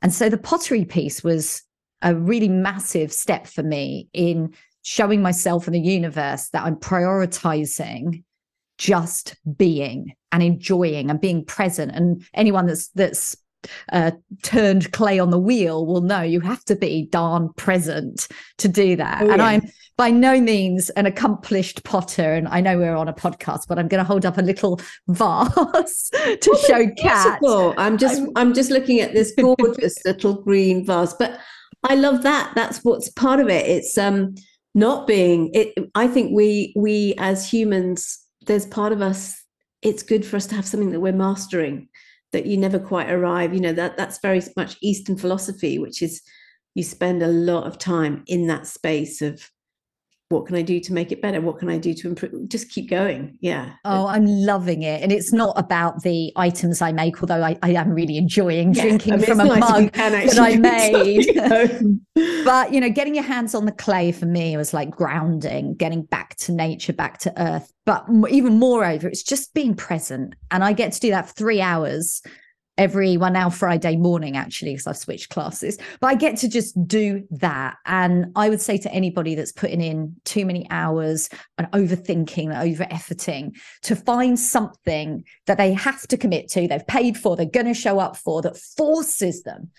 And 0.03 0.15
so 0.15 0.29
the 0.29 0.39
pottery 0.39 0.85
piece 0.85 1.25
was 1.25 1.63
a 2.03 2.15
really 2.15 2.49
massive 2.49 3.13
step 3.13 3.47
for 3.47 3.63
me 3.63 4.09
in 4.13 4.55
showing 4.83 5.23
myself 5.23 5.67
in 5.67 5.73
the 5.73 5.81
universe 5.81 6.49
that 6.51 6.65
I'm 6.65 6.77
prioritizing 6.77 8.23
just 8.79 9.37
being 9.57 10.15
and 10.33 10.43
enjoying 10.43 11.11
and 11.11 11.21
being 11.21 11.45
present. 11.45 11.93
And 11.95 12.25
anyone 12.33 12.67
that's 12.67 12.89
that's 12.89 13.37
uh, 13.93 14.13
turned 14.43 14.93
clay 14.93 15.19
on 15.19 15.31
the 15.31 15.39
wheel 15.39 15.87
will 15.87 16.01
know 16.01 16.23
you 16.23 16.41
have 16.41 16.65
to 16.65 16.77
be 16.77 17.09
darn 17.11 17.53
present 17.55 18.29
to 18.59 18.69
do 18.69 18.97
that. 18.97 19.23
Oh, 19.23 19.31
and 19.31 19.39
yeah. 19.39 19.47
I'm 19.47 19.63
by 19.97 20.11
no 20.11 20.41
means 20.41 20.89
an 20.91 21.05
accomplished 21.05 21.85
potter. 21.85 22.33
And 22.33 22.49
I 22.49 22.63
know 22.63 22.79
we're 22.79 22.97
on 22.97 23.09
a 23.09 23.13
podcast, 23.13 23.69
but 23.69 23.79
I'm 23.79 23.87
going 23.87 23.99
to 23.99 24.05
hold 24.05 24.25
up 24.25 24.39
a 24.39 24.43
little 24.43 24.81
vase 25.09 26.11
to 26.11 26.59
show 26.67 26.89
Kat. 26.97 27.39
I'm 27.77 27.99
just 27.99 28.21
I'm, 28.21 28.31
I'm 28.37 28.55
just 28.55 28.71
looking 28.71 29.01
at 29.01 29.13
this 29.13 29.33
gorgeous 29.39 29.95
little 30.05 30.43
green 30.43 30.87
vase, 30.87 31.15
but 31.15 31.39
I 31.85 31.97
love 31.97 32.23
that. 32.23 32.53
That's 32.55 32.79
what's 32.85 33.11
part 33.11 33.41
of 33.41 33.49
it. 33.49 33.67
It's 33.67 33.99
um 33.99 34.35
not 34.75 35.07
being 35.07 35.51
it 35.53 35.75
i 35.95 36.07
think 36.07 36.33
we 36.33 36.73
we 36.77 37.15
as 37.19 37.51
humans 37.51 38.25
there's 38.47 38.67
part 38.67 38.93
of 38.93 39.03
us 39.03 39.45
it's 39.83 40.03
good 40.03 40.25
for 40.25 40.37
us 40.37 40.47
to 40.47 40.55
have 40.55 40.67
something 40.67 40.91
that 40.91 41.01
we're 41.01 41.13
mastering 41.13 41.89
that 42.33 42.47
you 42.47 42.57
never 42.57 42.79
quite 42.79 43.11
arrive 43.11 43.53
you 43.55 43.61
know 43.61 43.73
that 43.73 43.97
that's 43.97 44.21
very 44.21 44.43
much 44.57 44.77
eastern 44.81 45.17
philosophy 45.17 45.79
which 45.79 46.03
is 46.03 46.23
you 46.75 46.83
spend 46.83 47.23
a 47.23 47.29
lot 47.29 47.67
of 47.67 47.79
time 47.79 48.23
in 48.27 48.47
that 48.47 48.67
space 48.67 49.23
of 49.23 49.51
what 50.31 50.47
can 50.47 50.55
I 50.55 50.63
do 50.63 50.79
to 50.79 50.93
make 50.93 51.11
it 51.11 51.21
better? 51.21 51.41
What 51.41 51.59
can 51.59 51.69
I 51.69 51.77
do 51.77 51.93
to 51.93 52.09
improve? 52.09 52.49
Just 52.49 52.71
keep 52.71 52.89
going. 52.89 53.37
Yeah. 53.41 53.73
Oh, 53.85 54.07
I'm 54.07 54.25
loving 54.27 54.85
it. 54.85 55.03
And 55.03 55.11
it's 55.11 55.33
not 55.33 55.59
about 55.59 56.05
the 56.05 56.33
items 56.37 56.81
I 56.81 56.93
make, 56.93 57.21
although 57.21 57.43
I, 57.43 57.59
I 57.65 57.71
am 57.71 57.91
really 57.91 58.17
enjoying 58.17 58.73
yeah. 58.73 58.83
drinking 58.83 59.15
I 59.15 59.17
mean, 59.17 59.27
from 59.27 59.41
a 59.41 59.45
nice 59.45 59.61
mug 59.61 59.93
that 59.93 60.39
I 60.39 60.57
made. 62.15 62.45
but, 62.45 62.73
you 62.73 62.81
know, 62.81 62.91
getting 62.91 63.17
your 63.17 63.25
hands 63.25 63.57
on 63.57 63.65
the 63.65 63.73
clay 63.73 64.13
for 64.13 64.27
me 64.27 64.57
was 64.57 64.73
like 64.73 64.89
grounding, 64.89 65.75
getting 65.75 66.05
back 66.05 66.37
to 66.37 66.53
nature, 66.53 66.93
back 66.93 67.19
to 67.19 67.43
earth. 67.43 67.73
But 67.85 68.07
even 68.31 68.57
moreover, 68.61 69.09
it's 69.09 69.25
just 69.25 69.53
being 69.53 69.75
present. 69.75 70.37
And 70.53 70.63
I 70.63 70.75
get 70.75 70.93
to 70.93 71.01
do 71.01 71.11
that 71.11 71.27
for 71.27 71.33
three 71.33 71.61
hours 71.61 72.23
every 72.81 73.19
well 73.19 73.31
now 73.31 73.51
Friday 73.51 73.95
morning 73.97 74.39
actually 74.39 74.73
because 74.73 74.87
I've 74.87 74.97
switched 74.97 75.29
classes 75.29 75.77
but 76.01 76.07
I 76.07 76.15
get 76.15 76.39
to 76.39 76.49
just 76.49 76.75
do 76.89 77.27
that. 77.31 77.77
And 77.85 78.33
I 78.35 78.49
would 78.49 78.63
say 78.63 78.79
to 78.79 78.93
anybody 78.93 79.35
that's 79.35 79.53
putting 79.53 79.83
in 79.83 80.17
too 80.25 80.47
many 80.47 80.67
hours 80.71 81.29
and 81.59 81.71
overthinking 81.73 82.59
over 82.59 82.85
efforting 82.85 83.55
to 83.83 83.95
find 83.95 84.39
something 84.39 85.25
that 85.47 85.59
they 85.59 85.75
have 85.75 86.07
to 86.09 86.17
commit 86.17 86.49
to 86.53 86.67
they've 86.67 86.87
paid 86.87 87.19
for 87.19 87.37
they're 87.37 87.45
going 87.45 87.67
to 87.67 87.75
show 87.75 87.99
up 87.99 88.17
for 88.17 88.41
that 88.41 88.57
forces 88.57 89.43
them 89.43 89.71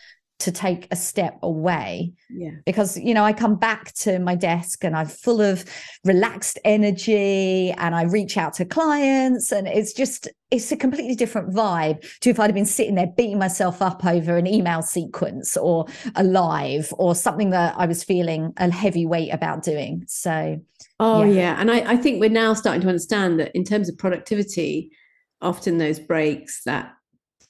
to 0.42 0.52
take 0.52 0.88
a 0.92 0.96
step 0.96 1.38
away. 1.44 2.14
Yeah. 2.30 2.52
Because, 2.66 2.98
you 2.98 3.14
know, 3.14 3.24
I 3.24 3.32
come 3.32 3.56
back 3.56 3.94
to 3.96 4.18
my 4.20 4.34
desk 4.36 4.84
and 4.84 4.96
I'm 4.96 5.06
full 5.06 5.40
of 5.40 5.64
relaxed 6.04 6.58
energy 6.66 7.72
and 7.72 7.94
I 7.94 8.04
reach 8.04 8.38
out 8.38 8.54
to 8.56 8.66
clients 8.66 9.52
and 9.52 9.68
it's 9.68 9.94
just, 9.94 10.28
it's 10.50 10.72
a 10.72 10.78
completely 10.78 11.16
different 11.16 11.54
vibe 11.54 12.02
to 12.22 12.32
if 12.32 12.40
I'd 12.40 12.48
have 12.48 12.56
been 12.56 12.66
sitting 12.66 12.96
there 12.96 13.08
beating 13.16 13.38
myself 13.38 13.82
up 13.84 14.04
over 14.04 14.36
an 14.36 14.48
email 14.48 14.82
sequence 14.82 15.56
or 15.56 15.86
a 16.16 16.24
live 16.24 16.92
or 16.98 17.14
something 17.14 17.52
that 17.52 17.76
I 17.78 17.86
was 17.86 18.04
feeling 18.04 18.54
a 18.58 18.72
heavy 18.72 19.06
weight 19.06 19.32
about 19.32 19.62
doing. 19.64 20.04
So, 20.08 20.60
oh, 21.00 21.24
yeah. 21.24 21.34
yeah. 21.34 21.56
And 21.60 21.70
I, 21.70 21.92
I 21.92 21.98
think 21.98 22.20
we're 22.20 22.30
now 22.32 22.56
starting 22.56 22.82
to 22.82 22.88
understand 22.88 23.40
that 23.40 23.56
in 23.56 23.64
terms 23.64 23.90
of 23.90 23.98
productivity, 23.98 24.92
often 25.40 25.78
those 25.78 26.00
breaks, 26.00 26.64
that 26.64 26.94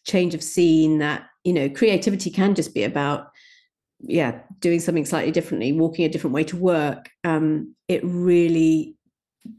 change 0.06 0.34
of 0.34 0.44
scene, 0.44 0.98
that 0.98 1.28
you 1.44 1.54
know 1.54 1.70
creativity 1.70 2.30
can 2.30 2.56
just 2.56 2.74
be 2.74 2.84
about 2.84 3.32
yeah 4.02 4.40
doing 4.60 4.80
something 4.80 5.06
slightly 5.06 5.32
differently 5.32 5.72
walking 5.72 6.06
a 6.06 6.10
different 6.10 6.34
way 6.34 6.44
to 6.46 6.58
work. 6.58 7.10
Um, 7.24 7.76
it 7.88 8.02
really 8.04 8.96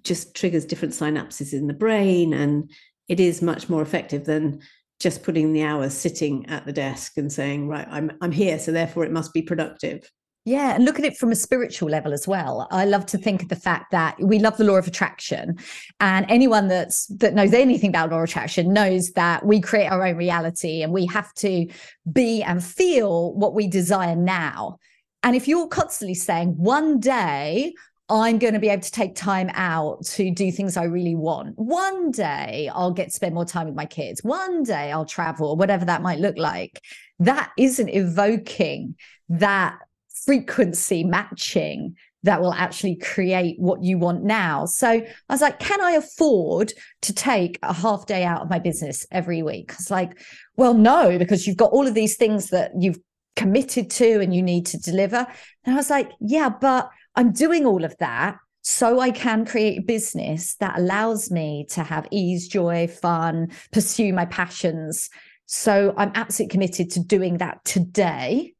just 0.03 0.35
triggers 0.35 0.65
different 0.65 0.95
synapses 0.95 1.53
in 1.53 1.67
the 1.67 1.75
brain 1.75 2.33
and 2.33 2.71
it 3.09 3.19
is 3.21 3.43
much 3.43 3.69
more 3.69 3.83
effective 3.83 4.25
than 4.25 4.61
just 5.01 5.25
putting 5.25 5.53
the 5.53 5.65
hours 5.65 5.93
sitting 5.93 6.49
at 6.49 6.65
the 6.65 6.73
desk 6.73 7.17
and 7.17 7.33
saying 7.33 7.67
right 7.67 7.89
i'm 7.91 8.13
i'm 8.21 8.31
here 8.31 8.61
so 8.61 8.71
therefore 8.71 9.05
it 9.05 9.11
must 9.11 9.33
be 9.35 9.43
productive 9.43 10.09
yeah, 10.45 10.75
and 10.75 10.85
look 10.85 10.99
at 10.99 11.05
it 11.05 11.17
from 11.17 11.31
a 11.31 11.37
spiritual 11.37 11.89
level 11.89 12.13
as 12.13 12.27
well. 12.27 12.67
I 12.73 12.85
love 12.85 13.07
to 13.07 13.19
think 13.19 13.43
of 13.43 13.49
the 13.49 13.57
fact 13.57 13.93
that 13.93 14.17
we 14.21 14.41
love 14.41 14.57
the 14.57 14.65
law 14.65 14.77
of 14.77 14.89
attraction, 14.89 15.59
and 16.01 16.27
anyone 16.29 16.67
that's 16.67 17.07
that 17.19 17.35
knows 17.35 17.53
anything 17.53 17.91
about 17.91 18.11
law 18.11 18.19
of 18.19 18.25
attraction 18.25 18.73
knows 18.73 19.13
that 19.13 19.47
we 19.47 19.61
create 19.61 19.87
our 19.87 20.05
own 20.05 20.17
reality, 20.17 20.83
and 20.83 20.93
we 20.93 21.07
have 21.07 21.33
to 21.35 21.69
be 22.13 22.43
and 22.43 22.65
feel 22.65 23.35
what 23.35 23.55
we 23.55 23.69
desire 23.69 24.17
now. 24.17 24.79
And 25.23 25.37
if 25.37 25.47
you're 25.47 25.69
constantly 25.69 26.15
saying, 26.15 26.55
"One 26.57 26.99
day 26.99 27.73
I'm 28.09 28.39
going 28.39 28.55
to 28.55 28.61
be 28.61 28.69
able 28.69 28.83
to 28.83 28.91
take 28.91 29.15
time 29.15 29.49
out 29.55 30.05
to 30.07 30.31
do 30.31 30.53
things 30.53 30.77
I 30.77 30.85
really 30.85 31.15
want. 31.15 31.55
One 31.57 32.11
day 32.11 32.69
I'll 32.75 32.91
get 32.91 33.07
to 33.07 33.11
spend 33.11 33.35
more 33.35 33.47
time 33.47 33.67
with 33.67 33.77
my 33.77 33.87
kids. 33.87 34.23
One 34.23 34.65
day 34.65 34.93
I'll 34.93 35.07
travel, 35.07 35.57
whatever 35.57 35.85
that 35.87 36.03
might 36.03 36.19
look 36.19 36.37
like. 36.37 36.83
That 37.21 37.53
isn't 37.57 37.89
evoking 37.89 38.97
that 39.29 39.79
frequency 40.25 41.05
matching 41.05 41.97
that 42.25 42.41
will 42.41 42.53
actually 42.55 42.97
create 42.97 43.57
what 43.59 43.83
you 43.83 43.99
want 43.99 44.23
now. 44.23 44.65
So 44.65 44.89
I 44.89 45.05
was 45.29 45.41
like, 45.41 45.59
can 45.59 45.81
I 45.81 45.93
afford 45.93 46.73
to 47.03 47.13
take 47.13 47.59
a 47.63 47.73
half 47.73 48.07
day 48.07 48.25
out 48.25 48.43
of 48.43 48.51
my 48.51 48.59
business 48.59 49.05
every 49.11 49.43
week? 49.43 49.73
It's 49.75 49.91
like, 49.91 50.21
well, 50.57 50.75
no, 50.75 51.19
because 51.19 51.47
you've 51.47 51.57
got 51.57 51.73
all 51.73 51.87
of 51.87 51.95
these 51.95 52.17
things 52.17 52.51
that 52.51 52.71
you've 52.79 52.99
committed 53.35 53.91
to 53.91 54.21
and 54.21 54.35
you 54.35 54.43
need 54.43 54.67
to 54.67 54.79
deliver. 54.79 55.27
And 55.65 55.75
I 55.75 55.77
was 55.77 55.91
like, 55.91 56.13
yeah, 56.21 56.49
but 56.49 56.91
I'm 57.17 57.33
doing 57.33 57.67
all 57.67 57.85
of 57.85 57.97
that 57.99 58.37
so 58.63 59.01
I 59.01 59.11
can 59.11 59.45
create 59.45 59.81
a 59.81 59.83
business 59.83 60.55
that 60.57 60.79
allows 60.79 61.31
me 61.31 61.67
to 61.71 61.83
have 61.83 62.07
ease, 62.13 62.47
joy, 62.47 62.87
fun, 62.87 63.51
pursue 63.73 64.13
my 64.13 64.27
passions. 64.27 65.11
So 65.47 65.93
I'm 65.97 66.13
absolutely 66.15 66.53
committed 66.53 66.91
to 66.93 67.01
doing 67.01 67.39
that 67.39 67.65
today 67.65 68.55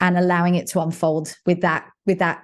and 0.00 0.16
allowing 0.16 0.54
it 0.54 0.66
to 0.68 0.80
unfold 0.80 1.36
with 1.46 1.60
that 1.60 1.86
with 2.06 2.18
that 2.18 2.42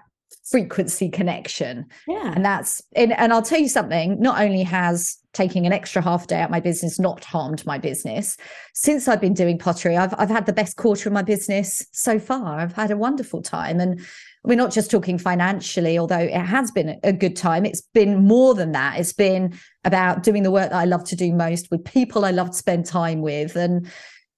frequency 0.50 1.08
connection. 1.08 1.86
Yeah. 2.06 2.32
And 2.34 2.44
that's 2.44 2.82
and, 2.94 3.12
and 3.12 3.32
i'll 3.32 3.42
tell 3.42 3.58
you 3.58 3.68
something 3.68 4.20
not 4.20 4.40
only 4.40 4.62
has 4.62 5.18
taking 5.32 5.66
an 5.66 5.72
extra 5.72 6.00
half 6.00 6.28
day 6.28 6.40
out 6.40 6.50
my 6.50 6.60
business 6.60 6.98
not 6.98 7.22
harmed 7.24 7.66
my 7.66 7.78
business 7.78 8.36
since 8.72 9.06
i've 9.06 9.20
been 9.20 9.34
doing 9.34 9.58
pottery 9.58 9.96
i've, 9.96 10.14
I've 10.16 10.30
had 10.30 10.46
the 10.46 10.52
best 10.52 10.76
quarter 10.76 11.08
of 11.08 11.12
my 11.12 11.22
business 11.22 11.86
so 11.92 12.18
far. 12.18 12.60
I've 12.60 12.72
had 12.72 12.90
a 12.90 12.96
wonderful 12.96 13.42
time. 13.42 13.80
And 13.80 14.00
we're 14.44 14.54
not 14.54 14.72
just 14.72 14.90
talking 14.90 15.18
financially 15.18 15.98
although 15.98 16.18
it 16.18 16.32
has 16.32 16.70
been 16.70 17.00
a 17.02 17.12
good 17.12 17.36
time. 17.36 17.66
It's 17.66 17.82
been 17.82 18.24
more 18.24 18.54
than 18.54 18.72
that. 18.72 19.00
It's 19.00 19.12
been 19.12 19.58
about 19.84 20.22
doing 20.22 20.44
the 20.44 20.50
work 20.52 20.70
that 20.70 20.78
i 20.78 20.84
love 20.84 21.04
to 21.04 21.16
do 21.16 21.32
most 21.32 21.70
with 21.70 21.84
people 21.84 22.24
i 22.24 22.30
love 22.30 22.50
to 22.50 22.56
spend 22.56 22.86
time 22.86 23.20
with 23.20 23.56
and 23.56 23.88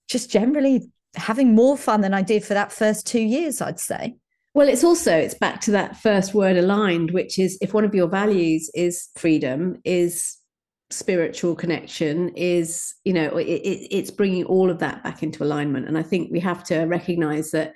just 0.09 0.31
generally 0.31 0.91
having 1.17 1.55
more 1.55 1.77
fun 1.77 2.01
than 2.01 2.15
I 2.15 2.23
did 2.23 2.45
for 2.45 2.55
that 2.55 2.73
first 2.73 3.07
two 3.07 3.21
years, 3.21 3.61
I'd 3.61 3.81
say. 3.81 4.17
Well, 4.55 4.69
it's 4.69 4.85
also 4.85 5.17
it's 5.17 5.35
back 5.35 5.61
to 5.63 5.71
that 5.73 5.97
first 5.97 6.35
word 6.35 6.57
aligned, 6.57 7.13
which 7.13 7.39
is 7.39 7.59
if 7.61 7.75
one 7.75 7.85
of 7.85 7.95
your 7.95 8.09
values 8.09 8.71
is 8.75 9.09
freedom, 9.17 9.79
is 9.85 10.37
spiritual 10.91 11.55
connection, 11.55 12.31
is 12.31 12.95
you 13.05 13.13
know 13.13 13.37
it, 13.37 13.47
it, 13.47 13.89
it's 13.95 14.11
bringing 14.11 14.45
all 14.45 14.71
of 14.71 14.79
that 14.81 15.05
back 15.05 15.23
into 15.23 15.45
alignment. 15.45 15.87
And 15.87 15.99
I 15.99 16.03
think 16.03 16.33
we 16.33 16.41
have 16.41 16.65
to 16.65 16.81
recognize 16.85 17.51
that 17.53 17.75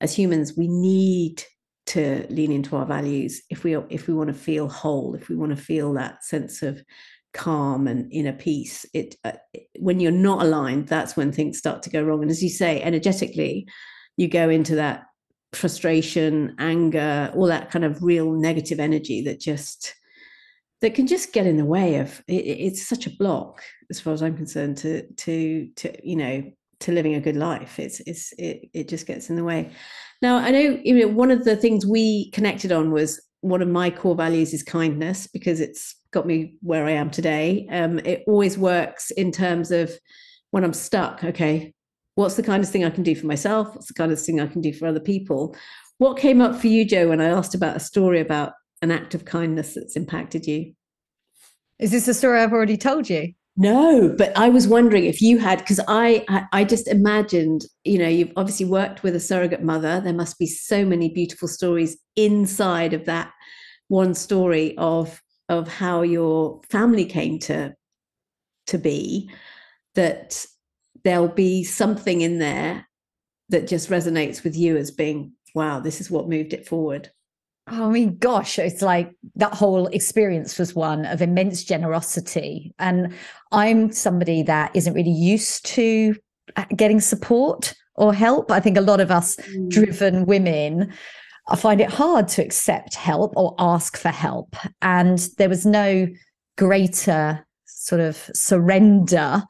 as 0.00 0.14
humans, 0.14 0.56
we 0.56 0.68
need 0.68 1.42
to 1.86 2.24
lean 2.30 2.52
into 2.52 2.76
our 2.76 2.86
values 2.86 3.42
if 3.50 3.64
we 3.64 3.76
if 3.90 4.06
we 4.06 4.14
want 4.14 4.28
to 4.28 4.34
feel 4.34 4.68
whole, 4.68 5.14
if 5.14 5.28
we 5.28 5.36
want 5.36 5.54
to 5.54 5.62
feel 5.62 5.92
that 5.94 6.24
sense 6.24 6.62
of 6.62 6.82
calm 7.32 7.86
and 7.86 8.12
inner 8.12 8.32
peace 8.32 8.84
it, 8.92 9.16
uh, 9.24 9.32
when 9.78 10.00
you're 10.00 10.12
not 10.12 10.42
aligned 10.42 10.86
that's 10.88 11.16
when 11.16 11.32
things 11.32 11.58
start 11.58 11.82
to 11.82 11.90
go 11.90 12.02
wrong 12.02 12.22
and 12.22 12.30
as 12.30 12.42
you 12.42 12.48
say 12.48 12.80
energetically 12.82 13.66
you 14.16 14.28
go 14.28 14.48
into 14.50 14.74
that 14.74 15.04
frustration 15.52 16.54
anger 16.58 17.32
all 17.34 17.46
that 17.46 17.70
kind 17.70 17.84
of 17.84 18.02
real 18.02 18.32
negative 18.32 18.80
energy 18.80 19.22
that 19.22 19.40
just 19.40 19.94
that 20.80 20.94
can 20.94 21.06
just 21.06 21.32
get 21.32 21.46
in 21.46 21.56
the 21.56 21.64
way 21.64 21.96
of 21.96 22.22
it, 22.26 22.34
it's 22.34 22.86
such 22.86 23.06
a 23.06 23.16
block 23.16 23.62
as 23.90 24.00
far 24.00 24.12
as 24.12 24.22
i'm 24.22 24.36
concerned 24.36 24.76
to 24.76 25.06
to 25.14 25.68
to 25.76 25.94
you 26.06 26.16
know 26.16 26.42
to 26.82 26.92
living 26.92 27.14
a 27.14 27.20
good 27.20 27.36
life. 27.36 27.78
It's 27.78 28.00
it's 28.00 28.32
it 28.38 28.68
it 28.74 28.88
just 28.88 29.06
gets 29.06 29.30
in 29.30 29.36
the 29.36 29.44
way. 29.44 29.70
Now 30.20 30.36
I 30.36 30.50
know 30.50 30.80
you 30.82 31.00
know 31.00 31.08
one 31.08 31.30
of 31.30 31.44
the 31.44 31.56
things 31.56 31.86
we 31.86 32.30
connected 32.30 32.70
on 32.70 32.90
was 32.90 33.20
one 33.40 33.62
of 33.62 33.68
my 33.68 33.90
core 33.90 34.14
values 34.14 34.52
is 34.52 34.62
kindness 34.62 35.26
because 35.26 35.60
it's 35.60 35.96
got 36.12 36.26
me 36.26 36.54
where 36.60 36.84
I 36.84 36.92
am 36.92 37.10
today. 37.10 37.66
Um, 37.70 37.98
it 38.00 38.22
always 38.26 38.56
works 38.56 39.10
in 39.10 39.32
terms 39.32 39.70
of 39.70 39.90
when 40.50 40.64
I'm 40.64 40.72
stuck. 40.72 41.24
Okay, 41.24 41.72
what's 42.14 42.36
the 42.36 42.42
kindest 42.42 42.72
thing 42.72 42.84
I 42.84 42.90
can 42.90 43.02
do 43.02 43.14
for 43.14 43.26
myself? 43.26 43.74
What's 43.74 43.88
the 43.88 43.94
kindest 43.94 44.26
thing 44.26 44.40
I 44.40 44.46
can 44.46 44.60
do 44.60 44.72
for 44.72 44.86
other 44.86 45.00
people? 45.00 45.56
What 45.98 46.18
came 46.18 46.40
up 46.40 46.60
for 46.60 46.66
you, 46.66 46.84
Jo, 46.84 47.08
when 47.08 47.20
I 47.20 47.26
asked 47.26 47.54
about 47.54 47.76
a 47.76 47.80
story 47.80 48.20
about 48.20 48.52
an 48.82 48.90
act 48.90 49.14
of 49.14 49.24
kindness 49.24 49.74
that's 49.74 49.96
impacted 49.96 50.46
you? 50.46 50.74
Is 51.78 51.90
this 51.90 52.08
a 52.08 52.14
story 52.14 52.40
I've 52.40 52.52
already 52.52 52.76
told 52.76 53.08
you? 53.08 53.32
No, 53.56 54.14
but 54.16 54.36
I 54.36 54.48
was 54.48 54.66
wondering 54.66 55.04
if 55.04 55.20
you 55.20 55.38
had, 55.38 55.58
because 55.58 55.80
I 55.86 56.24
I 56.52 56.64
just 56.64 56.88
imagined, 56.88 57.62
you 57.84 57.98
know, 57.98 58.08
you've 58.08 58.32
obviously 58.36 58.66
worked 58.66 59.02
with 59.02 59.14
a 59.14 59.20
surrogate 59.20 59.62
mother. 59.62 60.00
There 60.00 60.12
must 60.12 60.38
be 60.38 60.46
so 60.46 60.84
many 60.84 61.10
beautiful 61.10 61.48
stories 61.48 61.98
inside 62.16 62.94
of 62.94 63.04
that 63.06 63.30
one 63.88 64.14
story 64.14 64.76
of 64.78 65.21
of 65.48 65.68
how 65.68 66.02
your 66.02 66.60
family 66.70 67.04
came 67.04 67.38
to 67.40 67.74
to 68.68 68.78
be. 68.78 69.30
That 69.94 70.46
there'll 71.04 71.28
be 71.28 71.64
something 71.64 72.20
in 72.20 72.38
there 72.38 72.88
that 73.50 73.68
just 73.68 73.90
resonates 73.90 74.42
with 74.42 74.56
you 74.56 74.76
as 74.76 74.90
being, 74.90 75.32
wow, 75.54 75.80
this 75.80 76.00
is 76.00 76.10
what 76.10 76.28
moved 76.28 76.52
it 76.52 76.66
forward. 76.66 77.10
Oh, 77.68 77.88
I 77.88 77.92
mean, 77.92 78.16
gosh, 78.18 78.58
it's 78.58 78.82
like 78.82 79.12
that 79.36 79.54
whole 79.54 79.86
experience 79.88 80.58
was 80.58 80.74
one 80.74 81.04
of 81.06 81.22
immense 81.22 81.62
generosity. 81.62 82.74
And 82.78 83.14
I'm 83.52 83.92
somebody 83.92 84.42
that 84.44 84.74
isn't 84.74 84.94
really 84.94 85.12
used 85.12 85.64
to 85.66 86.16
uh, 86.56 86.64
getting 86.74 87.00
support 87.00 87.74
or 87.94 88.12
help. 88.12 88.50
I 88.50 88.58
think 88.58 88.76
a 88.76 88.80
lot 88.80 89.00
of 89.00 89.10
us 89.10 89.36
mm. 89.36 89.68
driven 89.70 90.26
women 90.26 90.92
I 91.52 91.56
find 91.56 91.82
it 91.82 91.90
hard 91.90 92.28
to 92.28 92.42
accept 92.42 92.94
help 92.94 93.34
or 93.36 93.54
ask 93.58 93.98
for 93.98 94.08
help. 94.08 94.56
And 94.80 95.18
there 95.36 95.50
was 95.50 95.66
no 95.66 96.08
greater 96.56 97.46
sort 97.66 98.00
of 98.00 98.16
surrender 98.32 99.42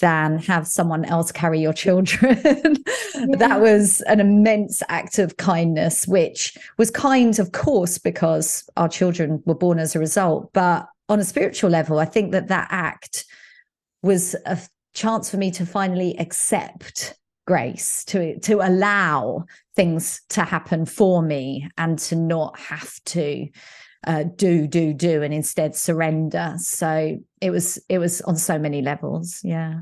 than 0.00 0.38
have 0.38 0.66
someone 0.66 1.04
else 1.04 1.30
carry 1.30 1.60
your 1.60 1.72
children. 1.72 2.40
yeah. 3.14 3.36
That 3.36 3.60
was 3.60 4.00
an 4.02 4.18
immense 4.18 4.82
act 4.88 5.20
of 5.20 5.36
kindness, 5.36 6.08
which 6.08 6.58
was 6.78 6.90
kind, 6.90 7.38
of 7.38 7.52
course, 7.52 7.96
because 7.96 8.68
our 8.76 8.88
children 8.88 9.40
were 9.46 9.54
born 9.54 9.78
as 9.78 9.94
a 9.94 10.00
result. 10.00 10.52
But 10.52 10.88
on 11.08 11.20
a 11.20 11.24
spiritual 11.24 11.70
level, 11.70 12.00
I 12.00 12.06
think 12.06 12.32
that 12.32 12.48
that 12.48 12.66
act 12.70 13.24
was 14.02 14.34
a 14.46 14.58
chance 14.94 15.30
for 15.30 15.36
me 15.36 15.52
to 15.52 15.64
finally 15.64 16.18
accept 16.18 17.14
grace 17.50 18.04
to 18.04 18.38
to 18.38 18.60
allow 18.60 19.44
things 19.74 20.22
to 20.28 20.44
happen 20.44 20.86
for 20.86 21.20
me 21.20 21.68
and 21.76 21.98
to 21.98 22.14
not 22.14 22.56
have 22.56 22.92
to 23.04 23.48
uh, 24.06 24.22
do 24.36 24.68
do 24.68 24.94
do 24.94 25.20
and 25.24 25.34
instead 25.34 25.74
surrender 25.74 26.54
so 26.58 27.18
it 27.40 27.50
was 27.50 27.76
it 27.88 27.98
was 27.98 28.20
on 28.20 28.36
so 28.36 28.56
many 28.56 28.82
levels 28.82 29.40
yeah 29.42 29.80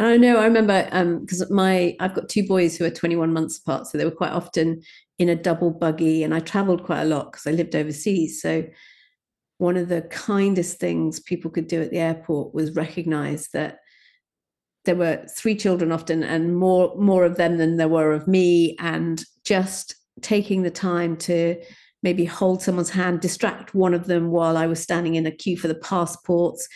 I 0.00 0.16
know. 0.16 0.38
I 0.38 0.44
remember 0.44 0.84
because 1.18 1.42
um, 1.42 1.48
my 1.50 1.96
I've 1.98 2.14
got 2.14 2.28
two 2.28 2.46
boys 2.46 2.76
who 2.76 2.84
are 2.84 2.90
21 2.90 3.32
months 3.32 3.58
apart, 3.58 3.88
so 3.88 3.98
they 3.98 4.04
were 4.04 4.12
quite 4.12 4.30
often 4.30 4.80
in 5.18 5.28
a 5.28 5.34
double 5.34 5.72
buggy, 5.72 6.22
and 6.22 6.32
I 6.32 6.38
travelled 6.38 6.84
quite 6.84 7.00
a 7.00 7.04
lot 7.04 7.32
because 7.32 7.48
I 7.48 7.50
lived 7.50 7.74
overseas. 7.74 8.40
So 8.40 8.62
one 9.56 9.76
of 9.76 9.88
the 9.88 10.02
kindest 10.02 10.78
things 10.78 11.18
people 11.18 11.50
could 11.50 11.66
do 11.66 11.82
at 11.82 11.90
the 11.90 11.98
airport 11.98 12.54
was 12.54 12.76
recognise 12.76 13.48
that 13.54 13.80
there 14.84 14.96
were 14.96 15.24
three 15.36 15.56
children 15.56 15.92
often, 15.92 16.22
and 16.22 16.56
more 16.56 16.94
more 16.96 17.24
of 17.24 17.36
them 17.36 17.58
than 17.58 17.76
there 17.76 17.88
were 17.88 18.12
of 18.12 18.26
me, 18.28 18.76
and 18.78 19.24
just 19.44 19.94
taking 20.22 20.62
the 20.62 20.70
time 20.70 21.16
to 21.16 21.56
maybe 22.02 22.24
hold 22.24 22.62
someone's 22.62 22.90
hand, 22.90 23.20
distract 23.20 23.74
one 23.74 23.94
of 23.94 24.06
them 24.06 24.30
while 24.30 24.56
I 24.56 24.66
was 24.66 24.80
standing 24.80 25.16
in 25.16 25.26
a 25.26 25.30
queue 25.32 25.56
for 25.56 25.68
the 25.68 25.74
passports 25.74 26.68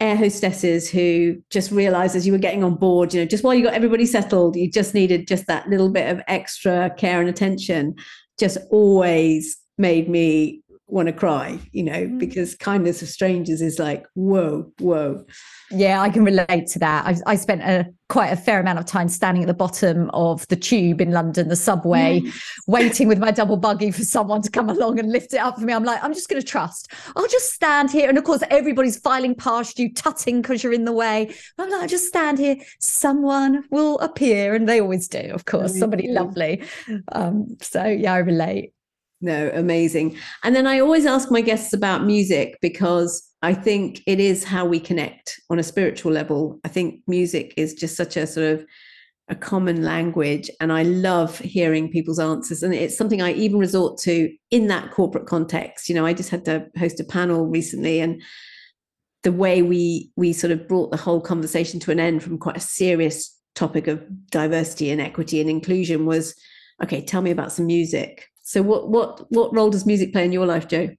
air 0.00 0.16
hostesses 0.16 0.90
who 0.90 1.36
just 1.50 1.70
realized 1.70 2.16
as 2.16 2.26
you 2.26 2.32
were 2.32 2.38
getting 2.38 2.62
on 2.62 2.74
board, 2.74 3.14
you 3.14 3.20
know, 3.20 3.26
just 3.26 3.42
while 3.42 3.54
you 3.54 3.64
got 3.64 3.74
everybody 3.74 4.04
settled, 4.04 4.56
you 4.56 4.70
just 4.70 4.94
needed 4.94 5.26
just 5.26 5.46
that 5.46 5.68
little 5.68 5.90
bit 5.90 6.10
of 6.10 6.22
extra 6.28 6.90
care 6.98 7.20
and 7.20 7.28
attention, 7.28 7.94
just 8.38 8.58
always 8.70 9.56
made 9.78 10.08
me 10.08 10.62
want 10.88 11.06
to 11.06 11.12
cry, 11.12 11.58
you 11.72 11.82
know, 11.82 12.06
mm. 12.06 12.18
because 12.18 12.54
kindness 12.54 13.02
of 13.02 13.08
strangers 13.08 13.60
is 13.60 13.78
like, 13.78 14.06
whoa, 14.14 14.70
whoa. 14.78 15.24
Yeah, 15.70 16.00
I 16.00 16.10
can 16.10 16.24
relate 16.24 16.68
to 16.68 16.78
that. 16.78 17.06
I, 17.06 17.32
I 17.32 17.36
spent 17.36 17.62
a 17.62 17.86
quite 18.08 18.28
a 18.28 18.36
fair 18.36 18.60
amount 18.60 18.78
of 18.78 18.86
time 18.86 19.08
standing 19.08 19.42
at 19.42 19.48
the 19.48 19.54
bottom 19.54 20.10
of 20.10 20.46
the 20.46 20.54
tube 20.54 21.00
in 21.00 21.10
London, 21.10 21.48
the 21.48 21.56
subway, 21.56 22.20
yes. 22.22 22.52
waiting 22.68 23.08
with 23.08 23.18
my 23.18 23.32
double 23.32 23.56
buggy 23.56 23.90
for 23.90 24.02
someone 24.02 24.40
to 24.42 24.50
come 24.50 24.70
along 24.70 25.00
and 25.00 25.10
lift 25.10 25.34
it 25.34 25.38
up 25.38 25.58
for 25.58 25.64
me. 25.64 25.72
I'm 25.72 25.82
like, 25.82 26.02
I'm 26.04 26.14
just 26.14 26.28
going 26.28 26.40
to 26.40 26.46
trust. 26.46 26.92
I'll 27.16 27.26
just 27.26 27.52
stand 27.52 27.90
here. 27.90 28.08
And 28.08 28.16
of 28.16 28.22
course, 28.22 28.44
everybody's 28.48 28.96
filing 28.96 29.34
past 29.34 29.80
you, 29.80 29.92
tutting 29.92 30.40
because 30.40 30.62
you're 30.62 30.72
in 30.72 30.84
the 30.84 30.92
way. 30.92 31.34
I'm 31.58 31.68
like, 31.68 31.82
I'll 31.82 31.88
just 31.88 32.06
stand 32.06 32.38
here. 32.38 32.56
Someone 32.78 33.64
will 33.72 33.98
appear. 33.98 34.54
And 34.54 34.68
they 34.68 34.80
always 34.80 35.08
do, 35.08 35.30
of 35.32 35.44
course, 35.44 35.76
somebody 35.76 36.08
lovely. 36.08 36.62
Um, 37.10 37.56
so, 37.60 37.84
yeah, 37.84 38.14
I 38.14 38.18
relate. 38.18 38.72
No, 39.20 39.50
amazing. 39.54 40.16
And 40.44 40.54
then 40.54 40.66
I 40.66 40.80
always 40.80 41.06
ask 41.06 41.30
my 41.30 41.40
guests 41.40 41.72
about 41.72 42.04
music 42.04 42.58
because 42.60 43.22
I 43.42 43.54
think 43.54 44.02
it 44.06 44.20
is 44.20 44.44
how 44.44 44.66
we 44.66 44.78
connect 44.78 45.40
on 45.48 45.58
a 45.58 45.62
spiritual 45.62 46.12
level. 46.12 46.60
I 46.64 46.68
think 46.68 47.00
music 47.06 47.54
is 47.56 47.74
just 47.74 47.96
such 47.96 48.16
a 48.16 48.26
sort 48.26 48.46
of 48.46 48.66
a 49.28 49.34
common 49.34 49.82
language 49.82 50.50
and 50.60 50.72
I 50.72 50.84
love 50.84 51.38
hearing 51.38 51.90
people's 51.90 52.20
answers 52.20 52.62
and 52.62 52.72
it's 52.72 52.96
something 52.96 53.20
I 53.20 53.32
even 53.32 53.58
resort 53.58 53.98
to 54.00 54.32
in 54.50 54.68
that 54.68 54.92
corporate 54.92 55.26
context. 55.26 55.88
You 55.88 55.94
know, 55.96 56.06
I 56.06 56.12
just 56.12 56.30
had 56.30 56.44
to 56.44 56.66
host 56.78 57.00
a 57.00 57.04
panel 57.04 57.46
recently 57.46 58.00
and 58.00 58.22
the 59.24 59.32
way 59.32 59.62
we 59.62 60.12
we 60.14 60.32
sort 60.32 60.52
of 60.52 60.68
brought 60.68 60.92
the 60.92 60.96
whole 60.96 61.20
conversation 61.20 61.80
to 61.80 61.90
an 61.90 61.98
end 61.98 62.22
from 62.22 62.38
quite 62.38 62.56
a 62.56 62.60
serious 62.60 63.34
topic 63.56 63.88
of 63.88 64.04
diversity 64.30 64.90
and 64.90 65.00
equity 65.00 65.40
and 65.40 65.50
inclusion 65.50 66.06
was 66.06 66.36
okay, 66.82 67.02
tell 67.02 67.22
me 67.22 67.30
about 67.30 67.50
some 67.50 67.66
music 67.66 68.28
so 68.46 68.62
what 68.62 68.88
what 68.88 69.26
what 69.32 69.52
role 69.52 69.70
does 69.70 69.84
music 69.84 70.12
play 70.12 70.24
in 70.24 70.30
your 70.30 70.46
life, 70.46 70.68
Jo? 70.68 70.90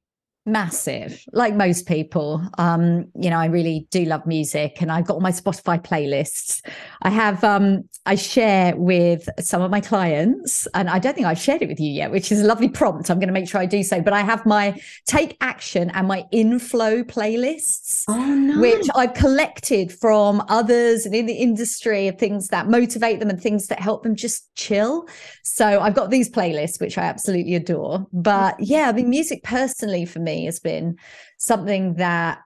Massive 0.47 1.23
like 1.33 1.53
most 1.53 1.87
people. 1.87 2.41
Um 2.57 3.05
you 3.15 3.29
know 3.29 3.37
i 3.37 3.45
really 3.45 3.87
do 3.91 4.05
love 4.05 4.25
music 4.25 4.81
and 4.81 4.91
i've 4.91 5.05
got 5.05 5.15
all 5.15 5.19
my 5.19 5.31
spotify 5.31 5.83
playlists. 5.83 6.61
I 7.01 7.09
have 7.09 7.43
um 7.43 7.83
i 8.05 8.15
share 8.15 8.75
with 8.77 9.27
some 9.39 9.61
of 9.61 9.69
my 9.69 9.81
clients 9.81 10.67
and 10.73 10.89
i 10.89 10.99
don't 10.99 11.13
think 11.13 11.27
i've 11.27 11.39
shared 11.39 11.61
it 11.61 11.67
with 11.67 11.79
you 11.79 11.91
yet 11.91 12.11
which 12.11 12.31
is 12.31 12.41
a 12.41 12.45
lovely 12.45 12.69
prompt. 12.69 13.09
I'm 13.09 13.19
going 13.19 13.27
to 13.27 13.33
make 13.33 13.49
sure 13.49 13.59
i 13.59 13.65
do 13.65 13.83
so 13.83 14.01
but 14.01 14.13
i 14.13 14.21
have 14.21 14.45
my 14.45 14.79
take 15.05 15.35
action 15.41 15.89
and 15.91 16.07
my 16.07 16.25
inflow 16.31 17.03
playlists 17.03 18.05
oh, 18.07 18.61
which 18.61 18.87
i've 18.95 19.13
collected 19.13 19.91
from 19.91 20.41
others 20.47 21.05
and 21.05 21.13
in 21.13 21.25
the 21.25 21.33
industry 21.33 22.07
of 22.07 22.17
things 22.17 22.47
that 22.47 22.67
motivate 22.67 23.19
them 23.19 23.29
and 23.29 23.41
things 23.41 23.67
that 23.67 23.79
help 23.79 24.03
them 24.03 24.15
just 24.15 24.53
chill. 24.55 25.07
So 25.43 25.81
i've 25.81 25.95
got 25.95 26.09
these 26.09 26.29
playlists 26.29 26.79
which 26.79 26.97
i 26.97 27.03
absolutely 27.03 27.55
adore. 27.55 28.07
But 28.13 28.55
yeah 28.59 28.87
i 28.89 28.91
mean 28.93 29.09
music 29.09 29.43
personally 29.43 30.05
for 30.05 30.19
me 30.19 30.36
has 30.45 30.59
been 30.59 30.97
something 31.37 31.95
that 31.95 32.39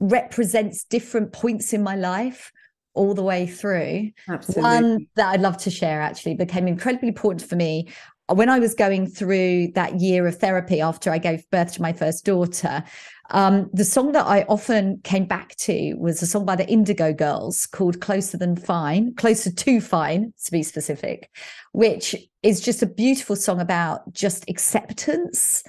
represents 0.00 0.84
different 0.84 1.32
points 1.32 1.72
in 1.72 1.82
my 1.82 1.96
life 1.96 2.52
all 2.94 3.14
the 3.14 3.22
way 3.22 3.46
through. 3.46 4.10
Absolutely. 4.28 4.62
One 4.62 5.06
that 5.16 5.28
I'd 5.28 5.40
love 5.40 5.56
to 5.58 5.70
share 5.70 6.00
actually 6.00 6.34
became 6.34 6.66
incredibly 6.66 7.08
important 7.08 7.48
for 7.48 7.56
me 7.56 7.88
when 8.28 8.48
I 8.48 8.58
was 8.58 8.74
going 8.74 9.06
through 9.06 9.68
that 9.74 10.00
year 10.00 10.26
of 10.26 10.36
therapy 10.36 10.80
after 10.80 11.10
I 11.10 11.18
gave 11.18 11.48
birth 11.50 11.72
to 11.74 11.82
my 11.82 11.92
first 11.92 12.24
daughter. 12.24 12.84
Um, 13.30 13.70
the 13.72 13.84
song 13.84 14.12
that 14.12 14.26
I 14.26 14.42
often 14.48 15.00
came 15.02 15.26
back 15.26 15.54
to 15.56 15.94
was 15.94 16.22
a 16.22 16.26
song 16.26 16.44
by 16.44 16.56
the 16.56 16.68
Indigo 16.68 17.12
Girls 17.12 17.66
called 17.66 18.00
Closer 18.00 18.36
Than 18.36 18.56
Fine, 18.56 19.14
Closer 19.14 19.50
to 19.50 19.80
Fine, 19.80 20.32
to 20.44 20.52
be 20.52 20.62
specific, 20.62 21.30
which 21.72 22.14
is 22.42 22.60
just 22.60 22.82
a 22.82 22.86
beautiful 22.86 23.36
song 23.36 23.60
about 23.60 24.12
just 24.12 24.48
acceptance 24.48 25.62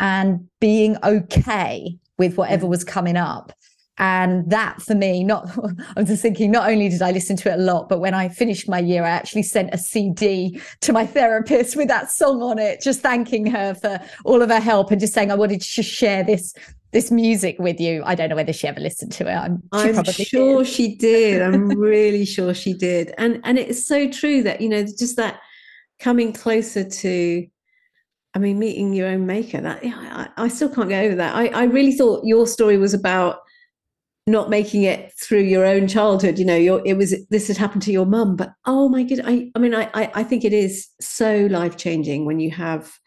and 0.00 0.48
being 0.60 0.96
okay 1.04 1.96
with 2.18 2.36
whatever 2.36 2.66
mm. 2.66 2.70
was 2.70 2.84
coming 2.84 3.16
up. 3.16 3.52
And 3.96 4.50
that 4.50 4.82
for 4.82 4.94
me, 4.94 5.22
not, 5.22 5.56
I'm 5.96 6.06
just 6.06 6.22
thinking, 6.22 6.50
not 6.50 6.68
only 6.68 6.88
did 6.88 7.02
I 7.02 7.12
listen 7.12 7.36
to 7.36 7.52
it 7.52 7.58
a 7.58 7.62
lot, 7.62 7.88
but 7.88 8.00
when 8.00 8.14
I 8.14 8.28
finished 8.28 8.68
my 8.68 8.80
year, 8.80 9.04
I 9.04 9.10
actually 9.10 9.44
sent 9.44 9.72
a 9.72 9.78
CD 9.78 10.60
to 10.80 10.92
my 10.92 11.06
therapist 11.16 11.76
with 11.76 11.88
that 11.88 12.10
song 12.10 12.42
on 12.42 12.58
it, 12.58 12.80
just 12.82 13.00
thanking 13.00 13.46
her 13.46 13.74
for 13.74 14.00
all 14.24 14.42
of 14.42 14.50
her 14.50 14.60
help 14.60 14.90
and 14.90 15.00
just 15.00 15.14
saying, 15.14 15.30
I 15.30 15.36
wanted 15.36 15.60
to 15.60 15.82
share 15.82 16.24
this 16.24 16.54
this 16.90 17.10
music 17.10 17.56
with 17.58 17.80
you. 17.80 18.04
I 18.06 18.14
don't 18.14 18.28
know 18.28 18.36
whether 18.36 18.52
she 18.52 18.68
ever 18.68 18.78
listened 18.78 19.10
to 19.12 19.28
it. 19.28 19.34
I'm, 19.34 19.60
I'm 19.72 20.04
sure 20.04 20.62
did. 20.62 20.72
she 20.72 20.94
did. 20.94 21.42
I'm 21.42 21.68
really 21.70 22.24
sure 22.24 22.54
she 22.54 22.72
did. 22.72 23.12
And 23.18 23.40
and 23.42 23.58
it's 23.58 23.84
so 23.84 24.08
true 24.08 24.44
that, 24.44 24.60
you 24.60 24.68
know, 24.68 24.84
just 24.84 25.16
that 25.16 25.40
coming 25.98 26.32
closer 26.32 26.84
to 26.84 27.46
I 28.34 28.38
mean, 28.40 28.58
meeting 28.58 28.92
your 28.92 29.08
own 29.08 29.26
maker, 29.26 29.60
that 29.60 29.84
yeah, 29.84 30.28
I, 30.36 30.44
I, 30.44 30.48
still 30.48 30.68
can't 30.68 30.88
get 30.88 31.04
over 31.04 31.14
that. 31.14 31.36
I, 31.36 31.46
I 31.48 31.64
really 31.64 31.92
thought 31.92 32.24
your 32.24 32.48
story 32.48 32.76
was 32.76 32.92
about 32.92 33.40
not 34.26 34.48
making 34.50 34.84
it 34.84 35.12
through 35.20 35.42
your 35.42 35.66
own 35.66 35.86
childhood 35.86 36.38
you 36.38 36.46
know 36.46 36.56
your 36.56 36.80
it 36.86 36.96
was 36.96 37.14
this 37.28 37.48
had 37.48 37.58
happened 37.58 37.82
to 37.82 37.92
your 37.92 38.06
mum 38.06 38.36
but 38.36 38.54
oh 38.64 38.88
my 38.88 39.02
god 39.02 39.20
i 39.24 39.50
i 39.54 39.58
mean 39.58 39.74
i 39.74 39.88
i 39.92 40.22
think 40.22 40.44
it 40.44 40.52
is 40.54 40.88
so 40.98 41.46
life 41.50 41.76
changing 41.76 42.24
when 42.24 42.40
you 42.40 42.50
have 42.50 42.98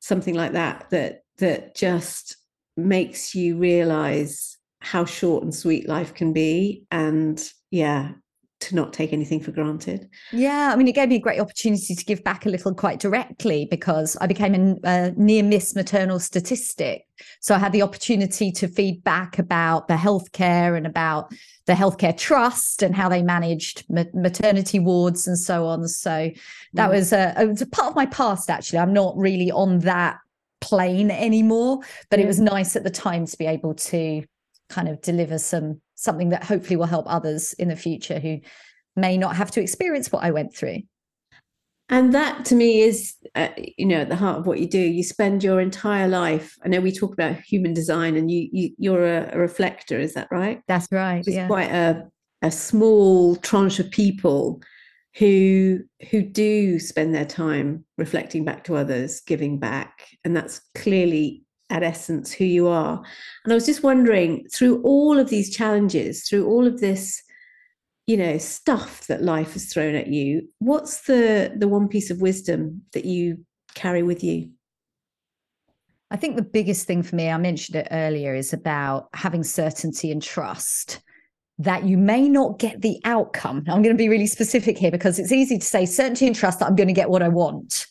something 0.00 0.34
like 0.34 0.52
that 0.52 0.88
that 0.90 1.24
that 1.38 1.76
just 1.76 2.36
makes 2.76 3.34
you 3.34 3.58
realize 3.58 4.56
how 4.80 5.04
short 5.04 5.42
and 5.42 5.54
sweet 5.54 5.86
life 5.86 6.14
can 6.14 6.32
be 6.32 6.86
and 6.90 7.52
yeah 7.70 8.12
to 8.60 8.74
not 8.74 8.92
take 8.92 9.12
anything 9.12 9.40
for 9.40 9.52
granted. 9.52 10.08
Yeah, 10.32 10.70
I 10.72 10.76
mean, 10.76 10.86
it 10.86 10.94
gave 10.94 11.08
me 11.08 11.16
a 11.16 11.20
great 11.20 11.40
opportunity 11.40 11.94
to 11.94 12.04
give 12.04 12.22
back 12.22 12.44
a 12.44 12.50
little 12.50 12.74
quite 12.74 13.00
directly 13.00 13.66
because 13.70 14.16
I 14.20 14.26
became 14.26 14.78
a, 14.84 15.12
near 15.12 15.42
miss 15.42 15.74
maternal 15.74 16.20
statistic. 16.20 17.06
So 17.40 17.54
I 17.54 17.58
had 17.58 17.72
the 17.72 17.82
opportunity 17.82 18.52
to 18.52 18.68
feed 18.68 19.02
back 19.02 19.38
about 19.38 19.88
the 19.88 19.94
healthcare 19.94 20.76
and 20.76 20.86
about 20.86 21.32
the 21.66 21.72
healthcare 21.72 22.16
trust 22.16 22.82
and 22.82 22.94
how 22.94 23.08
they 23.08 23.22
managed 23.22 23.84
ma- 23.88 24.04
maternity 24.12 24.78
wards 24.78 25.26
and 25.26 25.38
so 25.38 25.66
on. 25.66 25.88
So 25.88 26.30
that 26.74 26.90
mm. 26.90 26.92
was 26.92 27.12
a, 27.12 27.34
it 27.40 27.48
was 27.48 27.62
a 27.62 27.66
part 27.66 27.88
of 27.88 27.96
my 27.96 28.06
past, 28.06 28.50
actually. 28.50 28.78
I'm 28.78 28.92
not 28.92 29.16
really 29.16 29.50
on 29.50 29.80
that 29.80 30.18
plane 30.60 31.10
anymore, 31.10 31.80
but 32.10 32.18
yeah. 32.18 32.26
it 32.26 32.28
was 32.28 32.40
nice 32.40 32.76
at 32.76 32.84
the 32.84 32.90
time 32.90 33.24
to 33.26 33.38
be 33.38 33.46
able 33.46 33.74
to 33.74 34.22
kind 34.68 34.88
of 34.88 35.00
deliver 35.00 35.38
some 35.38 35.80
something 36.00 36.30
that 36.30 36.44
hopefully 36.44 36.76
will 36.76 36.86
help 36.86 37.04
others 37.08 37.52
in 37.54 37.68
the 37.68 37.76
future 37.76 38.18
who 38.18 38.40
may 38.96 39.16
not 39.18 39.36
have 39.36 39.50
to 39.52 39.60
experience 39.60 40.10
what 40.10 40.24
I 40.24 40.30
went 40.30 40.54
through. 40.54 40.78
And 41.90 42.14
that 42.14 42.44
to 42.46 42.54
me 42.54 42.80
is, 42.80 43.14
uh, 43.34 43.48
you 43.76 43.84
know, 43.84 44.02
at 44.02 44.08
the 44.08 44.16
heart 44.16 44.38
of 44.38 44.46
what 44.46 44.60
you 44.60 44.68
do. 44.68 44.78
You 44.78 45.02
spend 45.02 45.42
your 45.42 45.60
entire 45.60 46.06
life. 46.06 46.56
I 46.64 46.68
know 46.68 46.80
we 46.80 46.92
talk 46.92 47.12
about 47.12 47.40
human 47.40 47.74
design, 47.74 48.16
and 48.16 48.30
you, 48.30 48.48
you 48.52 48.70
you're 48.78 49.04
a, 49.04 49.30
a 49.32 49.38
reflector. 49.38 49.98
Is 49.98 50.14
that 50.14 50.28
right? 50.30 50.62
That's 50.68 50.86
right. 50.92 51.18
It's 51.18 51.36
yeah. 51.36 51.48
quite 51.48 51.70
a 51.70 52.08
a 52.42 52.50
small 52.50 53.36
tranche 53.36 53.80
of 53.80 53.90
people 53.90 54.62
who 55.16 55.80
who 56.10 56.22
do 56.22 56.78
spend 56.78 57.12
their 57.12 57.24
time 57.24 57.84
reflecting 57.98 58.44
back 58.44 58.62
to 58.64 58.76
others, 58.76 59.20
giving 59.26 59.58
back, 59.58 60.06
and 60.24 60.36
that's 60.36 60.60
clearly 60.76 61.44
at 61.70 61.82
essence 61.82 62.32
who 62.32 62.44
you 62.44 62.68
are. 62.68 63.02
And 63.44 63.52
I 63.52 63.54
was 63.54 63.66
just 63.66 63.82
wondering, 63.82 64.46
through 64.52 64.82
all 64.82 65.18
of 65.18 65.30
these 65.30 65.54
challenges, 65.54 66.28
through 66.28 66.46
all 66.46 66.66
of 66.66 66.80
this, 66.80 67.22
you 68.06 68.16
know, 68.16 68.38
stuff 68.38 69.06
that 69.06 69.22
life 69.22 69.52
has 69.52 69.72
thrown 69.72 69.94
at 69.94 70.08
you, 70.08 70.48
what's 70.58 71.02
the 71.02 71.52
the 71.56 71.68
one 71.68 71.88
piece 71.88 72.10
of 72.10 72.20
wisdom 72.20 72.82
that 72.92 73.04
you 73.04 73.44
carry 73.74 74.02
with 74.02 74.22
you? 74.24 74.50
I 76.10 76.16
think 76.16 76.34
the 76.34 76.42
biggest 76.42 76.86
thing 76.86 77.04
for 77.04 77.14
me, 77.14 77.30
I 77.30 77.38
mentioned 77.38 77.76
it 77.76 77.88
earlier, 77.92 78.34
is 78.34 78.52
about 78.52 79.08
having 79.14 79.44
certainty 79.44 80.10
and 80.10 80.20
trust 80.20 81.00
that 81.58 81.84
you 81.84 81.96
may 81.98 82.28
not 82.28 82.58
get 82.58 82.80
the 82.80 82.98
outcome. 83.04 83.58
I'm 83.68 83.82
going 83.82 83.94
to 83.94 84.02
be 84.02 84.08
really 84.08 84.26
specific 84.26 84.78
here 84.78 84.90
because 84.90 85.18
it's 85.18 85.30
easy 85.30 85.58
to 85.58 85.64
say 85.64 85.84
certainty 85.84 86.26
and 86.26 86.34
trust 86.34 86.58
that 86.58 86.66
I'm 86.66 86.74
going 86.74 86.88
to 86.88 86.94
get 86.94 87.10
what 87.10 87.22
I 87.22 87.28
want. 87.28 87.86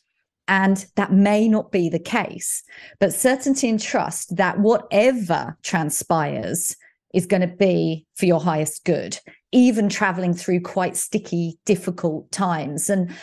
And 0.49 0.83
that 0.95 1.13
may 1.13 1.47
not 1.47 1.71
be 1.71 1.89
the 1.89 1.99
case, 1.99 2.63
but 2.99 3.13
certainty 3.13 3.69
and 3.69 3.79
trust 3.79 4.35
that 4.35 4.59
whatever 4.59 5.55
transpires 5.61 6.75
is 7.13 7.27
going 7.27 7.47
to 7.47 7.55
be 7.55 8.07
for 8.15 8.25
your 8.25 8.39
highest 8.39 8.83
good, 8.83 9.19
even 9.51 9.89
traveling 9.89 10.33
through 10.33 10.61
quite 10.61 10.97
sticky, 10.97 11.59
difficult 11.65 12.31
times. 12.31 12.89
And, 12.89 13.15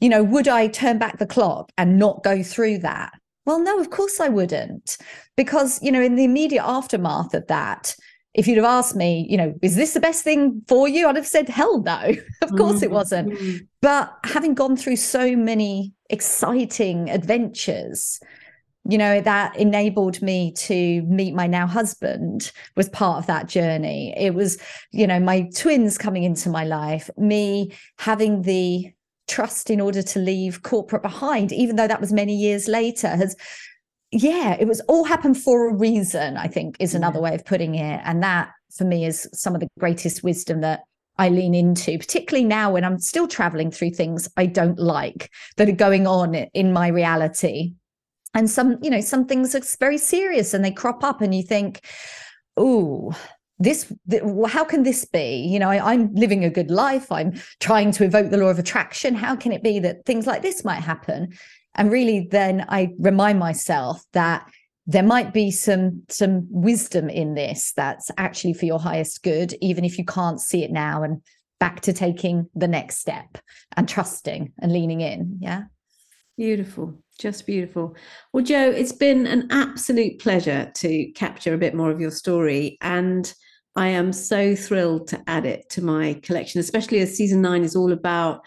you 0.00 0.08
know, 0.08 0.22
would 0.22 0.46
I 0.46 0.68
turn 0.68 0.98
back 0.98 1.18
the 1.18 1.26
clock 1.26 1.72
and 1.76 1.98
not 1.98 2.22
go 2.22 2.44
through 2.44 2.78
that? 2.78 3.12
Well, 3.44 3.58
no, 3.58 3.80
of 3.80 3.90
course 3.90 4.20
I 4.20 4.28
wouldn't. 4.28 4.98
Because, 5.36 5.82
you 5.82 5.90
know, 5.90 6.00
in 6.00 6.14
the 6.14 6.24
immediate 6.24 6.64
aftermath 6.64 7.34
of 7.34 7.48
that, 7.48 7.96
if 8.38 8.46
you'd 8.46 8.56
have 8.56 8.64
asked 8.64 8.94
me, 8.94 9.26
you 9.28 9.36
know, 9.36 9.52
is 9.62 9.74
this 9.74 9.94
the 9.94 10.00
best 10.00 10.22
thing 10.22 10.62
for 10.68 10.86
you? 10.86 11.08
I'd 11.08 11.16
have 11.16 11.26
said, 11.26 11.48
hell 11.48 11.82
no. 11.82 12.12
of 12.42 12.50
course 12.56 12.76
mm-hmm. 12.76 12.84
it 12.84 12.90
wasn't. 12.92 13.32
Mm-hmm. 13.32 13.56
But 13.82 14.16
having 14.22 14.54
gone 14.54 14.76
through 14.76 14.94
so 14.94 15.34
many 15.34 15.92
exciting 16.08 17.10
adventures, 17.10 18.20
you 18.88 18.96
know, 18.96 19.20
that 19.22 19.56
enabled 19.56 20.22
me 20.22 20.52
to 20.52 21.02
meet 21.02 21.34
my 21.34 21.48
now 21.48 21.66
husband 21.66 22.52
was 22.76 22.88
part 22.90 23.18
of 23.18 23.26
that 23.26 23.48
journey. 23.48 24.14
It 24.16 24.34
was, 24.34 24.56
you 24.92 25.08
know, 25.08 25.18
my 25.18 25.50
twins 25.56 25.98
coming 25.98 26.22
into 26.22 26.48
my 26.48 26.62
life, 26.62 27.10
me 27.18 27.72
having 27.98 28.42
the 28.42 28.92
trust 29.26 29.68
in 29.68 29.80
order 29.80 30.00
to 30.00 30.20
leave 30.20 30.62
corporate 30.62 31.02
behind, 31.02 31.50
even 31.50 31.74
though 31.74 31.88
that 31.88 32.00
was 32.00 32.12
many 32.12 32.36
years 32.36 32.68
later, 32.68 33.08
has 33.08 33.34
yeah, 34.10 34.56
it 34.58 34.66
was 34.66 34.80
all 34.82 35.04
happened 35.04 35.36
for 35.36 35.68
a 35.68 35.74
reason, 35.74 36.36
I 36.36 36.46
think 36.48 36.76
is 36.80 36.94
another 36.94 37.20
way 37.20 37.34
of 37.34 37.44
putting 37.44 37.74
it. 37.74 38.00
And 38.04 38.22
that 38.22 38.50
for 38.74 38.84
me 38.84 39.04
is 39.04 39.28
some 39.32 39.54
of 39.54 39.60
the 39.60 39.68
greatest 39.78 40.22
wisdom 40.22 40.60
that 40.62 40.80
I 41.18 41.28
lean 41.28 41.54
into, 41.54 41.98
particularly 41.98 42.46
now 42.46 42.72
when 42.72 42.84
I'm 42.84 42.98
still 42.98 43.28
traveling 43.28 43.70
through 43.70 43.90
things 43.90 44.28
I 44.36 44.46
don't 44.46 44.78
like 44.78 45.30
that 45.56 45.68
are 45.68 45.72
going 45.72 46.06
on 46.06 46.34
in 46.34 46.72
my 46.72 46.88
reality. 46.88 47.74
And 48.34 48.48
some, 48.48 48.78
you 48.82 48.90
know, 48.90 49.00
some 49.00 49.26
things 49.26 49.54
are 49.54 49.60
very 49.80 49.98
serious 49.98 50.54
and 50.54 50.64
they 50.64 50.70
crop 50.70 51.02
up 51.02 51.20
and 51.20 51.34
you 51.34 51.42
think, 51.42 51.84
oh, 52.56 53.14
this 53.58 53.92
how 54.46 54.64
can 54.64 54.84
this 54.84 55.04
be 55.04 55.34
you 55.34 55.58
know 55.58 55.68
I, 55.68 55.94
am 55.94 56.14
living 56.14 56.44
a 56.44 56.50
good 56.50 56.70
life 56.70 57.10
i'm 57.10 57.34
trying 57.58 57.90
to 57.92 58.04
evoke 58.04 58.30
the 58.30 58.36
law 58.36 58.50
of 58.50 58.58
attraction 58.60 59.16
how 59.16 59.34
can 59.34 59.50
it 59.50 59.64
be 59.64 59.80
that 59.80 60.04
things 60.06 60.28
like 60.28 60.42
this 60.42 60.64
might 60.64 60.80
happen 60.80 61.36
and 61.78 61.90
really 61.90 62.28
then 62.30 62.66
i 62.68 62.90
remind 62.98 63.38
myself 63.38 64.04
that 64.12 64.46
there 64.86 65.02
might 65.02 65.32
be 65.32 65.50
some 65.50 66.02
some 66.08 66.46
wisdom 66.50 67.08
in 67.08 67.34
this 67.34 67.72
that's 67.76 68.10
actually 68.18 68.52
for 68.54 68.66
your 68.66 68.80
highest 68.80 69.22
good 69.22 69.54
even 69.60 69.84
if 69.84 69.98
you 69.98 70.04
can't 70.04 70.40
see 70.40 70.62
it 70.62 70.70
now 70.70 71.02
and 71.02 71.22
back 71.60 71.80
to 71.82 71.92
taking 71.92 72.48
the 72.54 72.68
next 72.68 72.98
step 72.98 73.38
and 73.76 73.88
trusting 73.88 74.52
and 74.60 74.72
leaning 74.72 75.00
in. 75.00 75.38
Yeah. 75.40 75.64
Beautiful. 76.36 77.02
Just 77.18 77.46
beautiful. 77.46 77.96
Well 78.32 78.44
jo 78.44 78.70
it's 78.70 78.92
been 78.92 79.26
an 79.26 79.48
absolute 79.50 80.20
pleasure 80.20 80.70
to 80.76 81.10
capture 81.12 81.54
a 81.54 81.58
bit 81.58 81.74
more 81.74 81.90
of 81.90 82.00
your 82.00 82.12
story 82.12 82.78
and 82.80 83.32
i 83.74 83.88
am 83.88 84.12
so 84.12 84.54
thrilled 84.54 85.08
to 85.08 85.22
add 85.26 85.44
it 85.44 85.68
to 85.70 85.82
my 85.82 86.14
collection 86.22 86.60
especially 86.60 87.00
as 87.00 87.16
season 87.16 87.42
9 87.42 87.64
is 87.64 87.76
all 87.76 87.92
about 87.92 88.40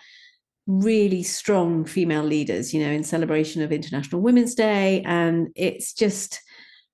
really 0.79 1.23
strong 1.23 1.85
female 1.85 2.23
leaders, 2.23 2.73
you 2.73 2.83
know, 2.83 2.91
in 2.91 3.03
celebration 3.03 3.61
of 3.61 3.71
International 3.71 4.21
Women's 4.21 4.55
Day. 4.55 5.01
And 5.05 5.49
it's 5.55 5.93
just, 5.93 6.41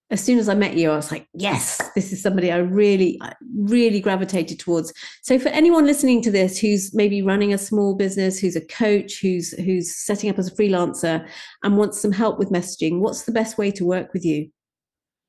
as 0.09 0.23
soon 0.23 0.39
as 0.39 0.47
I 0.47 0.55
met 0.55 0.75
you, 0.75 0.89
I 0.89 0.95
was 0.95 1.11
like, 1.11 1.27
yes, 1.33 1.81
this 1.93 2.13
is 2.13 2.23
somebody 2.23 2.51
I 2.51 2.57
really, 2.57 3.19
really 3.55 3.99
gravitated 3.99 4.57
towards. 4.57 4.93
So 5.21 5.37
for 5.37 5.49
anyone 5.49 5.85
listening 5.85 6.21
to 6.23 6.31
this 6.31 6.57
who's 6.57 6.93
maybe 6.93 7.21
running 7.21 7.53
a 7.53 7.57
small 7.57 7.93
business, 7.93 8.39
who's 8.39 8.55
a 8.55 8.65
coach, 8.65 9.19
who's 9.21 9.51
who's 9.51 9.95
setting 9.95 10.29
up 10.29 10.39
as 10.39 10.47
a 10.47 10.55
freelancer 10.55 11.27
and 11.63 11.77
wants 11.77 12.01
some 12.01 12.13
help 12.13 12.39
with 12.39 12.51
messaging, 12.51 12.99
what's 12.99 13.23
the 13.23 13.33
best 13.33 13.57
way 13.57 13.69
to 13.71 13.85
work 13.85 14.13
with 14.13 14.23
you? 14.23 14.49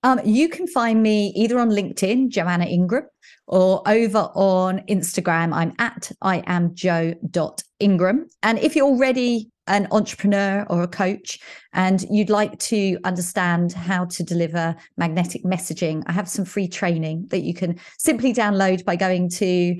Um, 0.02 0.20
you 0.24 0.48
can 0.48 0.66
find 0.66 1.02
me 1.02 1.32
either 1.34 1.58
on 1.58 1.70
LinkedIn, 1.70 2.28
Joanna 2.28 2.66
Ingram, 2.66 3.04
or 3.46 3.82
over 3.86 4.30
on 4.34 4.80
Instagram. 4.88 5.52
I'm 5.52 5.72
at 5.78 6.12
I 6.22 6.42
am 6.46 6.74
jo.ingram. 6.74 8.28
And 8.42 8.58
if 8.58 8.76
you're 8.76 8.86
already 8.86 9.50
an 9.66 9.86
entrepreneur 9.90 10.66
or 10.70 10.82
a 10.82 10.88
coach 10.88 11.38
and 11.72 12.04
you'd 12.10 12.30
like 12.30 12.58
to 12.58 12.98
understand 13.04 13.72
how 13.72 14.06
to 14.06 14.22
deliver 14.22 14.74
magnetic 14.96 15.44
messaging, 15.44 16.02
I 16.06 16.12
have 16.12 16.28
some 16.28 16.44
free 16.44 16.68
training 16.68 17.26
that 17.30 17.42
you 17.42 17.54
can 17.54 17.78
simply 17.98 18.32
download 18.32 18.84
by 18.84 18.96
going 18.96 19.28
to 19.30 19.78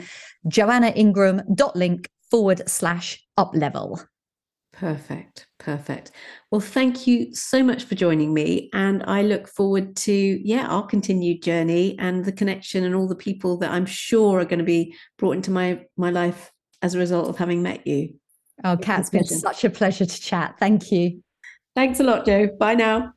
joannaingram.link 0.49 2.09
forward 2.31 2.69
slash 2.69 3.25
up 3.37 3.53
level. 3.55 4.01
Perfect. 4.79 5.49
Perfect. 5.59 6.13
Well, 6.53 6.61
thank 6.61 7.09
you 7.09 7.35
so 7.35 7.65
much 7.65 7.85
for 7.85 7.97
joining 7.97 8.33
me. 8.33 8.71
And 8.73 9.03
I 9.09 9.23
look 9.23 9.49
forward 9.49 9.97
to, 9.97 10.13
yeah, 10.13 10.69
our 10.69 10.87
continued 10.87 11.43
journey 11.43 11.99
and 11.99 12.25
the 12.25 12.31
connection 12.31 12.85
and 12.85 12.95
all 12.95 13.09
the 13.09 13.17
people 13.17 13.57
that 13.59 13.73
I'm 13.73 13.87
sure 13.87 14.39
are 14.39 14.45
going 14.45 14.61
to 14.61 14.65
be 14.65 14.95
brought 15.19 15.33
into 15.33 15.51
my 15.51 15.85
my 15.97 16.11
life 16.11 16.53
as 16.81 16.95
a 16.95 16.99
result 16.99 17.29
of 17.29 17.37
having 17.37 17.61
met 17.61 17.89
you. 17.89 18.15
Oh, 18.63 18.77
Kat, 18.77 19.01
it's 19.01 19.11
been 19.11 19.25
such 19.25 19.65
a 19.65 19.71
pleasure 19.71 20.07
to 20.07 20.21
chat. 20.21 20.55
Thank 20.61 20.93
you. 20.93 21.23
Thanks 21.75 21.99
a 21.99 22.05
lot, 22.05 22.25
Jo. 22.25 22.49
Bye 22.59 22.75
now. 22.75 23.13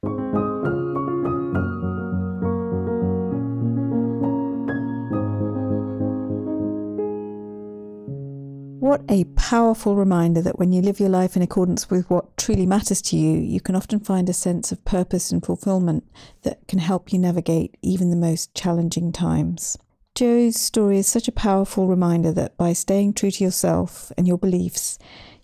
What 8.91 9.05
a 9.07 9.23
powerful 9.37 9.95
reminder 9.95 10.41
that 10.41 10.59
when 10.59 10.73
you 10.73 10.81
live 10.81 10.99
your 10.99 11.07
life 11.07 11.37
in 11.37 11.41
accordance 11.41 11.89
with 11.89 12.09
what 12.09 12.35
truly 12.35 12.65
matters 12.65 13.01
to 13.03 13.15
you, 13.15 13.37
you 13.39 13.61
can 13.61 13.73
often 13.73 14.01
find 14.01 14.27
a 14.27 14.33
sense 14.33 14.73
of 14.73 14.83
purpose 14.83 15.31
and 15.31 15.41
fulfillment 15.41 16.03
that 16.41 16.67
can 16.67 16.79
help 16.79 17.13
you 17.13 17.17
navigate 17.17 17.77
even 17.81 18.09
the 18.09 18.17
most 18.17 18.53
challenging 18.53 19.13
times. 19.13 19.77
Jo's 20.13 20.59
story 20.59 20.97
is 20.97 21.07
such 21.07 21.29
a 21.29 21.31
powerful 21.31 21.87
reminder 21.87 22.33
that 22.33 22.57
by 22.57 22.73
staying 22.73 23.13
true 23.13 23.31
to 23.31 23.43
yourself 23.45 24.11
and 24.17 24.27
your 24.27 24.37
beliefs, 24.37 24.99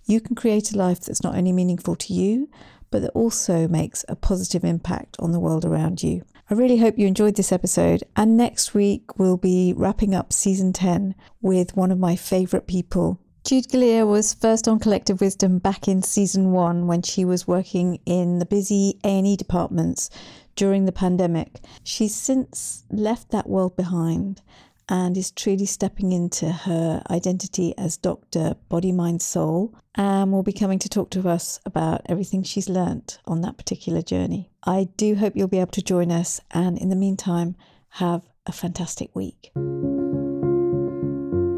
you 0.06 0.20
can 0.20 0.36
create 0.36 0.74
a 0.74 0.78
life 0.78 1.00
that's 1.00 1.24
not 1.24 1.38
only 1.38 1.54
meaningful 1.54 1.96
to 1.96 2.14
you, 2.14 2.50
but 2.92 3.02
that 3.02 3.12
also 3.12 3.66
makes 3.70 4.04
a 4.10 4.18
positive 4.18 4.66
impact 4.66 5.16
on 5.20 5.32
the 5.32 5.40
world 5.40 5.64
around 5.64 6.04
you. 6.04 6.22
I 6.50 6.54
really 6.54 6.80
hope 6.80 7.00
you 7.00 7.08
enjoyed 7.08 7.38
this 7.38 7.54
episode. 7.54 8.04
And 8.18 8.36
next 8.36 8.74
week, 8.74 9.18
we'll 9.18 9.38
be 9.38 9.74
wrapping 9.74 10.14
up 10.14 10.34
season 10.34 10.74
10 10.74 11.16
with 11.42 11.78
one 11.78 11.94
of 11.94 11.98
my 11.98 12.18
favourite 12.18 12.68
people. 12.68 13.22
Jude 13.48 13.70
Galea 13.70 14.06
was 14.06 14.34
first 14.34 14.68
on 14.68 14.78
Collective 14.78 15.22
Wisdom 15.22 15.60
back 15.60 15.88
in 15.88 16.04
season 16.04 16.52
one 16.52 16.86
when 16.86 17.02
she 17.02 17.24
was 17.24 17.48
working 17.48 17.98
in 18.06 18.40
the 18.40 18.46
busy 18.46 19.00
A&E 19.06 19.38
departments 19.38 20.10
during 20.58 20.84
the 20.84 20.92
pandemic. 20.92 21.62
She's 21.82 22.14
since 22.14 22.84
left 22.92 23.32
that 23.32 23.48
world 23.48 23.78
behind 23.78 24.42
and 24.90 25.16
is 25.16 25.32
truly 25.32 25.66
stepping 25.66 26.12
into 26.12 26.52
her 26.52 27.02
identity 27.10 27.74
as 27.78 27.96
Dr. 27.96 28.56
Body, 28.68 28.92
Mind, 28.92 29.22
Soul, 29.22 29.74
and 29.96 30.34
will 30.34 30.44
be 30.44 30.52
coming 30.52 30.80
to 30.80 30.90
talk 30.90 31.10
to 31.12 31.30
us 31.30 31.62
about 31.66 32.02
everything 32.08 32.44
she's 32.44 32.68
learnt 32.68 33.20
on 33.24 33.40
that 33.42 33.58
particular 33.58 34.02
journey. 34.02 34.52
I 34.66 34.90
do 34.98 35.16
hope 35.16 35.38
you'll 35.38 35.48
be 35.48 35.60
able 35.60 35.72
to 35.72 35.82
join 35.82 36.12
us, 36.12 36.42
and 36.52 36.78
in 36.78 36.90
the 36.90 36.98
meantime, 36.98 37.56
have 37.92 38.24
a 38.46 38.52
fantastic 38.52 39.16
week. 39.16 39.52